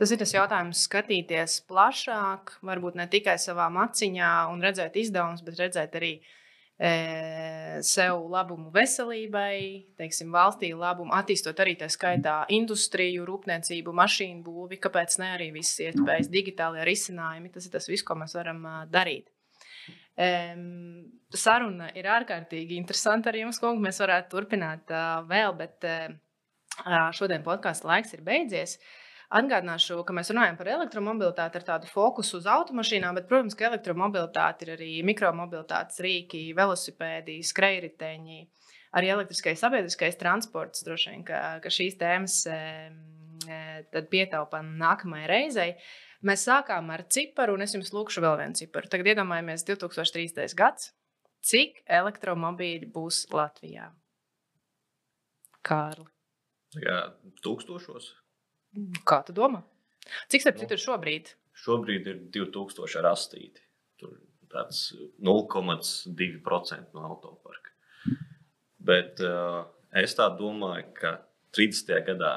Tas 0.00 0.12
ir 0.12 0.20
tas 0.20 0.32
jautājums, 0.32 0.82
skatīties 0.88 1.58
plašāk, 1.68 2.54
varbūt 2.64 2.96
ne 3.00 3.08
tikai 3.10 3.36
savā 3.40 3.68
maciņā 3.72 4.32
un 4.52 4.62
redzēt 4.64 4.96
izdevumus, 5.00 5.42
bet 5.44 5.60
redzēt 5.60 5.96
arī 5.98 6.12
e, 6.16 6.22
sev 6.78 8.20
labumu 8.30 8.70
veselībai, 8.74 9.58
teiksim, 9.98 10.30
valstī 10.34 10.70
labumu, 10.78 11.10
attīstot 11.16 11.58
arī 11.62 11.74
tā 11.80 11.88
skaitā 11.90 12.44
industriju, 12.54 13.24
rūpniecību, 13.26 13.94
mašīnu 13.98 14.44
būvi, 14.46 14.78
kāpēc 14.82 15.18
ne 15.22 15.32
arī 15.34 15.48
visas 15.56 15.88
iespējas, 15.88 16.30
digitālajie 16.30 16.86
risinājumi. 16.86 17.50
Tas 17.54 17.66
ir 17.66 17.74
tas 17.74 17.90
viss, 17.90 18.06
ko 18.06 18.14
mēs 18.20 18.36
varam 18.38 18.62
darīt. 18.92 19.26
Um, 20.18 21.10
saruna 21.34 21.92
ir 21.98 22.08
ārkārtīgi 22.10 22.78
interesanta 22.78 23.30
ar 23.30 23.38
jums, 23.38 23.60
kungi. 23.62 23.82
Mēs 23.84 24.00
varētu 24.02 24.32
turpināt 24.34 24.90
uh, 24.94 25.20
vēl, 25.26 25.54
bet 25.58 25.86
uh, 25.86 27.10
šodien 27.14 27.46
podkāstu 27.46 27.90
laiks 27.90 28.14
ir 28.14 28.24
beidzies. 28.26 28.78
Uh, 28.78 29.07
Atgādināšu, 29.28 29.98
ka 30.08 30.14
mēs 30.16 30.30
runājam 30.32 30.56
par 30.56 30.70
elektromobilitāti 30.72 31.58
ar 31.60 31.64
tādu 31.66 31.88
fokusu 31.90 32.38
uz 32.38 32.46
automašīnām, 32.48 33.18
bet, 33.18 33.26
protams, 33.28 33.52
ka 33.58 33.66
elektromobilitāte 33.68 34.64
ir 34.64 34.70
arī 34.78 34.92
mikromobilitātes 35.04 36.00
rīki, 36.00 36.46
velosipēdi, 36.56 37.34
skrejriteņi, 37.44 38.38
arī 38.96 39.10
elektriskais 39.12 39.60
sabiedriskais 39.60 40.16
transports. 40.16 40.80
Droši 40.86 41.12
vien, 41.12 41.24
ka, 41.28 41.40
ka 41.60 41.72
šīs 41.72 41.98
tēmas 42.00 42.38
e, 42.48 42.56
pietaupām 44.14 44.70
nākamajai 44.80 45.28
reizei. 45.28 45.74
Mēs 46.24 46.46
sākām 46.48 46.88
ar 46.94 47.04
ciparu, 47.12 47.58
un 47.58 47.66
es 47.66 47.76
jums 47.76 47.92
lūkšu 47.92 48.24
vēl 48.24 48.38
vienu 48.40 48.56
ciparu. 48.62 48.88
Tagad 48.88 49.10
iedomājamies 49.12 49.66
2030. 49.68 50.56
gads. 50.56 50.94
Cik 51.44 51.82
elektromobīļi 52.00 52.88
būs 52.96 53.26
Latvijā? 53.36 53.90
Kārli. 55.68 56.08
Jā, 56.80 57.02
tūkstošos. 57.44 58.08
Kā 59.08 59.22
tu 59.26 59.34
domā? 59.36 59.62
Cik 60.32 60.44
starp 60.44 60.60
citu 60.60 60.76
ir 60.76 60.82
šobrīd? 60.82 61.32
Šobrīd 61.58 62.06
ir 62.10 62.20
2000 62.34 63.02
rastīti. 63.04 63.64
Tur 64.00 64.14
tāds 64.52 64.92
0,2% 65.24 66.94
no 66.96 67.08
autoparka. 67.10 67.74
Bet 68.78 69.20
uh, 69.24 69.64
es 69.92 70.14
tā 70.16 70.28
domāju, 70.38 70.86
ka 70.96 71.14
30. 71.56 71.92
gadā, 72.06 72.32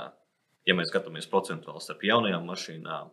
ja 0.67 0.75
mēs 0.75 0.91
skatāmies 0.91 1.29
procentuāli 1.31 1.83
starp 1.83 2.03
jaunajām 2.07 2.47
mašīnām, 2.49 3.11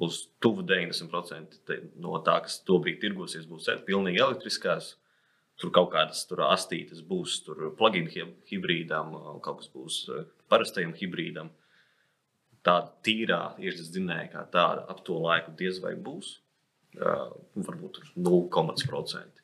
būs 0.00 0.20
tuvu 0.42 0.64
90% 0.66 1.78
no 2.02 2.18
tā, 2.26 2.40
kas 2.44 2.60
tobrīd 2.66 3.00
tirgosies, 3.02 3.48
būs 3.48 3.70
pilnīgi 3.86 4.22
elektriskās. 4.24 4.94
Tur 5.54 5.70
kaut 5.70 5.92
kādas 5.92 6.24
tur 6.26 6.40
astītes 6.48 7.04
būs, 7.06 7.36
tur 7.46 7.68
plug-in 7.78 8.08
hibrīdām, 8.50 9.12
kaut 9.44 9.60
kas 9.60 9.68
būs 9.70 9.98
parastajam 10.50 10.96
hibrīdam. 10.98 11.52
Tāda 12.64 12.94
tīrā 13.04 13.40
iekšzemes 13.60 13.92
dzinēja, 13.92 14.28
kā 14.32 14.44
tāda 14.52 14.86
ap 14.88 15.02
to 15.04 15.18
laiku 15.20 15.52
diez 15.58 15.82
vai 15.84 15.94
būs. 16.00 16.38
Uh, 16.94 17.32
varbūt 17.58 17.98
0,5%. 18.14 19.42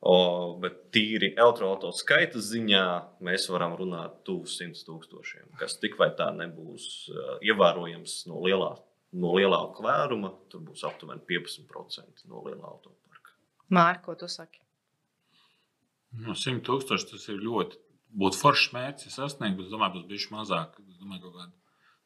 O, 0.00 0.14
bet 0.60 0.76
tīri 0.94 1.34
elektroautorāta 1.34 1.96
skaita 1.96 2.40
ziņā 2.40 2.84
mēs 3.24 3.46
varam 3.52 3.74
runāt 3.76 4.22
tuvu 4.28 4.48
100 4.48 4.84
tūkstošiem, 4.86 5.50
kas 5.60 5.76
tik 5.80 5.98
vai 6.00 6.08
tā 6.16 6.30
nebūs 6.36 6.86
uh, 7.12 7.34
ievērojams 7.44 8.14
no 8.30 8.40
lielā, 8.44 8.70
no 9.20 9.34
lielāka 9.36 9.84
vēruma. 9.84 10.32
Tur 10.52 10.64
būs 10.68 10.86
aptuveni 10.88 11.24
15% 11.28 12.28
no 12.32 12.44
lielā 12.46 12.64
autoparka. 12.64 13.36
Mārko, 13.72 14.14
ko 14.14 14.20
tu 14.22 14.30
saki? 14.32 14.62
No 16.24 16.36
100 16.36 16.64
tūkstoši 16.66 17.12
tas 17.12 17.28
ir 17.32 17.40
ļoti. 17.44 17.80
Būtu 18.20 18.40
foršs 18.40 18.72
mērķis, 18.74 19.06
ja 19.06 19.16
sasniegtu, 19.16 19.60
bet 19.60 19.68
es 19.68 19.74
domāju, 19.74 19.98
būs 19.98 20.08
bijis 20.08 20.30
mazāk. 20.32 20.80
Es 20.88 20.96
domāju, 20.98 21.28
kaut 21.28 21.36
kādā 21.36 21.59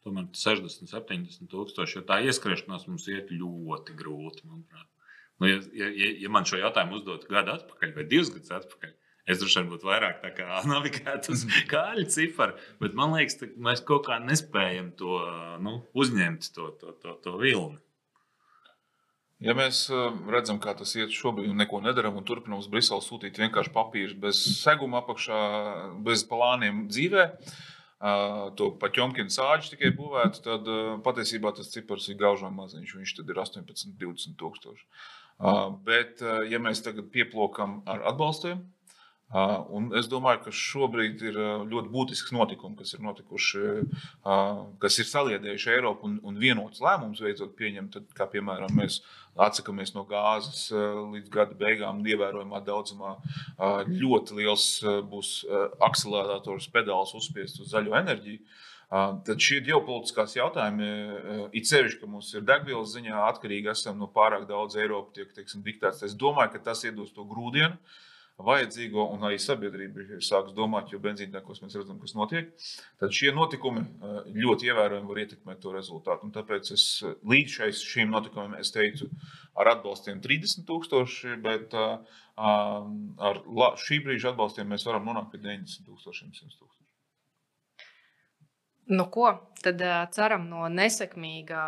tomēr 0.04 0.28
60, 0.36 0.90
70 0.90 1.48
tūkstoši. 1.50 1.98
Jo 1.98 2.04
tā 2.08 2.20
ieskriešanās 2.28 2.88
mums 2.90 3.06
iet 3.12 3.32
ļoti 3.32 3.96
grūti. 3.98 4.44
Manuprāt. 4.48 4.88
Nu, 5.40 5.48
ja, 5.50 5.60
ja, 5.74 6.10
ja 6.22 6.30
man 6.30 6.46
šo 6.46 6.60
jautājumu 6.60 7.00
uzdot 7.00 7.26
gadu 7.30 7.56
atpakaļ 7.56 7.96
vai 7.96 8.04
divus 8.10 8.30
gadus 8.30 8.52
atpakaļ, 8.54 8.92
es 9.26 9.40
droši 9.40 9.60
vien 9.60 9.70
būtu 9.72 9.88
vairāk 9.88 10.22
navigēts 10.70 11.32
uz 11.32 11.46
kāļu 11.70 12.06
ciparu. 12.14 12.58
Bet 12.82 12.94
man 12.98 13.16
liekas, 13.16 13.40
ka 13.40 13.50
mēs 13.68 13.82
kaut 13.88 14.06
kā 14.10 14.20
nespējam 14.22 14.92
to 14.98 15.18
nu, 15.64 15.80
uzņemt, 15.96 16.52
to, 16.54 16.70
to, 16.80 16.94
to, 17.02 17.18
to 17.24 17.34
vilni. 17.40 17.80
Ja 19.44 19.52
mēs 19.58 19.88
redzam, 20.30 20.60
kā 20.62 20.72
tas 20.78 20.94
iet 20.96 21.12
šobrīd, 21.12 21.50
un 21.50 21.58
neko 21.60 21.80
nedarām, 21.84 22.14
un 22.16 22.24
turpinām 22.24 22.62
uz 22.62 22.68
Briselu 22.70 23.02
sūtīt 23.04 23.36
vienkārši 23.42 23.72
papīrus 23.74 24.14
bez 24.16 24.38
seguma 24.62 25.02
apakšā, 25.02 25.40
bez 26.06 26.22
plāniem 26.30 26.84
dzīvē, 26.88 27.24
uh, 27.26 27.58
to 28.58 28.70
paķomkinu 28.82 29.32
sāģi 29.32 29.74
tikai 29.74 29.90
būvētu, 29.96 30.42
tad 30.44 30.70
patiesībā 31.06 31.54
tas 31.56 31.70
cipars 31.72 32.08
ir 32.12 32.18
gaužām 32.20 32.56
maziņš. 32.60 32.96
Viņš 32.98 33.14
tad 33.20 33.32
ir 33.32 33.40
18, 33.40 33.94
20 34.00 34.36
tūkstoši. 34.40 34.84
Bet, 35.86 36.20
ja 36.50 36.60
mēs 36.62 36.84
tagad 36.84 37.08
pieplokam 37.14 37.80
ar 37.90 38.04
atbalstiem, 38.12 38.60
Un 39.34 39.88
es 39.98 40.06
domāju, 40.06 40.44
ka 40.44 40.52
šobrīd 40.54 41.22
ir 41.26 41.36
ļoti 41.66 41.90
būtisks 41.90 42.30
notikums, 42.36 42.76
kas 42.78 42.94
ir 42.94 43.00
notikuši, 43.02 43.62
kas 44.82 44.98
ir 45.02 45.08
saliedējuši 45.10 45.72
Eiropu 45.74 46.06
un, 46.06 46.20
un 46.22 46.38
vienots 46.38 46.82
lēmums 46.84 47.22
beidzot 47.24 47.56
pieņemt. 47.58 47.96
Tad, 47.96 48.12
kā 48.14 48.28
piemēram, 48.30 48.70
mēs 48.78 49.00
atsakāmies 49.34 49.90
no 49.96 50.04
gāzes 50.06 50.68
līdz 50.70 51.32
gada 51.34 51.58
beigām, 51.58 52.04
ievērojamā 52.06 52.62
daudzumā 52.62 53.16
ļoti 53.90 54.38
liels 54.38 54.68
būs 55.10 55.32
akcelerators 55.82 56.70
pedāls 56.70 57.16
uzspiest 57.18 57.58
uz 57.64 57.74
zaļo 57.74 57.98
enerģiju. 58.04 58.38
Tad 58.94 59.42
šie 59.42 59.58
ģeopolitiskās 59.66 60.36
jautājumi, 60.36 60.88
it 61.58 61.66
sevišķi, 61.66 61.98
ka 62.04 62.06
mums 62.06 62.30
ir 62.36 62.46
degvielas 62.46 62.94
ziņā 62.94 63.26
atkarīgi 63.32 63.72
esam 63.72 63.98
no 63.98 64.06
pārāk 64.06 64.46
daudz 64.46 64.78
Eiropas 64.78 65.16
tiek 65.16 65.34
teiksim, 65.34 65.64
diktēts. 65.66 66.04
Es 66.06 66.14
domāju, 66.14 66.52
ka 66.54 66.68
tas 66.70 66.84
iedos 66.86 67.10
to 67.16 67.26
grūdienu 67.26 67.74
vajadzīgo, 68.42 69.04
un 69.14 69.22
arī 69.28 69.36
sabiedrība 69.38 70.02
ir 70.02 70.22
sākusi 70.24 70.56
domāt, 70.56 70.90
jo 70.90 70.98
benzīnēkos 71.02 71.60
mēs 71.62 71.76
redzam, 71.78 72.00
kas 72.02 72.16
notiek. 72.18 72.50
Tad 72.98 73.14
šie 73.14 73.30
notikumi 73.34 73.84
eh, 73.84 74.32
ļoti 74.34 74.70
ievērojami 74.70 75.10
var 75.10 75.20
ietekmēt 75.22 75.60
to 75.62 75.74
rezultātu. 75.76 76.26
Un 76.26 76.34
tāpēc 76.34 76.72
es 76.74 76.84
eh, 77.06 77.14
līdz 77.30 77.56
šai, 77.58 77.70
šīm 77.78 78.10
notikumiem 78.14 78.58
es 78.58 78.74
teicu, 78.74 79.08
ar 79.54 79.70
atbalstiem 79.76 80.18
30 80.24 80.66
tūkstoši, 80.66 81.36
bet 81.44 81.74
uh, 81.78 82.02
ar 82.34 83.42
šī 83.78 84.00
brīža 84.02 84.32
atbalstiem 84.32 84.66
mēs 84.74 84.86
varam 84.88 85.06
nonākt 85.06 85.30
pie 85.30 85.42
90 85.44 85.86
tūkstošiem, 85.86 86.32
100 86.34 86.58
tūkstošiem. 86.58 86.80
Nu, 88.98 89.06
ko 89.14 89.30
tad 89.62 89.78
ceram 90.12 90.48
no 90.50 90.66
nesekmīgā 90.68 91.66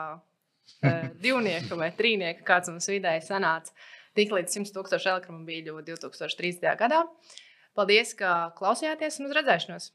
divnieka 1.23 1.79
vai 1.79 1.93
trīnieka, 1.95 2.43
kāds 2.49 2.75
mums 2.75 2.91
vidēji 2.91 3.23
sanāca? 3.29 3.71
Tik 4.17 4.31
līdz 4.33 4.55
100 4.57 4.73
tūkstošu 4.73 5.11
elektromobīļu 5.13 5.83
2030. 5.85 6.65
gadā. 6.81 7.03
Paldies, 7.77 8.15
ka 8.17 8.51
klausījāties 8.57 9.21
un 9.21 9.29
uz 9.29 9.35
redzēšanos! 9.37 9.91